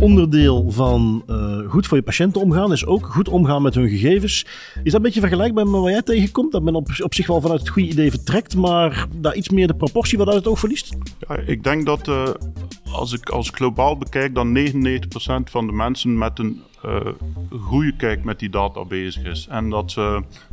onderdeel 0.00 0.70
van 0.70 1.22
uh, 1.26 1.70
goed 1.70 1.86
voor 1.86 1.96
je 1.96 2.02
patiënten 2.02 2.40
omgaan 2.40 2.72
is 2.72 2.86
ook 2.86 3.06
goed 3.06 3.28
omgaan 3.28 3.62
met 3.62 3.74
hun 3.74 3.88
gegevens. 3.88 4.46
Is 4.74 4.82
dat 4.82 4.94
een 4.94 5.02
beetje 5.02 5.20
vergelijkbaar 5.20 5.64
met 5.64 5.80
wat 5.80 5.90
jij 5.90 6.02
tegenkomt? 6.02 6.52
Dat 6.52 6.62
men 6.62 6.74
op, 6.74 7.14
zich 7.14 7.26
wel 7.26 7.40
vanuit 7.40 7.60
het 7.60 7.68
goede 7.68 7.88
idee 7.88 8.10
vertrekt, 8.10 8.56
maar 8.56 9.06
daar 9.14 9.34
iets 9.34 9.48
meer 9.48 9.66
de 9.66 9.74
proportie 9.74 10.18
wat 10.18 10.26
uit 10.26 10.36
het 10.36 10.46
oog 10.46 10.58
verliest? 10.58 10.96
Ja, 11.28 11.36
ik 11.36 11.64
denk 11.64 11.86
dat 11.86 12.08
uh, 12.08 12.28
als 12.92 13.12
ik 13.12 13.28
als 13.28 13.50
globaal 13.50 13.96
bekijk, 13.96 14.34
dan 14.34 14.58
99% 14.58 14.62
van 15.44 15.66
de 15.66 15.72
mensen 15.72 16.18
met 16.18 16.38
een 16.38 16.62
uh, 16.84 17.00
goede 17.60 17.96
kijk 17.96 18.24
met 18.24 18.38
die 18.38 18.50
data 18.50 18.84
bezig 18.84 19.24
is. 19.24 19.46
En 19.50 19.70
dat, 19.70 19.94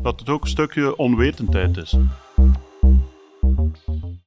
dat 0.01 0.19
het 0.19 0.29
ook 0.29 0.41
een 0.41 0.49
stukje 0.49 0.97
onwetendheid 0.97 1.77
is. 1.77 1.95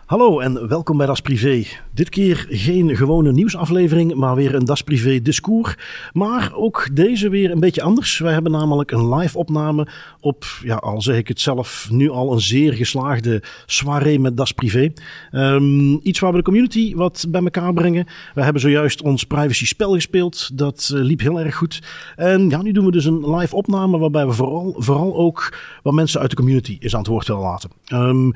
Hallo 0.06 0.40
en 0.40 0.68
welkom 0.68 0.96
bij 0.96 1.06
Das 1.06 1.20
Privé. 1.20 1.64
Dit 1.94 2.08
keer 2.08 2.46
geen 2.48 2.96
gewone 2.96 3.32
nieuwsaflevering, 3.32 4.14
maar 4.14 4.34
weer 4.34 4.54
een 4.54 4.64
Das 4.64 4.82
Privé 4.82 5.22
discours. 5.22 5.76
Maar 6.12 6.52
ook 6.54 6.88
deze 6.92 7.28
weer 7.28 7.50
een 7.50 7.60
beetje 7.60 7.82
anders. 7.82 8.18
Wij 8.18 8.32
hebben 8.32 8.52
namelijk 8.52 8.90
een 8.90 9.14
live 9.14 9.38
opname 9.38 9.86
op, 10.20 10.44
ja, 10.62 10.74
al 10.74 11.02
zeg 11.02 11.16
ik 11.16 11.28
het 11.28 11.40
zelf, 11.40 11.88
nu 11.90 12.10
al 12.10 12.32
een 12.32 12.40
zeer 12.40 12.72
geslaagde 12.72 13.42
soirée 13.66 14.18
met 14.18 14.36
Das 14.36 14.52
Privé. 14.52 14.92
Um, 15.32 16.00
iets 16.02 16.18
waar 16.18 16.30
we 16.30 16.36
de 16.36 16.44
community 16.44 16.94
wat 16.94 17.26
bij 17.28 17.42
elkaar 17.42 17.72
brengen. 17.72 18.06
We 18.34 18.42
hebben 18.42 18.62
zojuist 18.62 19.02
ons 19.02 19.24
privacy 19.24 19.66
spel 19.66 19.92
gespeeld. 19.92 20.58
Dat 20.58 20.90
uh, 20.94 21.02
liep 21.02 21.20
heel 21.20 21.40
erg 21.40 21.54
goed. 21.54 21.82
En 22.16 22.48
ja, 22.48 22.62
nu 22.62 22.72
doen 22.72 22.84
we 22.84 22.90
dus 22.90 23.04
een 23.04 23.34
live 23.34 23.56
opname 23.56 23.98
waarbij 23.98 24.26
we 24.26 24.32
vooral, 24.32 24.74
vooral 24.78 25.16
ook 25.16 25.56
wat 25.82 25.94
mensen 25.94 26.20
uit 26.20 26.30
de 26.30 26.36
community 26.36 26.76
eens 26.80 26.92
aan 26.94 27.00
het 27.00 27.08
woord 27.08 27.26
willen 27.26 27.42
laten. 27.42 27.70
Um, 27.92 28.32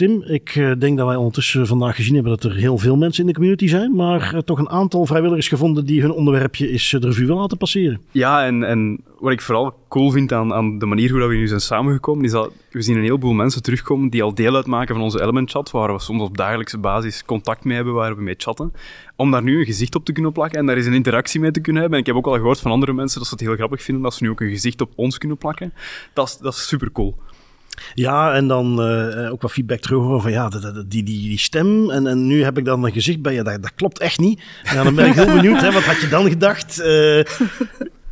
Tim, 0.00 0.22
ik 0.22 0.54
uh, 0.54 0.72
denk 0.78 0.98
dat 0.98 1.06
wij 1.06 1.16
ondertussen 1.16 1.66
vandaag 1.66 1.96
gezien 1.96 2.14
hebben 2.14 2.32
dat 2.32 2.44
er 2.44 2.56
heel 2.56 2.78
veel 2.78 2.96
mensen 2.96 3.20
in 3.20 3.26
de 3.26 3.34
community 3.34 3.66
zijn, 3.66 3.94
maar 3.94 4.42
toch 4.44 4.58
een 4.58 4.68
aantal 4.68 5.06
vrijwilligers 5.06 5.48
gevonden 5.48 5.86
die 5.86 6.00
hun 6.00 6.12
onderwerpje 6.12 6.70
is 6.70 6.88
de 6.88 7.06
revue 7.06 7.26
willen 7.26 7.40
laten 7.40 7.56
passeren. 7.56 8.00
Ja, 8.10 8.46
en, 8.46 8.64
en 8.64 9.00
wat 9.18 9.32
ik 9.32 9.40
vooral 9.40 9.74
cool 9.88 10.10
vind 10.10 10.32
aan, 10.32 10.54
aan 10.54 10.78
de 10.78 10.86
manier 10.86 11.10
hoe 11.10 11.26
we 11.26 11.34
nu 11.34 11.46
zijn 11.46 11.60
samengekomen, 11.60 12.24
is 12.24 12.30
dat 12.30 12.52
we 12.70 12.82
zien 12.82 12.96
een 12.96 13.02
heleboel 13.02 13.32
mensen 13.32 13.62
terugkomen 13.62 14.10
die 14.10 14.22
al 14.22 14.34
deel 14.34 14.56
uitmaken 14.56 14.94
van 14.94 15.04
onze 15.04 15.22
Element 15.22 15.50
Chat, 15.50 15.70
waar 15.70 15.92
we 15.92 16.00
soms 16.00 16.22
op 16.22 16.36
dagelijkse 16.36 16.78
basis 16.78 17.24
contact 17.24 17.64
mee 17.64 17.76
hebben, 17.76 17.94
waar 17.94 18.16
we 18.16 18.22
mee 18.22 18.34
chatten. 18.38 18.72
Om 19.16 19.30
daar 19.30 19.42
nu 19.42 19.58
een 19.58 19.64
gezicht 19.64 19.94
op 19.94 20.04
te 20.04 20.12
kunnen 20.12 20.32
plakken 20.32 20.58
en 20.58 20.66
daar 20.66 20.76
eens 20.76 20.86
een 20.86 20.92
interactie 20.92 21.40
mee 21.40 21.50
te 21.50 21.60
kunnen 21.60 21.82
hebben. 21.82 21.98
En 22.00 22.06
ik 22.06 22.14
heb 22.14 22.24
ook 22.24 22.32
al 22.32 22.40
gehoord 22.40 22.60
van 22.60 22.70
andere 22.70 22.92
mensen 22.92 23.18
dat 23.18 23.28
ze 23.28 23.34
het 23.34 23.42
heel 23.42 23.54
grappig 23.54 23.82
vinden 23.82 24.02
dat 24.02 24.14
ze 24.14 24.22
nu 24.22 24.30
ook 24.30 24.40
een 24.40 24.50
gezicht 24.50 24.80
op 24.80 24.92
ons 24.94 25.18
kunnen 25.18 25.38
plakken. 25.38 25.72
Dat 26.12 26.28
is, 26.28 26.38
dat 26.38 26.52
is 26.52 26.68
super 26.68 26.92
cool. 26.92 27.14
Ja, 27.94 28.34
en 28.34 28.48
dan 28.48 28.90
uh, 28.90 29.32
ook 29.32 29.42
wat 29.42 29.52
feedback 29.52 29.80
terug 29.80 30.22
van 30.22 30.30
ja, 30.30 30.48
die, 30.48 31.02
die, 31.02 31.04
die 31.04 31.38
stem. 31.38 31.90
En, 31.90 32.06
en 32.06 32.26
nu 32.26 32.44
heb 32.44 32.58
ik 32.58 32.64
dan 32.64 32.84
een 32.84 32.92
gezicht 32.92 33.22
bij 33.22 33.34
je, 33.34 33.42
dat, 33.42 33.62
dat 33.62 33.74
klopt 33.74 33.98
echt 33.98 34.18
niet. 34.18 34.42
Ja, 34.64 34.82
dan 34.84 34.94
ben 34.94 35.06
ik 35.06 35.14
heel 35.14 35.34
benieuwd, 35.34 35.60
hè, 35.60 35.72
wat 35.72 35.82
had 35.82 36.00
je 36.00 36.08
dan 36.08 36.28
gedacht? 36.28 36.80
Uh, 36.80 37.22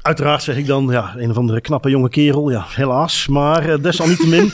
uiteraard 0.03 0.43
zeg 0.43 0.57
ik 0.57 0.67
dan, 0.67 0.89
ja, 0.91 1.15
een 1.17 1.31
of 1.31 1.37
andere 1.37 1.61
knappe 1.61 1.91
jonge 1.91 2.09
kerel. 2.09 2.51
Ja, 2.51 2.65
helaas. 2.69 3.29
Maar 3.29 3.83
desalniettemin, 3.83 4.53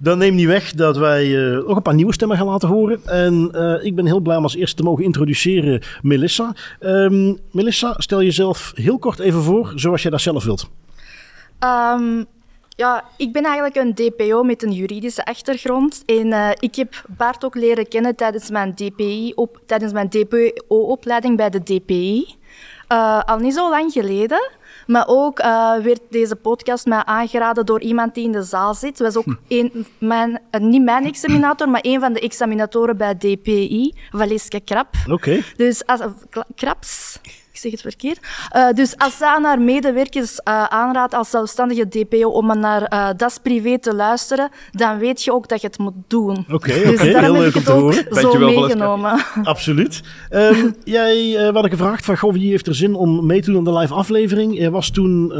dan 0.00 0.18
neemt 0.18 0.36
niet 0.36 0.46
weg 0.46 0.72
dat 0.72 0.96
wij 0.96 1.28
nog 1.66 1.76
een 1.76 1.82
paar 1.82 1.94
nieuwe 1.94 2.12
stemmen 2.12 2.36
gaan 2.36 2.46
laten 2.46 2.68
horen. 2.68 3.04
En 3.06 3.50
ik 3.82 3.94
ben 3.94 4.06
heel 4.06 4.20
blij 4.20 4.36
om 4.36 4.42
als 4.42 4.56
eerste 4.56 4.76
te 4.76 4.82
mogen 4.82 5.04
introduceren 5.04 5.82
Melissa. 6.02 6.54
Um, 6.80 7.38
Melissa, 7.50 7.94
stel 7.96 8.22
jezelf 8.22 8.72
heel 8.74 8.98
kort 8.98 9.18
even 9.18 9.42
voor, 9.42 9.72
zoals 9.74 10.02
jij 10.02 10.10
dat 10.10 10.20
zelf 10.20 10.44
wilt. 10.44 10.70
Um, 11.94 12.26
ja, 12.76 13.04
ik 13.16 13.32
ben 13.32 13.44
eigenlijk 13.44 13.76
een 13.76 13.94
DPO 13.94 14.42
met 14.42 14.62
een 14.62 14.72
juridische 14.72 15.24
achtergrond. 15.24 16.02
En 16.06 16.26
uh, 16.26 16.50
ik 16.58 16.74
heb 16.74 17.04
Bart 17.08 17.44
ook 17.44 17.54
leren 17.54 17.88
kennen 17.88 18.16
tijdens 18.16 18.50
mijn, 18.50 18.74
DPI 18.74 19.32
op, 19.34 19.60
tijdens 19.66 19.92
mijn 19.92 20.08
DPO-opleiding 20.08 21.36
bij 21.36 21.50
de 21.50 21.62
DPI. 21.62 22.36
Uh, 22.88 23.22
al 23.22 23.38
niet 23.38 23.54
zo 23.54 23.70
lang 23.70 23.92
geleden. 23.92 24.50
Maar 24.86 25.04
ook 25.06 25.40
uh, 25.40 25.76
werd 25.76 26.00
deze 26.10 26.36
podcast 26.36 26.86
mij 26.86 27.04
aangeraden 27.04 27.66
door 27.66 27.80
iemand 27.80 28.14
die 28.14 28.24
in 28.24 28.32
de 28.32 28.42
zaal 28.42 28.74
zit. 28.74 28.98
was 28.98 29.16
ook 29.16 29.24
hm. 29.24 29.34
een, 29.48 29.86
mijn, 29.98 30.40
niet 30.58 30.82
mijn 30.82 31.06
examinator, 31.06 31.68
maar 31.68 31.80
een 31.84 32.00
van 32.00 32.12
de 32.12 32.20
examinatoren 32.20 32.96
bij 32.96 33.14
DPI, 33.14 33.94
Valeska 34.10 34.58
Krap. 34.64 34.94
Oké. 35.04 35.12
Okay. 35.12 35.42
Dus 35.56 35.86
als, 35.86 36.00
Kraps 36.54 37.20
zeg 37.62 37.70
het 37.70 37.80
verkeerd. 37.80 38.18
Uh, 38.56 38.72
dus 38.72 38.94
aan 39.20 39.44
haar 39.44 39.60
medewerkers 39.60 40.32
uh, 40.32 40.64
aanraadt 40.64 41.14
als 41.14 41.30
zelfstandige 41.30 41.88
DPO 41.88 42.28
om 42.28 42.58
naar 42.58 42.92
uh, 42.92 43.08
Das 43.16 43.38
Privé 43.38 43.78
te 43.78 43.94
luisteren, 43.94 44.50
dan 44.70 44.98
weet 44.98 45.22
je 45.22 45.32
ook 45.32 45.48
dat 45.48 45.60
je 45.60 45.66
het 45.66 45.78
moet 45.78 45.94
doen. 46.06 46.38
Oké, 46.38 46.54
okay, 46.54 46.82
dus 46.84 47.00
heel 47.00 47.32
leuk 47.32 47.56
om 47.56 47.62
te 47.62 47.72
horen. 47.72 48.06
Zo 48.10 48.38
meegenomen. 48.38 49.24
Absoluut. 49.42 50.00
Um, 50.30 50.74
jij 50.84 51.48
uh, 51.48 51.54
had 51.54 51.70
gevraagd 51.70 52.04
van, 52.04 52.18
goh, 52.18 52.32
wie 52.32 52.50
heeft 52.50 52.66
er 52.66 52.74
zin 52.74 52.94
om 52.94 53.26
mee 53.26 53.40
te 53.40 53.50
doen 53.50 53.58
aan 53.58 53.72
de 53.72 53.78
live 53.78 53.94
aflevering? 53.94 54.58
Je 54.58 54.70
was 54.70 54.90
toen 54.90 55.32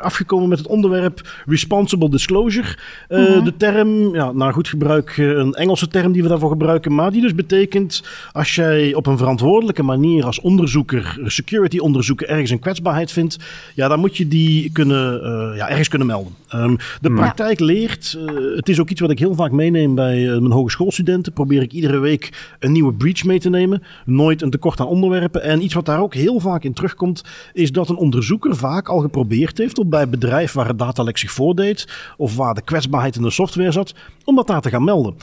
afgekomen 0.00 0.48
met 0.48 0.58
het 0.58 0.66
onderwerp 0.66 1.42
responsible 1.46 2.10
disclosure. 2.10 2.76
Mm 3.08 3.24
-hmm. 3.24 3.44
De 3.44 3.56
term, 3.56 4.14
ja, 4.14 4.32
naar 4.32 4.52
goed 4.52 4.68
gebruik, 4.68 5.16
een 5.16 5.54
Engelse 5.54 5.88
term 5.88 6.12
die 6.12 6.22
we 6.22 6.28
daarvoor 6.28 6.50
gebruiken, 6.50 6.94
maar 6.94 7.12
die 7.12 7.20
dus 7.20 7.34
betekent 7.34 8.02
als 8.32 8.54
jij 8.54 8.94
op 8.94 9.06
een 9.06 9.18
verantwoordelijke 9.18 9.82
manier 9.82 10.24
als 10.24 10.40
onderzoeker 10.40 11.18
security 11.24 11.65
security 11.66 11.78
onderzoeken 11.78 12.28
ergens 12.28 12.50
een 12.50 12.58
kwetsbaarheid 12.58 13.12
vindt, 13.12 13.36
ja, 13.74 13.88
dan 13.88 14.00
moet 14.00 14.16
je 14.16 14.28
die 14.28 14.72
kunnen, 14.72 15.20
uh, 15.22 15.56
ja, 15.56 15.68
ergens 15.68 15.88
kunnen 15.88 16.06
melden. 16.06 16.34
Um, 16.54 16.76
de 17.00 17.12
praktijk 17.12 17.60
leert, 17.60 18.18
uh, 18.18 18.56
het 18.56 18.68
is 18.68 18.80
ook 18.80 18.90
iets 18.90 19.00
wat 19.00 19.10
ik 19.10 19.18
heel 19.18 19.34
vaak 19.34 19.50
meeneem 19.50 19.94
bij 19.94 20.18
uh, 20.18 20.38
mijn 20.38 20.52
hogeschoolstudenten, 20.52 21.32
probeer 21.32 21.62
ik 21.62 21.72
iedere 21.72 21.98
week 21.98 22.54
een 22.58 22.72
nieuwe 22.72 22.92
breach 22.92 23.24
mee 23.24 23.40
te 23.40 23.50
nemen, 23.50 23.82
nooit 24.04 24.42
een 24.42 24.50
tekort 24.50 24.80
aan 24.80 24.86
onderwerpen. 24.86 25.42
En 25.42 25.62
iets 25.62 25.74
wat 25.74 25.86
daar 25.86 26.00
ook 26.00 26.14
heel 26.14 26.40
vaak 26.40 26.64
in 26.64 26.72
terugkomt, 26.72 27.24
is 27.52 27.72
dat 27.72 27.88
een 27.88 27.96
onderzoeker 27.96 28.56
vaak 28.56 28.88
al 28.88 28.98
geprobeerd 28.98 29.58
heeft 29.58 29.78
om 29.78 29.90
bij 29.90 30.08
bedrijf 30.08 30.52
waar 30.52 30.68
het 30.68 30.78
datalek 30.78 31.18
zich 31.18 31.30
voordeed, 31.30 31.88
of 32.16 32.36
waar 32.36 32.54
de 32.54 32.62
kwetsbaarheid 32.62 33.16
in 33.16 33.22
de 33.22 33.30
software 33.30 33.72
zat, 33.72 33.94
om 34.24 34.34
dat 34.34 34.46
daar 34.46 34.60
te 34.60 34.70
gaan 34.70 34.84
melden. 34.84 35.14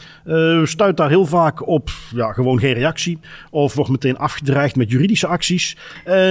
Stuit 0.68 0.98
daar 0.98 1.10
heel 1.10 1.26
vaak 1.26 1.68
op 1.68 1.90
ja, 2.16 2.34
gewoon 2.34 2.60
geen 2.60 2.74
reactie, 2.74 3.18
of 3.50 3.74
wordt 3.74 3.92
meteen 3.92 4.18
afgedreigd 4.18 4.76
met 4.76 4.92
juridische 4.92 5.28
acties. 5.28 5.78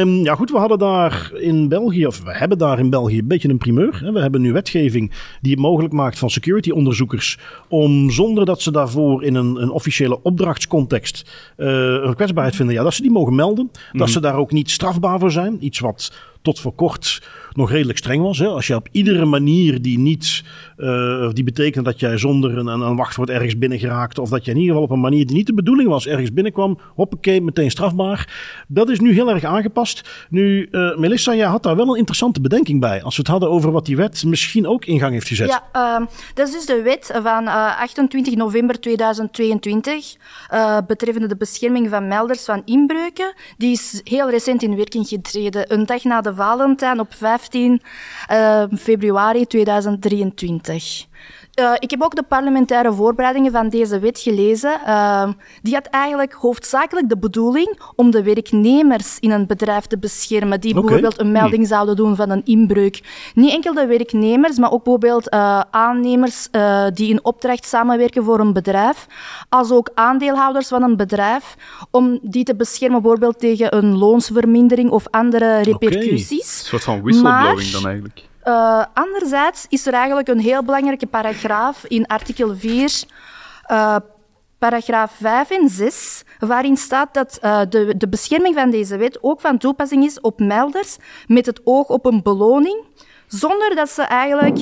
Um, 0.02 0.24
ja, 0.24 0.34
goed, 0.34 0.50
we 0.50 0.58
hadden 0.58 0.78
daar 0.78 1.30
in 1.34 1.68
België, 1.68 2.06
of 2.06 2.22
we 2.22 2.36
hebben 2.36 2.58
daar 2.58 2.78
in 2.78 2.90
België 2.90 3.18
een 3.18 3.26
beetje 3.26 3.48
een 3.48 3.58
primeur. 3.58 4.00
Hè. 4.04 4.12
We 4.12 4.20
hebben 4.20 4.40
nu 4.40 4.52
wetgeving 4.52 5.12
die 5.40 5.50
het 5.50 5.60
mogelijk 5.60 5.92
maakt 5.92 6.18
van 6.18 6.30
security-onderzoekers 6.30 7.38
om 7.68 8.10
zonder 8.10 8.44
dat 8.44 8.62
ze 8.62 8.70
daarvoor 8.70 9.24
in 9.24 9.34
een, 9.34 9.62
een 9.62 9.70
officiële 9.70 10.22
opdrachtscontext 10.22 11.30
uh, 11.56 11.68
een 12.02 12.14
kwetsbaarheid 12.14 12.56
vinden, 12.56 12.74
ja, 12.74 12.82
dat 12.82 12.94
ze 12.94 13.02
die 13.02 13.10
mogen 13.10 13.34
melden. 13.34 13.70
Dat 13.72 13.92
mhm. 13.92 14.10
ze 14.10 14.20
daar 14.20 14.36
ook 14.36 14.52
niet 14.52 14.70
strafbaar 14.70 15.18
voor 15.18 15.30
zijn. 15.30 15.64
Iets 15.64 15.78
wat 15.78 16.12
tot 16.42 16.60
voor 16.60 16.74
kort 16.74 17.20
nog 17.54 17.70
redelijk 17.70 17.98
streng 17.98 18.22
was. 18.22 18.38
Hè? 18.38 18.46
Als 18.46 18.66
je 18.66 18.74
op 18.74 18.88
iedere 18.90 19.24
manier 19.24 19.82
die 19.82 19.98
niet, 19.98 20.42
uh, 20.76 21.30
die 21.32 21.44
betekent 21.44 21.84
dat 21.84 22.00
jij 22.00 22.18
zonder 22.18 22.58
een, 22.58 22.66
een 22.66 22.96
wachtwoord 22.96 23.30
ergens 23.30 23.58
binnen 23.58 23.78
geraakt, 23.78 24.18
of 24.18 24.28
dat 24.28 24.44
je 24.44 24.50
in 24.50 24.56
ieder 24.56 24.70
geval 24.70 24.88
op 24.88 24.90
een 24.90 25.00
manier 25.00 25.26
die 25.26 25.36
niet 25.36 25.46
de 25.46 25.54
bedoeling 25.54 25.88
was 25.88 26.06
ergens 26.06 26.32
binnenkwam, 26.32 26.78
hoppakee, 26.94 27.40
meteen 27.40 27.70
strafbaar. 27.70 28.28
Dat 28.68 28.88
is 28.88 29.00
nu 29.00 29.12
heel 29.12 29.30
erg 29.30 29.44
aangepast. 29.44 30.26
Nu, 30.28 30.68
uh, 30.70 30.96
Melissa, 30.96 31.34
jij 31.34 31.46
had 31.46 31.62
daar 31.62 31.76
wel 31.76 31.88
een 31.88 31.98
interessante 31.98 32.40
bedenking 32.40 32.80
bij, 32.80 33.02
als 33.02 33.16
we 33.16 33.22
het 33.22 33.30
hadden 33.30 33.50
over 33.50 33.70
wat 33.70 33.86
die 33.86 33.96
wet 33.96 34.24
misschien 34.24 34.66
ook 34.66 34.84
in 34.84 34.98
gang 34.98 35.12
heeft 35.12 35.28
gezet. 35.28 35.48
Ja, 35.48 35.98
uh, 36.00 36.06
dat 36.34 36.48
is 36.48 36.54
dus 36.54 36.66
de 36.66 36.82
wet 36.82 37.18
van 37.22 37.46
28 37.46 38.34
november 38.34 38.80
2022, 38.80 40.16
betreffende 40.86 41.28
de 41.28 41.36
bescherming 41.36 41.88
van 41.88 42.08
melders 42.08 42.44
van 42.44 42.62
inbreuken. 42.64 43.34
Die 43.56 43.72
is 43.72 44.00
heel 44.04 44.30
recent 44.30 44.62
in 44.62 44.76
werking 44.76 45.08
getreden, 45.08 45.72
een 45.72 45.86
dag 45.86 46.04
na 46.04 46.20
de 46.20 46.31
Valentijn 46.34 47.00
op 47.00 47.14
15 47.14 47.80
uh, 48.30 48.64
februari 48.78 49.46
2023. 49.46 51.06
Uh, 51.60 51.72
ik 51.78 51.90
heb 51.90 52.02
ook 52.02 52.14
de 52.14 52.22
parlementaire 52.22 52.92
voorbereidingen 52.92 53.52
van 53.52 53.68
deze 53.68 53.98
wet 53.98 54.18
gelezen. 54.18 54.80
Uh, 54.86 55.28
die 55.62 55.74
had 55.74 55.86
eigenlijk 55.86 56.32
hoofdzakelijk 56.32 57.08
de 57.08 57.18
bedoeling 57.18 57.80
om 57.96 58.10
de 58.10 58.22
werknemers 58.22 59.18
in 59.18 59.30
een 59.30 59.46
bedrijf 59.46 59.86
te 59.86 59.98
beschermen, 59.98 60.60
die 60.60 60.70
okay. 60.70 60.82
bijvoorbeeld 60.82 61.20
een 61.20 61.32
melding 61.32 61.56
hmm. 61.56 61.66
zouden 61.66 61.96
doen 61.96 62.16
van 62.16 62.30
een 62.30 62.42
inbreuk. 62.44 63.00
Niet 63.34 63.52
enkel 63.52 63.74
de 63.74 63.86
werknemers, 63.86 64.58
maar 64.58 64.72
ook 64.72 64.84
bijvoorbeeld 64.84 65.34
uh, 65.34 65.60
aannemers 65.70 66.48
die 66.94 67.10
in 67.10 67.24
opdracht 67.24 67.66
samenwerken 67.66 68.24
voor 68.24 68.40
een 68.40 68.52
bedrijf, 68.52 69.06
als 69.48 69.70
ook 69.70 69.90
aandeelhouders 69.94 70.68
van 70.68 70.82
een 70.82 70.96
bedrijf, 70.96 71.56
om 71.90 72.18
die 72.22 72.44
te 72.44 72.54
beschermen 72.54 73.02
bijvoorbeeld 73.02 73.38
tegen 73.38 73.76
een 73.76 73.98
loonsvermindering 73.98 74.90
of 74.90 75.04
andere 75.10 75.60
repercussies. 75.62 76.28
Okay. 76.30 76.38
Een 76.38 76.64
soort 76.64 76.84
van 76.84 77.02
whistleblowing 77.02 77.70
dan 77.70 77.86
eigenlijk. 77.86 78.30
Uh, 78.44 78.84
anderzijds 78.94 79.66
is 79.68 79.86
er 79.86 79.92
eigenlijk 79.92 80.28
een 80.28 80.40
heel 80.40 80.64
belangrijke 80.64 81.06
paragraaf 81.06 81.84
in 81.84 82.06
artikel 82.06 82.56
4, 82.56 83.02
uh, 83.70 83.96
paragraaf 84.58 85.12
5 85.20 85.50
en 85.50 85.68
6, 85.68 86.22
waarin 86.38 86.76
staat 86.76 87.14
dat 87.14 87.38
uh, 87.42 87.60
de, 87.68 87.96
de 87.96 88.08
bescherming 88.08 88.54
van 88.54 88.70
deze 88.70 88.96
wet 88.96 89.18
ook 89.20 89.40
van 89.40 89.58
toepassing 89.58 90.04
is 90.04 90.20
op 90.20 90.40
melders 90.40 90.96
met 91.26 91.46
het 91.46 91.60
oog 91.64 91.88
op 91.88 92.06
een 92.06 92.22
beloning, 92.22 92.84
zonder 93.26 93.74
dat 93.74 93.90
ze 93.90 94.02
eigenlijk 94.02 94.58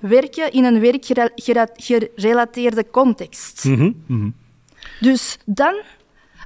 werken 0.00 0.52
in 0.52 0.64
een 0.64 0.80
werkgerelateerde 0.80 2.90
context. 2.90 3.64
Mm 3.64 4.04
-hmm. 4.06 4.34
Dus 5.00 5.38
dan 5.44 5.74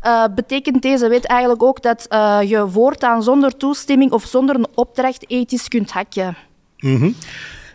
uh, 0.07 0.25
betekent 0.35 0.83
deze 0.83 1.09
wet 1.09 1.27
eigenlijk 1.27 1.63
ook 1.63 1.83
dat 1.83 2.07
uh, 2.13 2.39
je 2.45 2.69
voortaan 2.69 3.23
zonder 3.23 3.57
toestemming 3.57 4.13
of 4.13 4.25
zonder 4.25 4.55
een 4.55 4.67
opdracht 4.75 5.31
ethisch 5.31 5.69
kunt 5.69 5.91
hacken. 5.91 6.37
Mm 6.79 7.15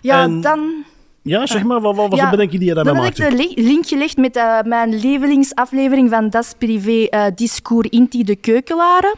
Ja, 0.01 0.23
en... 0.23 0.41
dan... 0.41 0.85
Ja, 1.21 1.45
zeg 1.45 1.63
maar, 1.63 1.81
wat, 1.81 1.95
wat, 1.95 2.15
ja, 2.15 2.29
bedenk 2.29 2.51
je 2.51 2.59
die 2.59 2.67
je 2.67 2.73
daarbij 2.73 2.93
maakte? 2.93 3.21
Dan 3.21 3.31
heb 3.31 3.39
ik 3.39 3.55
de 3.55 3.61
link 3.61 3.87
gelegd 3.87 4.17
met 4.17 4.37
uh, 4.37 4.61
mijn 4.61 4.95
lievelingsaflevering 4.95 6.09
van 6.09 6.29
Das 6.29 6.53
Privé 6.57 7.07
uh, 7.09 7.25
Discours 7.35 7.89
Inti 7.89 8.23
de 8.23 8.35
Keukelaren. 8.35 9.15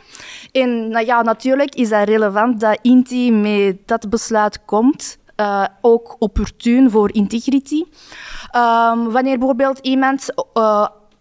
En 0.52 0.88
nou 0.88 1.06
ja, 1.06 1.22
natuurlijk 1.22 1.76
is 1.76 1.90
dat 1.90 2.08
relevant 2.08 2.60
dat 2.60 2.80
Inti 2.82 3.32
met 3.32 3.78
dat 3.86 4.10
besluit 4.10 4.66
komt. 4.66 5.18
Uh, 5.40 5.66
ook 5.82 6.16
opportun 6.20 6.92
voor 6.92 7.14
integrity. 7.14 7.84
Um, 8.56 9.12
wanneer 9.12 9.38
bijvoorbeeld 9.38 9.80
iemand 9.80 10.30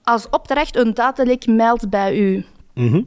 als 0.02 0.28
opdracht 0.30 0.76
een 0.76 0.94
datalek 0.94 1.46
meldt 1.46 1.90
bij 1.90 2.18
u. 2.18 2.44
Mm 2.74 2.88
-hmm. 2.88 3.04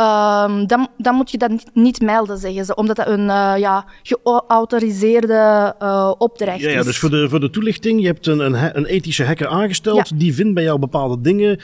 Um, 0.00 0.66
dan, 0.66 0.88
dan, 0.96 1.14
moet 1.14 1.30
je 1.30 1.38
dat 1.38 1.50
niet, 1.50 1.70
niet, 1.74 2.00
melden, 2.00 2.38
zeggen 2.38 2.64
ze, 2.64 2.74
omdat 2.74 2.96
dat 2.96 3.06
een 3.06 3.20
uh, 3.20 3.54
ja, 3.58 3.84
geautoriseerde 4.02 5.74
uh, 5.82 6.12
opdracht 6.18 6.60
ja, 6.60 6.68
is. 6.68 6.74
Ja, 6.74 6.82
dus 6.82 6.98
voor 6.98 7.10
de, 7.10 7.28
voor 7.28 7.40
de 7.40 7.50
toelichting, 7.50 8.00
je 8.00 8.06
hebt 8.06 8.26
een, 8.26 8.38
een, 8.38 8.76
een 8.76 8.84
ethische 8.84 9.24
hacker 9.24 9.46
aangesteld, 9.46 10.08
ja. 10.08 10.16
die 10.16 10.34
vindt 10.34 10.54
bij 10.54 10.62
jou 10.62 10.78
bepaalde 10.78 11.20
dingen 11.20 11.60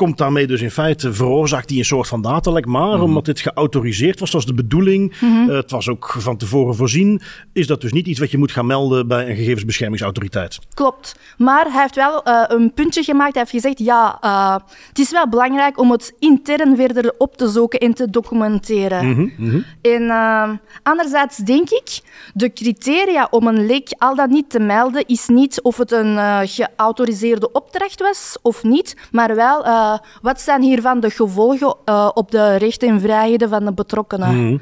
komt 0.00 0.18
daarmee 0.18 0.46
dus 0.46 0.60
in 0.60 0.70
feite, 0.70 1.12
veroorzaakt 1.12 1.68
die 1.68 1.78
een 1.78 1.84
soort 1.84 2.08
van 2.08 2.22
datalek. 2.22 2.66
Maar 2.66 2.96
mm. 2.96 3.02
omdat 3.02 3.24
dit 3.24 3.40
geautoriseerd 3.40 4.20
was, 4.20 4.30
dat 4.30 4.44
was 4.44 4.56
de 4.56 4.62
bedoeling, 4.62 5.14
mm 5.20 5.32
-hmm. 5.32 5.48
uh, 5.48 5.56
het 5.56 5.70
was 5.70 5.88
ook 5.88 6.14
van 6.18 6.36
tevoren 6.36 6.74
voorzien, 6.74 7.20
is 7.52 7.66
dat 7.66 7.80
dus 7.80 7.92
niet 7.92 8.06
iets 8.06 8.18
wat 8.18 8.30
je 8.30 8.38
moet 8.38 8.52
gaan 8.52 8.66
melden 8.66 9.08
bij 9.08 9.28
een 9.28 9.36
gegevensbeschermingsautoriteit. 9.36 10.58
Klopt. 10.74 11.16
Maar 11.38 11.72
hij 11.72 11.80
heeft 11.80 11.94
wel 11.94 12.28
uh, 12.28 12.44
een 12.46 12.72
puntje 12.74 13.02
gemaakt. 13.02 13.34
Hij 13.34 13.42
heeft 13.42 13.64
gezegd, 13.64 13.78
ja, 13.78 14.18
uh, 14.24 14.56
het 14.88 14.98
is 14.98 15.10
wel 15.10 15.28
belangrijk 15.28 15.78
om 15.78 15.90
het 15.90 16.14
intern 16.18 16.76
verder 16.76 17.14
op 17.18 17.36
te 17.36 17.48
zoeken 17.48 17.78
en 17.78 17.94
te 17.94 18.10
documenteren. 18.10 19.06
Mm 19.06 19.32
-hmm. 19.36 19.64
En 19.82 20.60
anderzijds 20.82 21.36
denk 21.36 21.70
ik, 21.70 22.00
de 22.34 22.52
criteria 22.52 23.28
om 23.30 23.46
een 23.46 23.66
lek 23.66 23.88
al 23.98 24.14
dan 24.14 24.30
niet 24.30 24.50
te 24.50 24.60
melden, 24.60 25.06
is 25.06 25.26
niet 25.26 25.62
of 25.62 25.76
het 25.76 25.92
een 25.92 26.48
geautoriseerde 26.48 27.52
opdracht 27.52 28.00
was 28.00 28.36
of 28.42 28.62
niet, 28.62 28.96
maar 29.10 29.34
wel 29.34 29.64
uh, 29.92 29.98
wat 30.22 30.40
zijn 30.40 30.62
hiervan 30.62 31.00
de 31.00 31.10
gevolgen 31.10 31.76
uh, 31.84 32.10
op 32.14 32.30
de 32.30 32.56
rechten 32.56 32.88
en 32.88 33.00
vrijheden 33.00 33.48
van 33.48 33.64
de 33.64 33.72
betrokkenen? 33.72 34.34
Mm. 34.36 34.60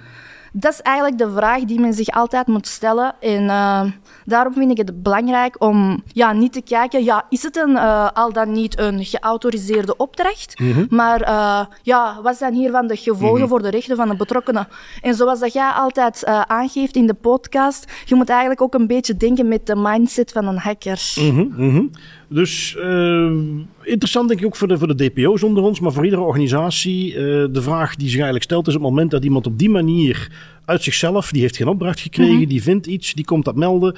Dat 0.52 0.72
is 0.72 0.82
eigenlijk 0.82 1.18
de 1.18 1.30
vraag 1.30 1.64
die 1.64 1.80
men 1.80 1.92
zich 1.92 2.08
altijd 2.08 2.46
moet 2.46 2.66
stellen. 2.66 3.14
En 3.20 3.42
uh, 3.42 3.82
daarom 4.24 4.52
vind 4.52 4.70
ik 4.70 4.76
het 4.76 5.02
belangrijk 5.02 5.64
om 5.64 6.02
ja, 6.12 6.32
niet 6.32 6.52
te 6.52 6.62
kijken, 6.62 7.04
ja, 7.04 7.24
is 7.28 7.42
het 7.42 7.56
een, 7.56 7.78
al 8.12 8.32
dan 8.32 8.52
niet 8.52 8.78
een 8.78 9.04
geautoriseerde 9.04 9.96
opdracht? 9.96 10.58
Mm 10.60 10.72
-hmm. 10.72 10.86
Maar 10.90 11.20
ja, 11.82 12.18
wat 12.22 12.36
zijn 12.36 12.54
hiervan 12.54 12.86
de 12.86 12.96
gevolgen 12.96 13.28
mm 13.28 13.36
-hmm. 13.36 13.48
voor 13.48 13.62
de 13.62 13.70
rechten 13.70 13.96
van 13.96 14.08
de 14.08 14.16
betrokkenen? 14.16 14.68
En 15.00 15.14
zoals 15.14 15.40
dat 15.40 15.52
jij 15.52 15.70
altijd 15.70 16.24
aangeeft 16.26 16.96
in 16.96 17.06
de 17.06 17.14
podcast, 17.14 17.92
je 18.04 18.14
moet 18.14 18.28
eigenlijk 18.28 18.62
ook 18.62 18.74
een 18.74 18.86
beetje 18.86 19.16
denken 19.16 19.48
met 19.48 19.66
de 19.66 19.76
mindset 19.76 20.32
van 20.32 20.46
een 20.46 20.58
hacker. 20.58 21.12
-hmm. 21.14 21.90
Dus 22.28 22.76
uh, 22.78 23.32
interessant 23.82 24.28
denk 24.28 24.40
ik 24.40 24.46
ook 24.46 24.56
voor 24.56 24.68
de, 24.68 24.78
voor 24.78 24.96
de 24.96 25.10
DPO's 25.10 25.42
onder 25.42 25.62
ons, 25.62 25.80
maar 25.80 25.92
voor 25.92 26.04
iedere 26.04 26.22
organisatie. 26.22 27.12
Uh, 27.12 27.16
de 27.50 27.62
vraag 27.62 27.96
die 27.96 28.06
zich 28.06 28.14
eigenlijk 28.14 28.44
stelt 28.44 28.66
is 28.66 28.74
op 28.74 28.80
het 28.80 28.90
moment 28.90 29.10
dat 29.10 29.24
iemand 29.24 29.46
op 29.46 29.58
die 29.58 29.70
manier 29.70 30.30
uit 30.64 30.82
zichzelf, 30.82 31.30
die 31.30 31.40
heeft 31.40 31.56
geen 31.56 31.68
opdracht 31.68 32.00
gekregen, 32.00 32.32
mm 32.32 32.38
-hmm. 32.38 32.48
die 32.48 32.62
vindt 32.62 32.86
iets, 32.86 33.14
die 33.14 33.24
komt 33.24 33.44
dat 33.44 33.56
melden. 33.56 33.96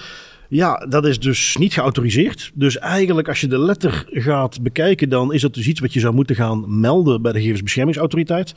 Ja, 0.48 0.86
dat 0.88 1.06
is 1.06 1.18
dus 1.18 1.56
niet 1.56 1.72
geautoriseerd. 1.72 2.50
Dus 2.54 2.78
eigenlijk 2.78 3.28
als 3.28 3.40
je 3.40 3.46
de 3.46 3.58
letter 3.58 4.04
gaat 4.08 4.62
bekijken, 4.62 5.08
dan 5.08 5.32
is 5.32 5.40
dat 5.40 5.54
dus 5.54 5.66
iets 5.66 5.80
wat 5.80 5.92
je 5.92 6.00
zou 6.00 6.14
moeten 6.14 6.36
gaan 6.36 6.80
melden 6.80 7.22
bij 7.22 7.32
de 7.32 7.38
gegevensbeschermingsautoriteit. 7.38 8.54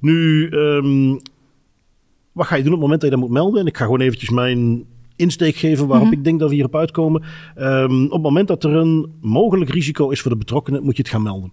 Nu, 0.00 0.48
um, 0.50 1.20
wat 2.32 2.46
ga 2.46 2.56
je 2.56 2.62
doen 2.62 2.72
op 2.72 2.78
het 2.78 2.88
moment 2.88 3.00
dat 3.00 3.10
je 3.10 3.16
dat 3.16 3.24
moet 3.24 3.34
melden? 3.34 3.60
En 3.60 3.66
ik 3.66 3.76
ga 3.76 3.84
gewoon 3.84 4.00
eventjes 4.00 4.30
mijn 4.30 4.84
insteek 5.18 5.56
geven 5.56 5.86
waarop 5.86 6.06
mm 6.06 6.12
-hmm. 6.12 6.18
ik 6.18 6.24
denk 6.24 6.40
dat 6.40 6.48
we 6.48 6.54
hierop 6.54 6.76
uitkomen. 6.76 7.22
Um, 7.58 8.04
op 8.04 8.12
het 8.12 8.22
moment 8.22 8.48
dat 8.48 8.64
er 8.64 8.74
een 8.74 9.12
mogelijk 9.20 9.70
risico 9.70 10.10
is 10.10 10.20
voor 10.20 10.30
de 10.30 10.36
betrokkenen, 10.36 10.82
moet 10.82 10.96
je 10.96 11.02
het 11.02 11.10
gaan 11.10 11.22
melden. 11.22 11.52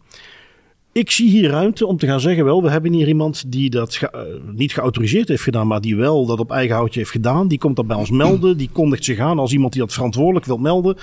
Ik 0.97 1.12
zie 1.12 1.30
hier 1.30 1.50
ruimte 1.50 1.86
om 1.86 1.97
te 1.97 2.07
gaan 2.07 2.19
zeggen, 2.19 2.45
wel, 2.45 2.63
we 2.63 2.69
hebben 2.69 2.94
hier 2.94 3.07
iemand 3.07 3.51
die 3.51 3.69
dat 3.69 3.95
ge, 3.95 4.12
uh, 4.15 4.21
niet 4.56 4.74
geautoriseerd 4.74 5.27
heeft 5.27 5.44
gedaan, 5.44 5.68
maar 5.68 5.81
die 5.81 5.95
wel 5.95 6.25
dat 6.25 6.39
op 6.39 6.51
eigen 6.51 6.75
houtje 6.75 7.00
heeft 7.00 7.12
gedaan. 7.12 7.47
Die 7.47 7.57
komt 7.57 7.75
dat 7.75 7.88
bij 7.88 7.97
ons 7.97 8.09
melden, 8.09 8.57
die 8.57 8.69
kondigt 8.71 9.03
zich 9.03 9.19
aan 9.19 9.39
als 9.39 9.51
iemand 9.51 9.74
die 9.74 9.81
dat 9.81 9.94
verantwoordelijk 9.94 10.45
wil 10.45 10.57
melden. 10.57 10.95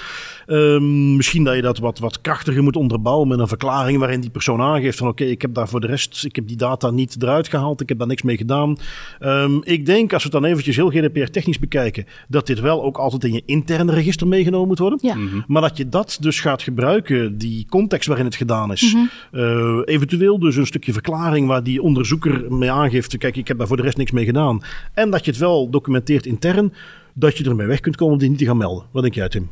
Um, 0.46 1.16
misschien 1.16 1.44
dat 1.44 1.54
je 1.54 1.62
dat 1.62 1.78
wat, 1.78 1.98
wat 1.98 2.20
krachtiger 2.20 2.62
moet 2.62 2.76
onderbouwen 2.76 3.28
met 3.28 3.38
een 3.38 3.48
verklaring 3.48 3.98
waarin 3.98 4.20
die 4.20 4.30
persoon 4.30 4.60
aangeeft 4.60 4.98
van 4.98 5.08
oké, 5.08 5.22
okay, 5.22 5.34
ik 5.34 5.42
heb 5.42 5.54
daar 5.54 5.68
voor 5.68 5.80
de 5.80 5.86
rest, 5.86 6.24
ik 6.24 6.36
heb 6.36 6.46
die 6.46 6.56
data 6.56 6.90
niet 6.90 7.16
eruit 7.22 7.48
gehaald, 7.48 7.80
ik 7.80 7.88
heb 7.88 7.98
daar 7.98 8.06
niks 8.06 8.22
mee 8.22 8.36
gedaan. 8.36 8.76
Um, 9.20 9.60
ik 9.64 9.86
denk, 9.86 10.12
als 10.12 10.24
we 10.24 10.28
het 10.30 10.42
dan 10.42 10.50
eventjes 10.50 10.76
heel 10.76 10.90
GDPR 10.90 11.30
technisch 11.30 11.58
bekijken, 11.58 12.06
dat 12.28 12.46
dit 12.46 12.60
wel 12.60 12.82
ook 12.82 12.96
altijd 12.96 13.24
in 13.24 13.32
je 13.32 13.42
interne 13.46 13.92
register 13.92 14.26
meegenomen 14.26 14.68
moet 14.68 14.78
worden. 14.78 14.98
Ja. 15.02 15.14
Mm 15.14 15.28
-hmm. 15.28 15.44
Maar 15.46 15.62
dat 15.62 15.76
je 15.76 15.88
dat 15.88 16.16
dus 16.20 16.40
gaat 16.40 16.62
gebruiken, 16.62 17.38
die 17.38 17.66
context 17.68 18.08
waarin 18.08 18.26
het 18.26 18.34
gedaan 18.34 18.72
is. 18.72 18.94
Mm 18.94 19.08
-hmm. 19.30 19.40
uh, 19.40 19.81
eventueel 19.84 20.38
dus 20.38 20.56
een 20.56 20.66
stukje 20.66 20.92
verklaring 20.92 21.46
waar 21.46 21.62
die 21.62 21.82
onderzoeker 21.82 22.52
mee 22.52 22.70
aangeeft: 22.70 23.18
kijk, 23.18 23.36
ik 23.36 23.48
heb 23.48 23.58
daar 23.58 23.66
voor 23.66 23.76
de 23.76 23.82
rest 23.82 23.96
niks 23.96 24.10
mee 24.10 24.24
gedaan. 24.24 24.62
En 24.94 25.10
dat 25.10 25.24
je 25.24 25.30
het 25.30 25.40
wel 25.40 25.70
documenteert 25.70 26.26
intern, 26.26 26.72
dat 27.12 27.38
je 27.38 27.44
ermee 27.44 27.66
weg 27.66 27.80
kunt 27.80 27.96
komen 27.96 28.12
om 28.12 28.18
die 28.18 28.28
niet 28.28 28.38
te 28.38 28.44
gaan 28.44 28.56
melden. 28.56 28.84
Wat 28.90 29.02
denk 29.02 29.14
jij, 29.14 29.28
Tim? 29.28 29.50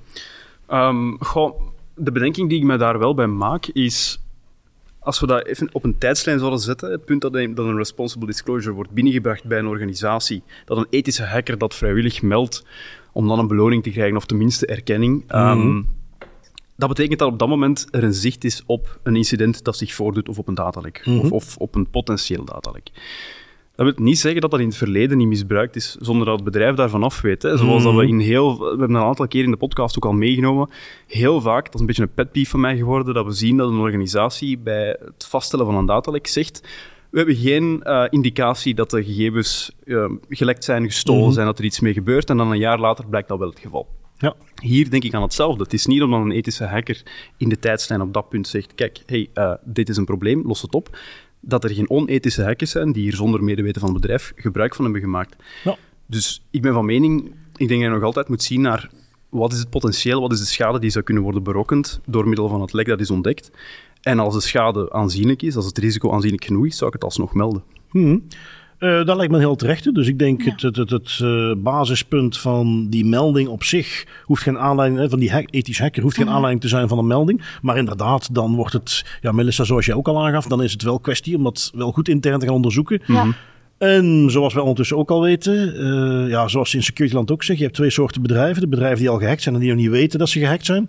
Um, 0.70 1.16
goh, 1.20 1.60
de 1.94 2.12
bedenking 2.12 2.48
die 2.48 2.58
ik 2.58 2.64
me 2.64 2.76
daar 2.76 2.98
wel 2.98 3.14
bij 3.14 3.26
maak 3.26 3.66
is. 3.66 4.20
Als 4.98 5.20
we 5.20 5.26
dat 5.26 5.46
even 5.46 5.68
op 5.72 5.84
een 5.84 5.98
tijdslijn 5.98 6.38
zouden 6.38 6.60
zetten, 6.60 6.90
het 6.90 7.04
punt 7.04 7.20
dat 7.20 7.34
een, 7.34 7.54
dat 7.54 7.66
een 7.66 7.76
responsible 7.76 8.26
disclosure 8.26 8.74
wordt 8.74 8.90
binnengebracht 8.90 9.44
bij 9.44 9.58
een 9.58 9.66
organisatie, 9.66 10.42
dat 10.64 10.78
een 10.78 10.86
ethische 10.90 11.24
hacker 11.24 11.58
dat 11.58 11.74
vrijwillig 11.74 12.22
meldt 12.22 12.66
om 13.12 13.28
dan 13.28 13.38
een 13.38 13.46
beloning 13.46 13.82
te 13.82 13.90
krijgen 13.90 14.16
of 14.16 14.26
tenminste 14.26 14.66
erkenning. 14.66 15.24
Mm 15.28 15.40
-hmm. 15.40 15.60
um, 15.60 15.86
dat 16.80 16.88
betekent 16.88 17.18
dat 17.18 17.28
op 17.32 17.38
dat 17.38 17.48
moment 17.48 17.88
er 17.90 18.04
een 18.04 18.14
zicht 18.14 18.44
is 18.44 18.62
op 18.66 18.98
een 19.02 19.16
incident 19.16 19.64
dat 19.64 19.76
zich 19.76 19.94
voordoet 19.94 20.28
of 20.28 20.38
op 20.38 20.48
een 20.48 20.54
datalek 20.54 21.02
Mhm. 21.04 21.10
mm 21.10 21.20
-hmm. 21.20 21.32
of, 21.32 21.32
of, 21.32 21.56
op 21.56 21.74
een 21.74 21.90
potentieel 21.90 22.44
datalek. 22.44 22.90
Dat 23.74 23.86
wil 23.86 24.04
niet 24.04 24.18
zeggen 24.18 24.40
dat 24.40 24.50
dat 24.50 24.60
in 24.60 24.66
het 24.66 24.76
verleden 24.76 25.18
niet 25.18 25.26
misbruikt 25.26 25.76
is 25.76 25.96
zonder 26.00 26.26
dat 26.26 26.34
het 26.34 26.44
bedrijf 26.44 26.74
daarvan 26.74 27.02
af 27.02 27.20
weet. 27.20 27.42
Hè. 27.42 27.56
Zoals 27.56 27.62
mm 27.62 27.68
-hmm. 27.68 27.96
dat 27.96 28.04
we 28.04 28.08
in 28.08 28.18
heel... 28.18 28.58
We 28.58 28.68
hebben 28.68 28.94
een 28.94 29.02
aantal 29.02 29.28
keer 29.28 29.44
in 29.44 29.50
de 29.50 29.56
podcast 29.56 29.96
ook 29.96 30.04
al 30.04 30.12
meegenomen. 30.12 30.70
Heel 31.06 31.40
vaak, 31.40 31.64
dat 31.64 31.74
is 31.74 31.80
een 31.80 31.86
beetje 31.86 32.02
een 32.02 32.14
pet 32.14 32.32
peeve 32.32 32.50
van 32.50 32.60
mij 32.60 32.76
geworden, 32.76 33.14
dat 33.14 33.24
we 33.24 33.32
zien 33.32 33.56
dat 33.56 33.68
een 33.68 33.78
organisatie 33.78 34.58
bij 34.58 34.96
het 35.04 35.26
vaststellen 35.28 35.66
van 35.66 35.74
een 35.74 35.86
datalek 35.86 36.26
zegt 36.26 36.62
we 37.10 37.16
hebben 37.16 37.36
geen 37.36 37.80
uh, 37.84 38.04
indicatie 38.10 38.74
dat 38.74 38.90
de 38.90 39.04
gegevens 39.04 39.72
uh, 39.84 40.04
gelekt 40.28 40.64
zijn, 40.64 40.84
gestolen 40.84 41.20
mm 41.20 41.26
-hmm. 41.26 41.34
zijn, 41.34 41.46
dat 41.46 41.58
er 41.58 41.64
iets 41.64 41.80
mee 41.80 41.92
gebeurt. 41.92 42.30
En 42.30 42.36
dan 42.36 42.50
een 42.50 42.58
jaar 42.58 42.78
later 42.78 43.06
blijkt 43.06 43.28
dat 43.28 43.38
wel 43.38 43.48
het 43.48 43.58
geval. 43.58 43.86
Ja. 44.20 44.34
Hier 44.62 44.90
denk 44.90 45.04
ik 45.04 45.14
aan 45.14 45.22
hetzelfde. 45.22 45.62
Het 45.62 45.72
is 45.72 45.86
niet 45.86 46.02
omdat 46.02 46.20
een 46.20 46.30
ethische 46.30 46.64
hacker 46.64 47.02
in 47.36 47.48
de 47.48 47.58
tijdslijn 47.58 48.00
op 48.00 48.12
dat 48.12 48.28
punt 48.28 48.48
zegt: 48.48 48.74
kijk, 48.74 49.02
hey, 49.06 49.28
uh, 49.34 49.54
dit 49.64 49.88
is 49.88 49.96
een 49.96 50.04
probleem, 50.04 50.42
los 50.46 50.62
het 50.62 50.74
op. 50.74 50.98
Dat 51.40 51.64
er 51.64 51.70
geen 51.70 51.90
onethische 51.90 52.42
hackers 52.42 52.70
zijn 52.70 52.92
die 52.92 53.02
hier 53.02 53.14
zonder 53.14 53.44
medeweten 53.44 53.80
van 53.80 53.90
het 53.90 54.00
bedrijf 54.00 54.32
gebruik 54.36 54.74
van 54.74 54.84
hebben 54.84 55.02
gemaakt. 55.02 55.36
Ja. 55.64 55.76
Dus 56.06 56.44
ik 56.50 56.62
ben 56.62 56.72
van 56.72 56.84
mening, 56.84 57.24
ik 57.56 57.68
denk 57.68 57.80
dat 57.80 57.80
je 57.80 57.88
nog 57.88 58.02
altijd 58.02 58.28
moet 58.28 58.42
zien 58.42 58.60
naar 58.60 58.90
wat 59.28 59.52
is 59.52 59.58
het 59.58 59.70
potentieel, 59.70 60.20
wat 60.20 60.32
is 60.32 60.38
de 60.38 60.46
schade 60.46 60.78
die 60.78 60.90
zou 60.90 61.04
kunnen 61.04 61.22
worden 61.22 61.42
berokkend 61.42 62.00
door 62.06 62.28
middel 62.28 62.48
van 62.48 62.60
het 62.60 62.72
lek 62.72 62.86
dat 62.86 63.00
is 63.00 63.10
ontdekt. 63.10 63.50
En 64.00 64.18
als 64.18 64.34
de 64.34 64.40
schade 64.40 64.92
aanzienlijk 64.92 65.42
is, 65.42 65.56
als 65.56 65.66
het 65.66 65.78
risico 65.78 66.12
aanzienlijk 66.12 66.44
genoeg 66.44 66.66
is, 66.66 66.76
zou 66.76 66.86
ik 66.86 66.94
het 66.94 67.04
alsnog 67.04 67.34
melden. 67.34 67.62
Hmm. 67.90 68.26
Uh, 68.80 69.04
dat 69.04 69.16
lijkt 69.16 69.32
me 69.32 69.38
heel 69.38 69.56
terecht. 69.56 69.94
Dus 69.94 70.06
ik 70.06 70.18
denk 70.18 70.42
ja. 70.42 70.50
het, 70.50 70.62
het, 70.62 70.76
het, 70.76 70.90
het 70.90 71.18
uh, 71.22 71.52
basispunt 71.56 72.38
van 72.38 72.86
die 72.88 73.04
melding 73.04 73.48
op 73.48 73.64
zich 73.64 74.06
hoeft 74.24 74.42
geen 74.42 74.58
aanleiding, 74.58 75.10
van 75.10 75.18
die 75.18 75.30
hack, 75.30 75.48
ethisch 75.50 75.78
hacker 75.78 76.02
hoeft 76.02 76.16
geen 76.16 76.26
mm. 76.26 76.32
aanleiding 76.32 76.62
te 76.62 76.68
zijn 76.68 76.88
van 76.88 76.98
een 76.98 77.06
melding. 77.06 77.42
Maar 77.62 77.76
inderdaad, 77.76 78.34
dan 78.34 78.54
wordt 78.54 78.72
het, 78.72 79.04
ja 79.20 79.32
Melissa, 79.32 79.64
zoals 79.64 79.86
jij 79.86 79.94
ook 79.94 80.08
al 80.08 80.26
aangaf, 80.26 80.46
dan 80.46 80.62
is 80.62 80.72
het 80.72 80.82
wel 80.82 80.98
kwestie 80.98 81.36
om 81.36 81.42
dat 81.44 81.70
wel 81.74 81.92
goed 81.92 82.08
intern 82.08 82.38
te 82.38 82.46
gaan 82.46 82.54
onderzoeken. 82.54 83.02
Ja. 83.06 83.26
En 83.78 84.26
zoals 84.30 84.54
we 84.54 84.60
ondertussen 84.60 84.96
ook 84.96 85.10
al 85.10 85.22
weten, 85.22 85.82
uh, 85.84 86.30
ja, 86.30 86.48
zoals 86.48 86.74
in 86.74 86.82
Securityland 86.82 87.30
ook 87.30 87.42
zegt, 87.42 87.58
je 87.58 87.64
hebt 87.64 87.76
twee 87.76 87.90
soorten 87.90 88.22
bedrijven. 88.22 88.60
De 88.60 88.68
bedrijven 88.68 88.98
die 88.98 89.08
al 89.08 89.18
gehackt 89.18 89.42
zijn 89.42 89.54
en 89.54 89.60
die 89.60 89.70
nog 89.70 89.78
niet 89.78 89.90
weten 89.90 90.18
dat 90.18 90.28
ze 90.28 90.38
gehackt 90.38 90.66
zijn. 90.66 90.88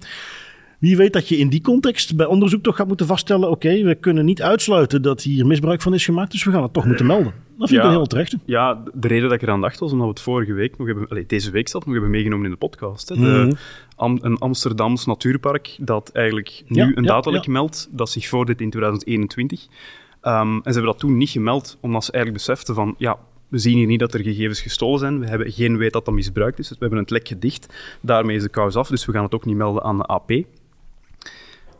Wie 0.81 0.97
weet 0.97 1.13
dat 1.13 1.27
je 1.27 1.37
in 1.37 1.49
die 1.49 1.61
context 1.61 2.15
bij 2.15 2.25
onderzoek 2.25 2.63
toch 2.63 2.75
gaat 2.75 2.87
moeten 2.87 3.05
vaststellen: 3.05 3.49
oké, 3.49 3.67
okay, 3.67 3.83
we 3.83 3.95
kunnen 3.95 4.25
niet 4.25 4.41
uitsluiten 4.41 5.01
dat 5.01 5.21
hier 5.21 5.45
misbruik 5.45 5.81
van 5.81 5.93
is 5.93 6.05
gemaakt, 6.05 6.31
dus 6.31 6.43
we 6.43 6.51
gaan 6.51 6.63
het 6.63 6.73
toch 6.73 6.85
moeten 6.85 7.05
melden. 7.05 7.33
Dat 7.57 7.69
vind 7.69 7.71
ja, 7.71 7.77
ik 7.77 7.83
een 7.83 7.97
heel 7.97 8.07
terecht. 8.07 8.35
Ja, 8.45 8.83
de 8.93 9.07
reden 9.07 9.23
dat 9.23 9.33
ik 9.33 9.41
eraan 9.41 9.61
dacht 9.61 9.79
was 9.79 9.91
omdat 9.91 10.07
we 10.07 10.13
het 10.13 10.21
vorige 10.21 10.53
week 10.53 10.77
nog 10.77 10.87
hebben, 10.87 11.07
allez, 11.07 11.25
deze 11.27 11.51
week 11.51 11.67
zelf 11.67 11.85
nog 11.85 11.93
hebben 11.93 12.11
meegenomen 12.11 12.45
in 12.45 12.51
de 12.51 12.57
podcast. 12.57 13.09
Hè. 13.09 13.15
De, 13.15 13.21
Mhm. 13.21 13.51
Am, 13.95 14.17
een 14.21 14.37
Amsterdams 14.37 15.05
natuurpark 15.05 15.75
dat 15.79 16.09
eigenlijk 16.09 16.63
nu 16.67 16.81
Ja, 16.81 16.91
een 16.95 17.03
ja, 17.03 17.09
datalek 17.09 17.45
ja. 17.45 17.51
meldt 17.51 17.89
dat 17.91 18.09
zich 18.09 18.27
voordeed 18.27 18.61
in 18.61 18.69
2021. 18.69 19.67
Um, 20.23 20.53
en 20.53 20.61
ze 20.63 20.71
hebben 20.71 20.83
dat 20.83 20.99
toen 20.99 21.17
niet 21.17 21.29
gemeld, 21.29 21.77
omdat 21.81 22.03
ze 22.03 22.11
eigenlijk 22.11 22.45
beseften 22.45 22.75
van, 22.75 22.95
ja, 22.97 23.17
we 23.47 23.57
zien 23.57 23.77
hier 23.77 23.87
niet 23.87 23.99
dat 23.99 24.13
er 24.13 24.23
gegevens 24.23 24.61
gestolen 24.61 24.99
zijn. 24.99 25.19
We 25.19 25.27
hebben 25.27 25.51
geen 25.51 25.77
weet 25.77 25.93
dat 25.93 26.05
dat 26.05 26.13
misbruikt 26.13 26.59
is. 26.59 26.67
Dus 26.67 26.77
we 26.77 26.83
hebben 26.83 26.99
het 26.99 27.09
lek 27.09 27.27
gedicht. 27.27 27.73
Daarmee 28.01 28.35
is 28.35 28.43
de 28.43 28.49
kous 28.49 28.75
af, 28.75 28.89
dus 28.89 29.05
we 29.05 29.11
gaan 29.11 29.23
het 29.23 29.33
ook 29.33 29.45
niet 29.45 29.55
melden 29.55 29.83
aan 29.83 29.97
de 29.97 30.05
AP. 30.05 30.31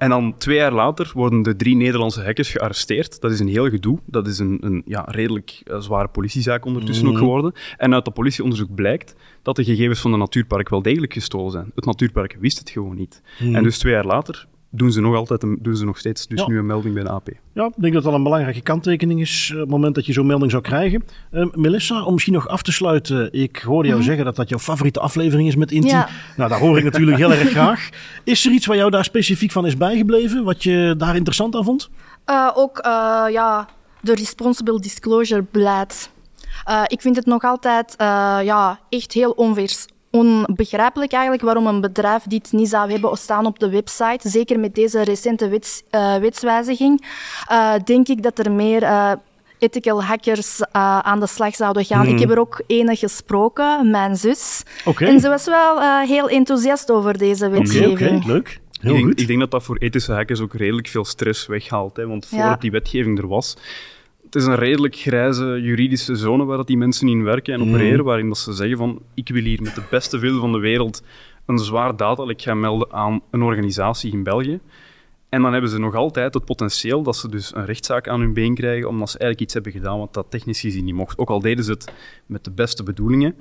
En 0.01 0.10
dan 0.10 0.38
twee 0.38 0.58
jaar 0.58 0.74
later 0.74 1.12
worden 1.13 1.41
de 1.41 1.55
drie 1.55 1.75
Nederlandse 1.75 2.24
hackers 2.24 2.50
gearresteerd. 2.50 3.22
Dat 3.22 3.31
is 3.31 3.39
een 3.39 3.48
heel 3.48 3.70
gedoe. 3.70 4.00
Dat 4.05 4.27
is 4.27 4.39
een, 4.39 4.58
een 4.62 4.81
ja, 4.86 5.05
redelijk 5.08 5.62
uh, 5.65 5.79
zware 5.79 6.08
politiezaak 6.08 6.65
ondertussen 6.65 7.08
ook 7.08 7.17
geworden. 7.17 7.53
En 7.77 7.93
uit 7.93 8.05
dat 8.05 8.13
politieonderzoek 8.13 8.75
blijkt 8.75 9.15
dat 9.41 9.55
de 9.55 9.63
gegevens 9.63 10.00
van 10.00 10.12
de 10.12 10.17
natuurpark 10.17 10.70
wel 10.70 10.81
degelijk 10.81 11.13
gestolen 11.13 11.51
zijn. 11.51 11.72
Het 11.75 11.86
natuurpark 11.86 12.38
wist 12.39 12.60
het 12.60 12.70
gewoon 12.70 12.96
niet. 12.96 13.22
En 13.39 13.63
dus 13.63 13.77
twee 13.77 13.93
jaar 13.93 14.05
later 14.05 14.48
doen 14.71 14.91
ze 14.91 15.01
nog 15.01 15.15
altijd, 15.15 15.43
een, 15.43 15.57
doen 15.61 15.75
ze 15.75 15.85
nog 15.85 15.97
steeds 15.97 16.27
dus 16.27 16.39
Ja. 16.39 16.47
nu 16.47 16.57
een 16.57 16.65
melding 16.65 16.93
bij 16.93 17.03
de 17.03 17.09
AP. 17.09 17.29
Ja, 17.53 17.65
ik 17.65 17.73
denk 17.75 17.93
dat 17.93 18.03
dat 18.03 18.13
een 18.13 18.23
belangrijke 18.23 18.61
kanttekening 18.61 19.21
is 19.21 19.47
eh, 19.49 19.55
op 19.55 19.61
het 19.61 19.69
moment 19.69 19.95
dat 19.95 20.05
je 20.05 20.13
zo'n 20.13 20.25
melding 20.25 20.51
zou 20.51 20.63
krijgen. 20.63 21.03
Eh, 21.31 21.45
Melissa, 21.53 22.03
om 22.03 22.11
misschien 22.13 22.33
nog 22.33 22.47
af 22.47 22.61
te 22.61 22.71
sluiten. 22.71 23.33
Ik 23.33 23.57
hoorde 23.57 23.89
jou 23.89 24.03
zeggen 24.03 24.25
dat 24.25 24.35
dat 24.35 24.49
jouw 24.49 24.59
favoriete 24.59 24.99
aflevering 24.99 25.47
is 25.47 25.55
met 25.55 25.71
Inti. 25.71 25.87
Ja. 25.87 26.07
Nou, 26.37 26.49
dat 26.49 26.59
hoor 26.59 26.77
ik 26.77 26.83
natuurlijk 26.83 27.17
heel 27.17 27.31
erg 27.31 27.49
graag. 27.49 27.89
Is 28.23 28.45
er 28.45 28.51
iets 28.51 28.65
waar 28.65 28.77
jou 28.77 28.89
daar 28.91 29.03
specifiek 29.03 29.51
van 29.51 29.65
is 29.65 29.77
bijgebleven? 29.77 30.43
Wat 30.43 30.63
je 30.63 30.95
daar 30.97 31.15
interessant 31.15 31.55
aan 31.55 31.63
vond? 31.63 31.89
Eh, 32.25 32.49
ook 32.53 32.77
eh, 32.77 33.23
ja, 33.31 33.67
de 34.01 34.15
responsible 34.15 34.79
disclosure 34.79 35.45
beleid. 35.51 36.11
Eh, 36.63 36.81
ik 36.87 37.01
vind 37.01 37.15
het 37.15 37.25
nog 37.25 37.43
altijd 37.43 37.95
eh, 37.95 38.07
ja, 38.43 38.79
echt 38.89 39.13
heel 39.13 39.31
onvers 39.31 39.85
onbegrijpelijk 40.12 41.12
eigenlijk 41.12 41.44
waarom 41.44 41.68
een 41.68 41.82
bedrijf 41.82 42.24
dit 42.24 42.51
niet 42.51 42.70
zou 42.70 42.91
hebben 42.91 43.18
staan 43.18 43.46
op 43.46 43.60
de 43.60 43.70
website. 43.70 44.30
Zeker 44.30 44.60
met 44.60 44.75
deze 44.75 45.01
recente 45.03 45.50
wets, 45.50 45.82
eh, 45.89 46.15
wetswijziging. 46.15 47.06
Eh, 47.48 47.74
denk 47.86 48.08
ik 48.08 48.24
dat 48.24 48.39
er 48.39 48.51
meer 48.51 48.84
eh, 48.84 49.12
ethical 49.60 50.03
hackers 50.03 50.60
eh, 50.60 51.00
aan 51.00 51.20
de 51.20 51.27
slag 51.27 51.56
zouden 51.56 51.86
gaan. 51.86 52.08
Ik 52.08 52.20
heb 52.20 52.30
er 52.32 52.39
ook 52.39 52.62
ene 52.68 52.96
gesproken, 52.96 53.89
mijn 53.91 54.15
zus. 54.15 54.63
En 54.98 55.20
ze 55.20 55.30
was 55.30 55.46
wel 55.46 55.82
eh, 55.82 56.00
heel 56.01 56.30
enthousiast 56.30 56.91
over 56.91 57.18
deze 57.18 57.46
Oké, 57.46 57.58
wetgeving. 57.58 58.20
oké, 58.22 58.27
leuk. 58.32 58.60
Heel 58.82 58.91
ik, 58.91 58.98
denk, 58.98 59.10
goed. 59.12 59.20
ik 59.22 59.27
denk 59.27 59.39
dat 59.39 59.51
dat 59.51 59.63
voor 59.63 59.77
ethische 59.77 60.12
hackers 60.13 60.39
ook 60.39 60.53
redelijk 60.53 60.88
veel 60.88 61.06
stress 61.06 61.46
weghaalt. 61.48 61.96
Hè, 61.98 62.08
want 62.08 62.27
Ja. 62.30 62.38
voordat 62.41 62.62
die 62.62 62.72
wetgeving 62.72 63.18
er 63.20 63.27
was, 63.27 63.58
het 64.31 64.41
is 64.41 64.47
een 64.47 64.55
redelijk 64.55 64.95
grijze 64.95 65.61
juridische 65.61 66.15
zone 66.15 66.45
waar 66.45 66.57
dat 66.57 66.67
die 66.67 66.77
mensen 66.77 67.07
in 67.07 67.23
werken 67.23 67.53
en 67.53 67.61
opereren, 67.61 68.05
waarin 68.05 68.27
dat 68.27 68.38
ze 68.38 68.53
zeggen 68.53 68.77
van 68.77 69.01
ik 69.13 69.29
wil 69.29 69.43
hier 69.43 69.61
met 69.61 69.75
de 69.75 69.83
beste 69.89 70.17
wil 70.19 70.39
van 70.39 70.51
de 70.51 70.59
wereld 70.59 71.03
een 71.45 71.59
zwaar 71.59 71.95
datalek 71.95 72.41
gaan 72.41 72.59
melden 72.59 72.91
aan 72.91 73.21
een 73.31 73.41
organisatie 73.41 74.11
in 74.11 74.23
België. 74.23 74.59
En 75.29 75.41
dan 75.41 75.51
hebben 75.51 75.69
ze 75.69 75.79
nog 75.79 75.95
altijd 75.95 76.33
het 76.33 76.45
potentieel 76.45 77.03
dat 77.03 77.15
ze 77.15 77.29
dus 77.29 77.55
een 77.55 77.65
rechtszaak 77.65 78.07
aan 78.07 78.19
hun 78.19 78.33
been 78.33 78.55
krijgen, 78.55 78.89
omdat 78.89 79.09
ze 79.09 79.17
eigenlijk 79.17 79.41
iets 79.41 79.53
hebben 79.53 79.71
gedaan 79.71 80.00
wat 80.00 80.13
dat 80.13 80.25
technisch 80.29 80.59
gezien 80.59 80.85
niet 80.85 80.95
mocht. 80.95 81.17
Ook 81.17 81.29
al 81.29 81.41
deden 81.41 81.63
ze 81.63 81.71
het 81.71 81.93
met 82.25 82.43
de 82.43 82.51
beste 82.51 82.83
bedoelingen. 82.83 83.35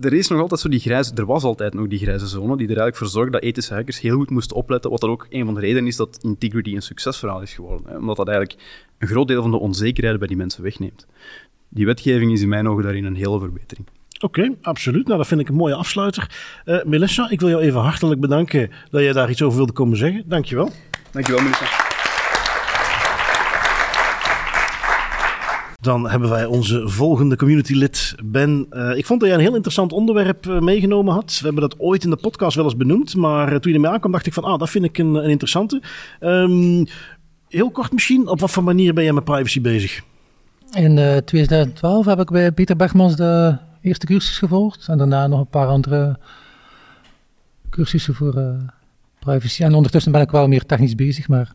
Er 0.00 0.12
is 0.12 0.28
nog 0.28 0.40
altijd 0.40 0.60
zo 0.60 0.68
die 0.68 0.80
grijze, 0.80 1.14
er 1.14 1.26
was 1.26 1.42
altijd 1.42 1.74
nog 1.74 1.86
die 1.88 1.98
grijze 1.98 2.26
zone, 2.26 2.56
die 2.56 2.66
er 2.66 2.76
eigenlijk 2.76 2.96
voor 2.96 3.06
zorgde 3.06 3.30
dat 3.30 3.42
ethische 3.42 3.74
hackers 3.74 4.00
heel 4.00 4.16
goed 4.16 4.30
moesten 4.30 4.56
opletten, 4.56 4.90
wat 4.90 5.00
dan 5.00 5.10
ook 5.10 5.26
een 5.30 5.44
van 5.44 5.54
de 5.54 5.60
redenen 5.60 5.86
is 5.86 5.96
dat 5.96 6.18
Integrity 6.22 6.74
een 6.74 6.82
succesverhaal 6.82 7.42
is 7.42 7.54
geworden. 7.54 7.90
Hè, 7.90 7.96
omdat 7.96 8.16
dat 8.16 8.28
eigenlijk 8.28 8.62
een 8.98 9.08
groot 9.08 9.28
deel 9.28 9.42
van 9.42 9.50
de 9.50 9.58
onzekerheid 9.58 10.18
bij 10.18 10.28
die 10.28 10.36
mensen 10.36 10.62
wegneemt. 10.62 11.06
Die 11.68 11.86
wetgeving 11.86 12.32
is 12.32 12.42
in 12.42 12.48
mijn 12.48 12.68
ogen 12.68 12.82
daarin 12.82 13.04
een 13.04 13.14
hele 13.14 13.38
verbetering. 13.38 13.88
Oké, 14.20 14.54
absoluut. 14.62 15.06
Nou, 15.06 15.18
dat 15.18 15.26
vind 15.26 15.40
ik 15.40 15.48
een 15.48 15.54
mooie 15.54 15.74
afsluiter. 15.74 16.30
Eh, 16.64 16.84
Melissa, 16.84 17.30
ik 17.30 17.40
wil 17.40 17.48
jou 17.48 17.62
even 17.62 17.80
hartelijk 17.80 18.20
bedanken 18.20 18.70
dat 18.90 19.02
jij 19.02 19.12
daar 19.12 19.30
iets 19.30 19.42
over 19.42 19.56
wilde 19.56 19.72
komen 19.72 19.96
zeggen. 19.96 20.24
Dankjewel. 20.26 20.70
Dankjewel, 21.10 21.42
Melissa. 21.42 21.85
Dan 25.86 26.08
hebben 26.08 26.28
wij 26.28 26.44
onze 26.44 26.88
volgende 26.88 27.36
communitylid, 27.36 28.14
Ben. 28.24 28.66
Eh, 28.70 28.96
ik 28.96 29.06
vond 29.06 29.20
dat 29.20 29.28
jij 29.28 29.38
een 29.38 29.44
heel 29.44 29.54
interessant 29.54 29.92
onderwerp 29.92 30.46
eh, 30.46 30.58
meegenomen 30.58 31.14
had. 31.14 31.38
We 31.38 31.44
hebben 31.44 31.62
dat 31.62 31.80
ooit 31.80 32.04
in 32.04 32.10
de 32.10 32.16
podcast 32.16 32.56
wel 32.56 32.64
eens 32.64 32.76
benoemd. 32.76 33.16
Maar 33.16 33.52
eh, 33.52 33.58
toen 33.58 33.70
je 33.72 33.78
ermee 33.78 33.92
aankwam, 33.92 34.12
dacht 34.12 34.26
ik 34.26 34.32
van, 34.32 34.44
ah, 34.44 34.58
dat 34.58 34.70
vind 34.70 34.84
ik 34.84 34.98
een, 34.98 35.14
een 35.14 35.30
interessante. 35.30 35.82
Ehm, 36.20 36.84
heel 37.48 37.70
kort 37.70 37.92
misschien, 37.92 38.28
op 38.28 38.40
wat 38.40 38.50
voor 38.50 38.64
manier 38.64 38.94
ben 38.94 39.04
jij 39.04 39.12
met 39.12 39.24
privacy 39.24 39.60
bezig? 39.60 40.02
In 40.72 40.98
eh, 40.98 41.16
2012 41.16 42.06
heb 42.06 42.20
ik 42.20 42.30
bij 42.30 42.52
Peter 42.52 42.76
Bergmans 42.76 43.16
de 43.16 43.56
eerste 43.80 44.06
cursus 44.06 44.38
gevolgd. 44.38 44.88
En 44.88 44.98
daarna 44.98 45.26
nog 45.26 45.40
een 45.40 45.48
paar 45.48 45.66
andere 45.66 46.18
cursussen 47.70 48.14
voor 48.14 48.56
privacy. 49.18 49.62
En 49.62 49.74
ondertussen 49.74 50.12
ben 50.12 50.20
ik 50.20 50.30
wel 50.30 50.48
meer 50.48 50.66
technisch 50.66 50.94
bezig, 50.94 51.28
maar 51.28 51.52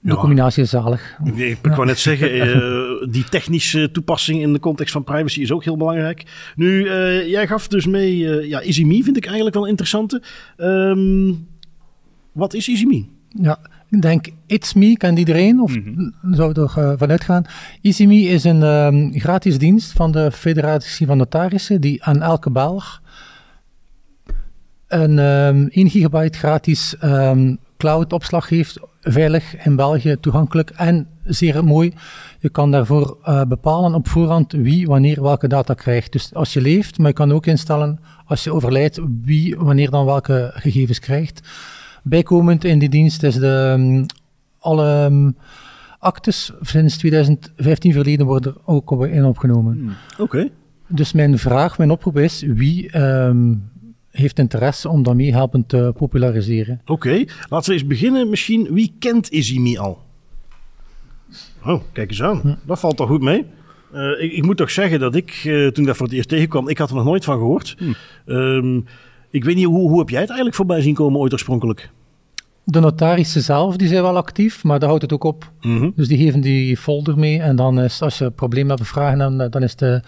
de 0.00 0.10
Ja. 0.12 0.14
combinatie 0.14 0.62
is 0.62 0.70
zalig. 0.70 1.18
Ik, 1.34 1.58
wou 1.62 1.86
net 1.86 1.98
zeggen, 1.98 2.40
eh, 2.40 3.08
die 3.10 3.24
technische 3.24 3.90
toepassing 3.90 4.40
in 4.40 4.52
de 4.52 4.60
context 4.60 4.92
van 4.92 5.04
privacy 5.04 5.40
is 5.40 5.52
ook 5.52 5.64
heel 5.64 5.76
belangrijk. 5.76 6.52
Nu, 6.56 6.88
eh, 6.88 7.28
jij 7.28 7.46
gaf 7.46 7.68
dus 7.68 7.86
mee, 7.86 8.38
eh, 8.38 8.48
ja, 8.48 8.60
EasyMe 8.62 9.02
vind 9.02 9.16
ik 9.16 9.24
eigenlijk 9.26 9.54
wel 9.54 9.66
interessante. 9.66 10.22
Ehm, 10.56 11.32
wat 12.32 12.54
is 12.54 12.68
EasyMe? 12.68 13.04
Ja, 13.28 13.58
ik 13.90 14.02
denk 14.02 14.28
It's 14.46 14.74
Me 14.74 14.96
kent 14.96 15.18
iedereen, 15.18 15.60
of 15.60 15.76
zou 16.30 16.48
er 16.48 16.54
toch 16.54 16.78
eh, 16.78 16.92
vanuit 16.96 17.24
gaan. 17.24 17.44
EasyMe 17.82 18.20
is 18.22 18.44
een 18.44 18.62
ehm, 18.62 19.10
gratis 19.12 19.58
dienst 19.58 19.92
van 19.92 20.12
de 20.12 20.30
Federatie 20.32 21.06
van 21.06 21.16
Notarissen 21.16 21.80
die 21.80 22.04
aan 22.04 22.22
elke 22.22 22.50
Belg 22.50 23.02
een 24.88 25.18
ehm 25.18 25.66
1 25.70 25.90
gigabyte 25.90 26.38
gratis 26.38 26.96
cloud 27.76 28.12
opslag 28.12 28.48
geeft, 28.48 28.78
veilig 29.00 29.64
in 29.64 29.76
België 29.76 30.16
toegankelijk 30.20 30.70
en 30.70 31.06
zeer 31.24 31.64
mooi. 31.64 31.92
Je 32.38 32.48
kan 32.48 32.70
daarvoor 32.70 33.18
eh, 33.22 33.42
bepalen 33.44 33.94
op 33.94 34.08
voorhand 34.08 34.52
wie 34.52 34.86
wanneer 34.86 35.22
welke 35.22 35.48
data 35.48 35.74
krijgt. 35.74 36.12
Dus 36.12 36.34
als 36.34 36.52
je 36.52 36.60
leeft, 36.60 36.98
maar 36.98 37.08
je 37.08 37.12
kan 37.12 37.32
ook 37.32 37.46
instellen 37.46 38.00
als 38.24 38.44
je 38.44 38.52
overlijdt 38.52 39.00
wie 39.22 39.56
wanneer 39.56 39.90
dan 39.90 40.04
welke 40.04 40.50
gegevens 40.54 40.98
krijgt. 40.98 41.48
Bijkomend 42.02 42.64
in 42.64 42.78
die 42.78 42.88
dienst 42.88 43.22
is 43.22 43.34
de, 43.34 43.74
ehm, 43.76 44.04
alle 44.58 45.04
ehm, 45.04 45.30
actes 45.98 46.52
sinds 46.60 46.96
2015 46.96 47.92
verleden 47.92 48.26
worden 48.26 48.54
ook 48.64 49.06
in 49.06 49.24
opgenomen. 49.24 49.96
Oké. 50.18 50.48
Dus 50.86 51.12
mijn 51.12 51.38
vraag, 51.38 51.78
mijn 51.78 51.90
oproep 51.90 52.18
is, 52.18 52.42
wie 52.42 52.90
ehm, 52.90 53.54
heeft 54.10 54.38
interesse 54.38 54.88
om 54.88 55.02
dat 55.02 55.14
meehelpend 55.14 55.68
te 55.68 55.92
populariseren? 55.96 56.80
Oké, 56.86 57.24
laten 57.48 57.68
we 57.68 57.72
eens 57.72 57.86
beginnen. 57.86 58.30
Misschien, 58.30 58.68
wie 58.70 58.94
kent 58.98 59.30
EasyMe 59.30 59.78
al? 59.78 60.02
Oh, 61.64 61.82
kijk 61.92 62.10
eens 62.10 62.22
aan. 62.22 62.58
Dat 62.66 62.80
valt 62.80 62.96
toch 62.96 63.08
goed 63.08 63.22
mee. 63.22 63.46
Eh, 63.92 64.22
ik, 64.22 64.32
ik 64.32 64.44
moet 64.44 64.56
toch 64.56 64.70
zeggen 64.70 65.00
dat 65.00 65.14
ik, 65.14 65.30
eh, 65.30 65.52
toen 65.52 65.82
ik 65.82 65.84
daar 65.84 65.96
voor 65.96 66.06
het 66.06 66.14
eerst 66.14 66.28
tegenkwam, 66.28 66.68
ik 66.68 66.78
had 66.78 66.88
er 66.90 66.94
nog 66.94 67.04
nooit 67.04 67.24
van 67.24 67.36
gehoord. 67.36 67.76
Ehm, 68.26 68.76
ik 69.30 69.44
weet 69.44 69.56
niet, 69.56 69.64
hoe, 69.64 69.88
hoe 69.88 69.98
heb 69.98 70.08
jij 70.08 70.20
het 70.20 70.28
eigenlijk 70.28 70.56
voorbij 70.56 70.80
zien 70.80 70.94
komen 70.94 71.20
ooit 71.20 71.32
oorspronkelijk? 71.32 71.90
De 72.64 72.80
notarissen 72.80 73.42
zelf, 73.42 73.76
die 73.76 73.88
zijn 73.88 74.02
wel 74.02 74.16
actief, 74.16 74.64
maar 74.64 74.78
daar 74.78 74.88
houdt 74.88 75.02
het 75.02 75.12
ook 75.12 75.24
op. 75.24 75.52
Mhm. 75.60 75.90
Dus 75.96 76.08
die 76.08 76.18
geven 76.18 76.40
die 76.40 76.76
folder 76.76 77.18
mee 77.18 77.40
en 77.40 77.56
dan 77.56 77.80
is, 77.80 78.02
als 78.02 78.18
je 78.18 78.24
een 78.24 78.34
probleem 78.34 78.68
hebt 78.68 78.80
of 78.80 78.88
vragen, 78.88 79.18
dan, 79.18 79.50
dan 79.50 79.62
is 79.62 79.76
de 79.76 80.02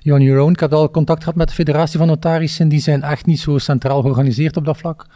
your 0.00 0.38
own. 0.40 0.52
Ik 0.52 0.60
heb 0.60 0.72
al 0.72 0.90
contact 0.90 1.18
gehad 1.22 1.34
met 1.38 1.48
de 1.48 1.54
federatie 1.54 1.98
van 1.98 2.06
notarissen, 2.08 2.68
die 2.68 2.80
zijn 2.80 3.02
echt 3.02 3.26
niet 3.26 3.40
zo 3.40 3.58
centraal 3.58 4.00
georganiseerd 4.02 4.56
op 4.56 4.64
dat 4.64 4.76
vlak. 4.76 5.06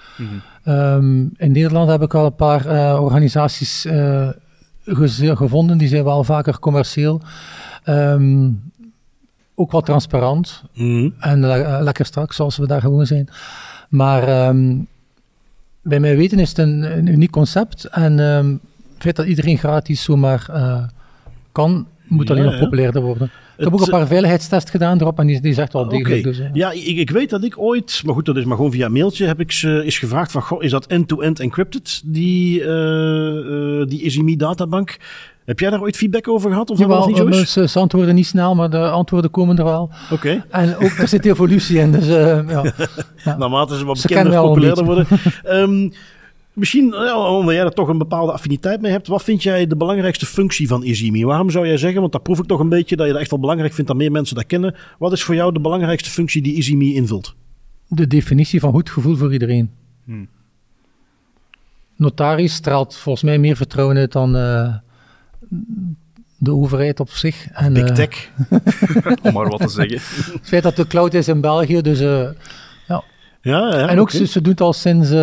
Ehm, 0.65 1.21
in 1.37 1.53
Nederland 1.53 1.91
heb 1.91 2.03
ik 2.03 2.15
al 2.15 2.27
een 2.27 2.35
paar 2.35 2.67
eh, 2.67 3.03
organisaties 3.03 3.85
eh, 3.85 4.29
gevonden, 5.37 5.79
die 5.79 5.89
zijn 5.89 6.05
wel 6.05 6.25
vaker 6.25 6.59
commercieel. 6.59 7.21
Ehm, 7.85 8.51
ook 9.55 9.73
wel 9.73 9.81
transparant 9.81 10.63
Mhm. 10.75 11.09
en 11.19 11.41
le- 11.41 11.63
eh, 11.63 11.83
lekker 11.83 12.05
strak, 12.07 12.33
zoals 12.33 12.57
we 12.57 12.67
daar 12.67 12.81
gewoon 12.81 13.07
zijn. 13.07 13.29
Maar 13.89 14.23
ehm, 14.29 14.77
bij 15.83 16.01
mij 16.01 16.17
weten 16.17 16.39
is 16.39 16.49
het 16.49 16.59
een, 16.59 16.97
een 16.99 17.07
uniek 17.07 17.31
concept. 17.31 17.85
En 17.85 18.19
het 18.19 18.59
feit 18.99 19.17
dat 19.17 19.27
iedereen 19.27 19.59
gratis 19.59 20.03
zomaar 20.03 20.47
eh, 20.53 20.83
kan, 21.53 21.87
moet 22.07 22.31
alleen 22.31 22.43
Ja, 22.45 22.49
nog 22.51 22.59
ja. 22.59 22.65
populairder 22.65 23.03
worden. 23.03 23.31
Ik 23.67 23.71
heb 23.71 23.81
ook 23.81 23.87
een 23.87 23.99
paar 23.99 24.07
veiligheidstests 24.07 24.71
gedaan 24.71 25.01
erop 25.01 25.19
en 25.19 25.27
die, 25.27 25.57
echt 25.57 25.73
wel 25.73 25.83
Oké. 25.83 25.97
degelijk. 25.97 26.23
Dus, 26.23 26.39
eh. 26.39 26.47
Ja, 26.53 26.71
ik, 26.71 26.97
ik 26.97 27.11
weet 27.11 27.31
dat 27.31 27.45
ik 27.45 27.59
ooit, 27.59 28.03
maar 28.05 28.15
goed, 28.15 28.25
dat 28.25 28.37
is 28.37 28.45
maar 28.45 28.57
gewoon 28.57 28.73
via 28.73 28.89
mailtje, 28.89 29.27
heb 29.27 29.41
ik 29.41 29.53
ze 29.53 29.83
is 29.85 29.99
gevraagd 29.99 30.33
van, 30.33 30.43
goh, 30.43 30.63
is 30.63 30.71
dat 30.71 30.87
end-to-end 30.87 31.41
encrypted, 31.41 32.03
die, 32.05 32.63
eh, 32.63 33.81
eh, 33.81 33.89
die 33.89 34.03
EasyMe 34.03 34.37
databank? 34.37 34.99
Heb 35.45 35.59
jij 35.59 35.71
daar 35.71 35.81
ooit 35.81 35.97
feedback 35.97 36.29
over 36.29 36.51
gehad? 36.51 36.71
Of 36.71 36.79
Jawel, 36.79 37.09
niet 37.09 37.49
ze, 37.49 37.79
antwoorden 37.79 38.15
niet 38.15 38.27
snel, 38.27 38.55
maar 38.55 38.71
de 38.71 38.89
antwoorden 38.91 39.31
komen 39.31 39.59
er 39.59 39.65
wel. 39.65 39.91
Oké. 40.11 40.45
En 40.51 40.77
ook, 40.77 40.91
er 40.91 41.09
zit 41.09 41.27
evolutie 41.27 41.79
in, 41.79 41.93
dus 41.93 42.09
eh, 42.09 42.49
ja. 42.49 42.73
Naarmate 43.39 43.79
ze 43.79 43.85
wat 43.85 44.03
bekender, 44.03 44.41
populairder 44.41 44.85
worden. 44.85 45.07
Ehm, 45.43 45.89
misschien, 46.53 46.93
eh, 46.93 47.37
omdat 47.39 47.55
jij 47.55 47.65
er 47.65 47.73
toch 47.73 47.89
een 47.89 47.99
bepaalde 47.99 48.33
affiniteit 48.33 48.81
mee 48.81 48.91
hebt, 48.91 49.07
wat 49.07 49.23
vind 49.23 49.43
jij 49.43 49.67
de 49.67 49.77
belangrijkste 49.77 50.27
functie 50.27 50.69
van 50.69 50.83
EasyMe? 50.83 51.27
Waarom 51.27 51.51
zou 51.51 51.67
jij 51.67 51.77
zeggen, 51.77 52.01
want 52.01 52.13
dat 52.13 52.23
proef 52.23 52.39
ik 52.39 52.47
toch 52.47 52.61
een 52.61 52.69
beetje, 52.69 52.97
dat 52.97 53.07
je 53.07 53.13
dat 53.13 53.21
echt 53.21 53.31
wel 53.31 53.41
belangrijk 53.41 53.73
vindt 53.73 53.91
dat 53.91 53.99
meer 53.99 54.13
mensen 54.13 54.37
dat 54.37 54.47
kennen. 54.47 54.75
Wat 54.99 55.13
is 55.13 55.23
voor 55.23 55.35
jou 55.35 55.53
de 55.53 55.61
belangrijkste 55.61 56.11
functie 56.11 56.43
die 56.43 56.55
EasyMe 56.55 56.95
invult? 56.95 57.35
de 57.95 58.07
definitie 58.07 58.61
van 58.61 58.73
goed 58.73 58.91
gevoel 58.91 59.17
voor 59.17 59.33
iedereen. 59.33 59.71
Hmm. 60.05 60.29
Notaris 61.97 62.55
straalt 62.55 62.97
volgens 62.97 63.25
mij 63.25 63.39
meer 63.39 63.57
vertrouwen 63.57 63.97
uit 63.97 64.13
dan 64.13 64.37
eh, 64.37 64.75
de 66.39 66.51
overheid 66.53 67.01
op 67.01 67.11
zich. 67.11 67.49
En, 67.53 67.73
Big 67.73 67.89
eh, 67.89 67.95
tech. 67.95 68.31
Om 69.23 69.33
maar 69.33 69.49
wat 69.49 69.61
te 69.61 69.69
zeggen. 69.69 69.99
het 70.33 70.49
feit 70.49 70.63
dat 70.63 70.77
de 70.77 70.87
cloud 70.87 71.15
is 71.15 71.29
in 71.29 71.41
België, 71.41 71.81
dus... 71.81 72.01
eh, 72.01 72.29
Ja, 73.43 73.69
ja, 73.79 73.89
en 73.89 73.99
ook, 73.99 74.11
ze, 74.11 74.41
het 74.43 74.61
al 74.61 74.73
sinds... 74.73 75.11
eh, 75.11 75.15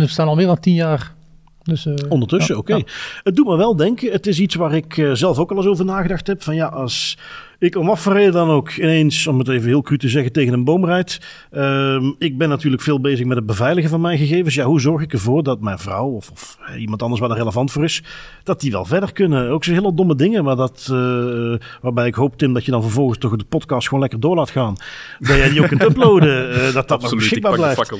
ze 0.00 0.04
staan 0.06 0.28
al 0.28 0.34
meer 0.34 0.46
dan 0.46 0.60
tien 0.60 0.74
jaar 0.74 1.14
Dus, 1.62 1.86
uh, 1.86 1.94
Ondertussen, 2.08 2.54
ja, 2.54 2.60
oké. 2.60 2.74
ja. 2.74 2.82
Het 3.22 3.36
doet 3.36 3.46
me 3.46 3.56
wel 3.56 3.76
denken, 3.76 4.12
het 4.12 4.26
is 4.26 4.40
iets 4.40 4.54
waar 4.54 4.74
ik 4.74 4.96
uh, 4.96 5.12
zelf 5.12 5.38
ook 5.38 5.50
al 5.50 5.56
eens 5.56 5.66
over 5.66 5.84
nagedacht 5.84 6.26
heb. 6.26 6.42
Van 6.42 6.54
ja, 6.54 6.66
als 6.66 7.18
ik 7.58 7.76
om 7.76 7.90
afgereden 7.90 8.32
dan 8.32 8.50
ook 8.50 8.70
ineens, 8.70 9.26
om 9.26 9.38
het 9.38 9.48
even 9.48 9.68
heel 9.68 9.82
cru 9.82 9.98
te 9.98 10.08
zeggen, 10.08 10.32
tegen 10.32 10.52
een 10.52 10.64
boom 10.64 10.84
rijd. 10.84 11.20
Uh, 11.52 12.10
ik 12.18 12.38
ben 12.38 12.48
natuurlijk 12.48 12.82
veel 12.82 13.00
bezig 13.00 13.26
met 13.26 13.36
het 13.36 13.46
beveiligen 13.46 13.90
van 13.90 14.00
mijn 14.00 14.18
gegevens. 14.18 14.54
Ja, 14.54 14.64
hoe 14.64 14.80
zorg 14.80 15.02
ik 15.02 15.12
ervoor 15.12 15.42
dat 15.42 15.60
mijn 15.60 15.78
vrouw 15.78 16.06
of, 16.06 16.30
of 16.30 16.58
iemand 16.78 17.02
anders 17.02 17.20
waar 17.20 17.30
er 17.30 17.36
relevant 17.36 17.72
voor 17.72 17.84
is, 17.84 18.02
dat 18.42 18.60
die 18.60 18.70
wel 18.70 18.84
verder 18.84 19.12
kunnen? 19.12 19.50
Ook 19.50 19.64
zo 19.64 19.72
hele 19.72 19.94
domme 19.94 20.14
dingen, 20.14 20.44
maar 20.44 20.56
dat, 20.56 20.88
uh, 20.92 21.54
waarbij 21.80 22.06
ik 22.06 22.14
hoop, 22.14 22.38
Tim, 22.38 22.52
dat 22.52 22.64
je 22.64 22.70
dan 22.70 22.82
vervolgens 22.82 23.18
toch 23.18 23.36
de 23.36 23.44
podcast 23.44 23.84
gewoon 23.86 24.00
lekker 24.00 24.20
door 24.20 24.36
laat 24.36 24.50
gaan. 24.50 24.76
Dat 25.18 25.36
jij 25.36 25.48
die 25.48 25.60
ook 25.62 25.68
kunt 25.68 25.82
uploaden, 25.82 26.50
uh, 26.50 26.72
dat 26.72 26.88
dat 26.88 27.02
nog 27.02 27.14
beschikbaar 27.14 27.54
blijft. 27.54 27.92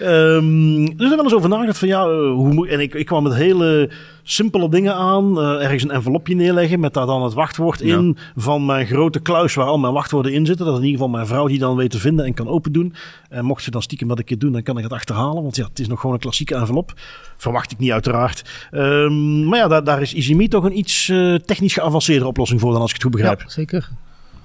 Um, 0.00 0.96
dus 0.96 1.10
er 1.10 1.16
wel 1.16 1.24
eens 1.24 1.34
over 1.34 1.48
nagedacht 1.48 1.78
van 1.78 1.88
ja, 1.88 2.08
hoe 2.14 2.52
moet... 2.52 2.68
En 2.68 2.80
ik, 2.80 2.94
ik 2.94 3.06
kwam 3.06 3.22
met 3.22 3.34
hele 3.34 3.90
simpele 4.22 4.68
dingen 4.68 4.94
aan. 4.94 5.38
Uh, 5.38 5.62
ergens 5.62 5.82
een 5.82 5.90
envelopje 5.90 6.34
neerleggen 6.34 6.80
met 6.80 6.94
daar 6.94 7.06
dan 7.06 7.22
het 7.22 7.32
wachtwoord 7.32 7.78
ja. 7.78 7.96
in 7.96 8.16
van 8.36 8.66
mijn 8.66 8.86
grote 8.86 9.20
kluis 9.20 9.54
waar 9.54 9.66
al 9.66 9.78
mijn 9.78 9.92
wachtwoorden 9.92 10.32
in 10.32 10.46
zitten. 10.46 10.66
Dat 10.66 10.76
in 10.76 10.82
ieder 10.82 10.96
geval 10.96 11.12
mijn 11.12 11.26
vrouw 11.26 11.46
die 11.46 11.58
dan 11.58 11.76
weet 11.76 11.90
te 11.90 11.98
vinden 11.98 12.24
en 12.24 12.34
kan 12.34 12.48
open 12.48 12.72
doen. 12.72 12.94
En 13.28 13.44
mocht 13.44 13.62
ze 13.62 13.70
dan 13.70 13.82
stiekem 13.82 14.08
dat 14.08 14.18
een 14.18 14.24
keer 14.24 14.38
doen, 14.38 14.52
dan 14.52 14.62
kan 14.62 14.76
ik 14.76 14.82
het 14.82 14.92
achterhalen. 14.92 15.42
Want 15.42 15.56
ja, 15.56 15.64
het 15.64 15.78
is 15.78 15.88
nog 15.88 16.00
gewoon 16.00 16.14
een 16.14 16.20
klassieke 16.20 16.54
envelop. 16.54 16.92
Verwacht 17.36 17.72
ik 17.72 17.78
niet 17.78 17.92
uiteraard. 17.92 18.68
Um, 18.70 19.44
maar 19.44 19.58
ja, 19.58 19.68
daar, 19.68 19.84
daar 19.84 20.02
is 20.02 20.14
EasyMe 20.14 20.48
toch 20.48 20.64
een 20.64 20.78
iets 20.78 21.08
uh, 21.08 21.34
technisch 21.34 21.74
geavanceerde 21.74 22.26
oplossing 22.26 22.60
voor 22.60 22.72
dan 22.72 22.80
als 22.80 22.90
ik 22.90 22.96
het 22.96 23.04
goed 23.04 23.12
begrijp. 23.12 23.40
Ja, 23.40 23.48
zeker. 23.48 23.88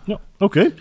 Ja, 0.03 0.19
oké. 0.37 0.43
Okay. 0.43 0.73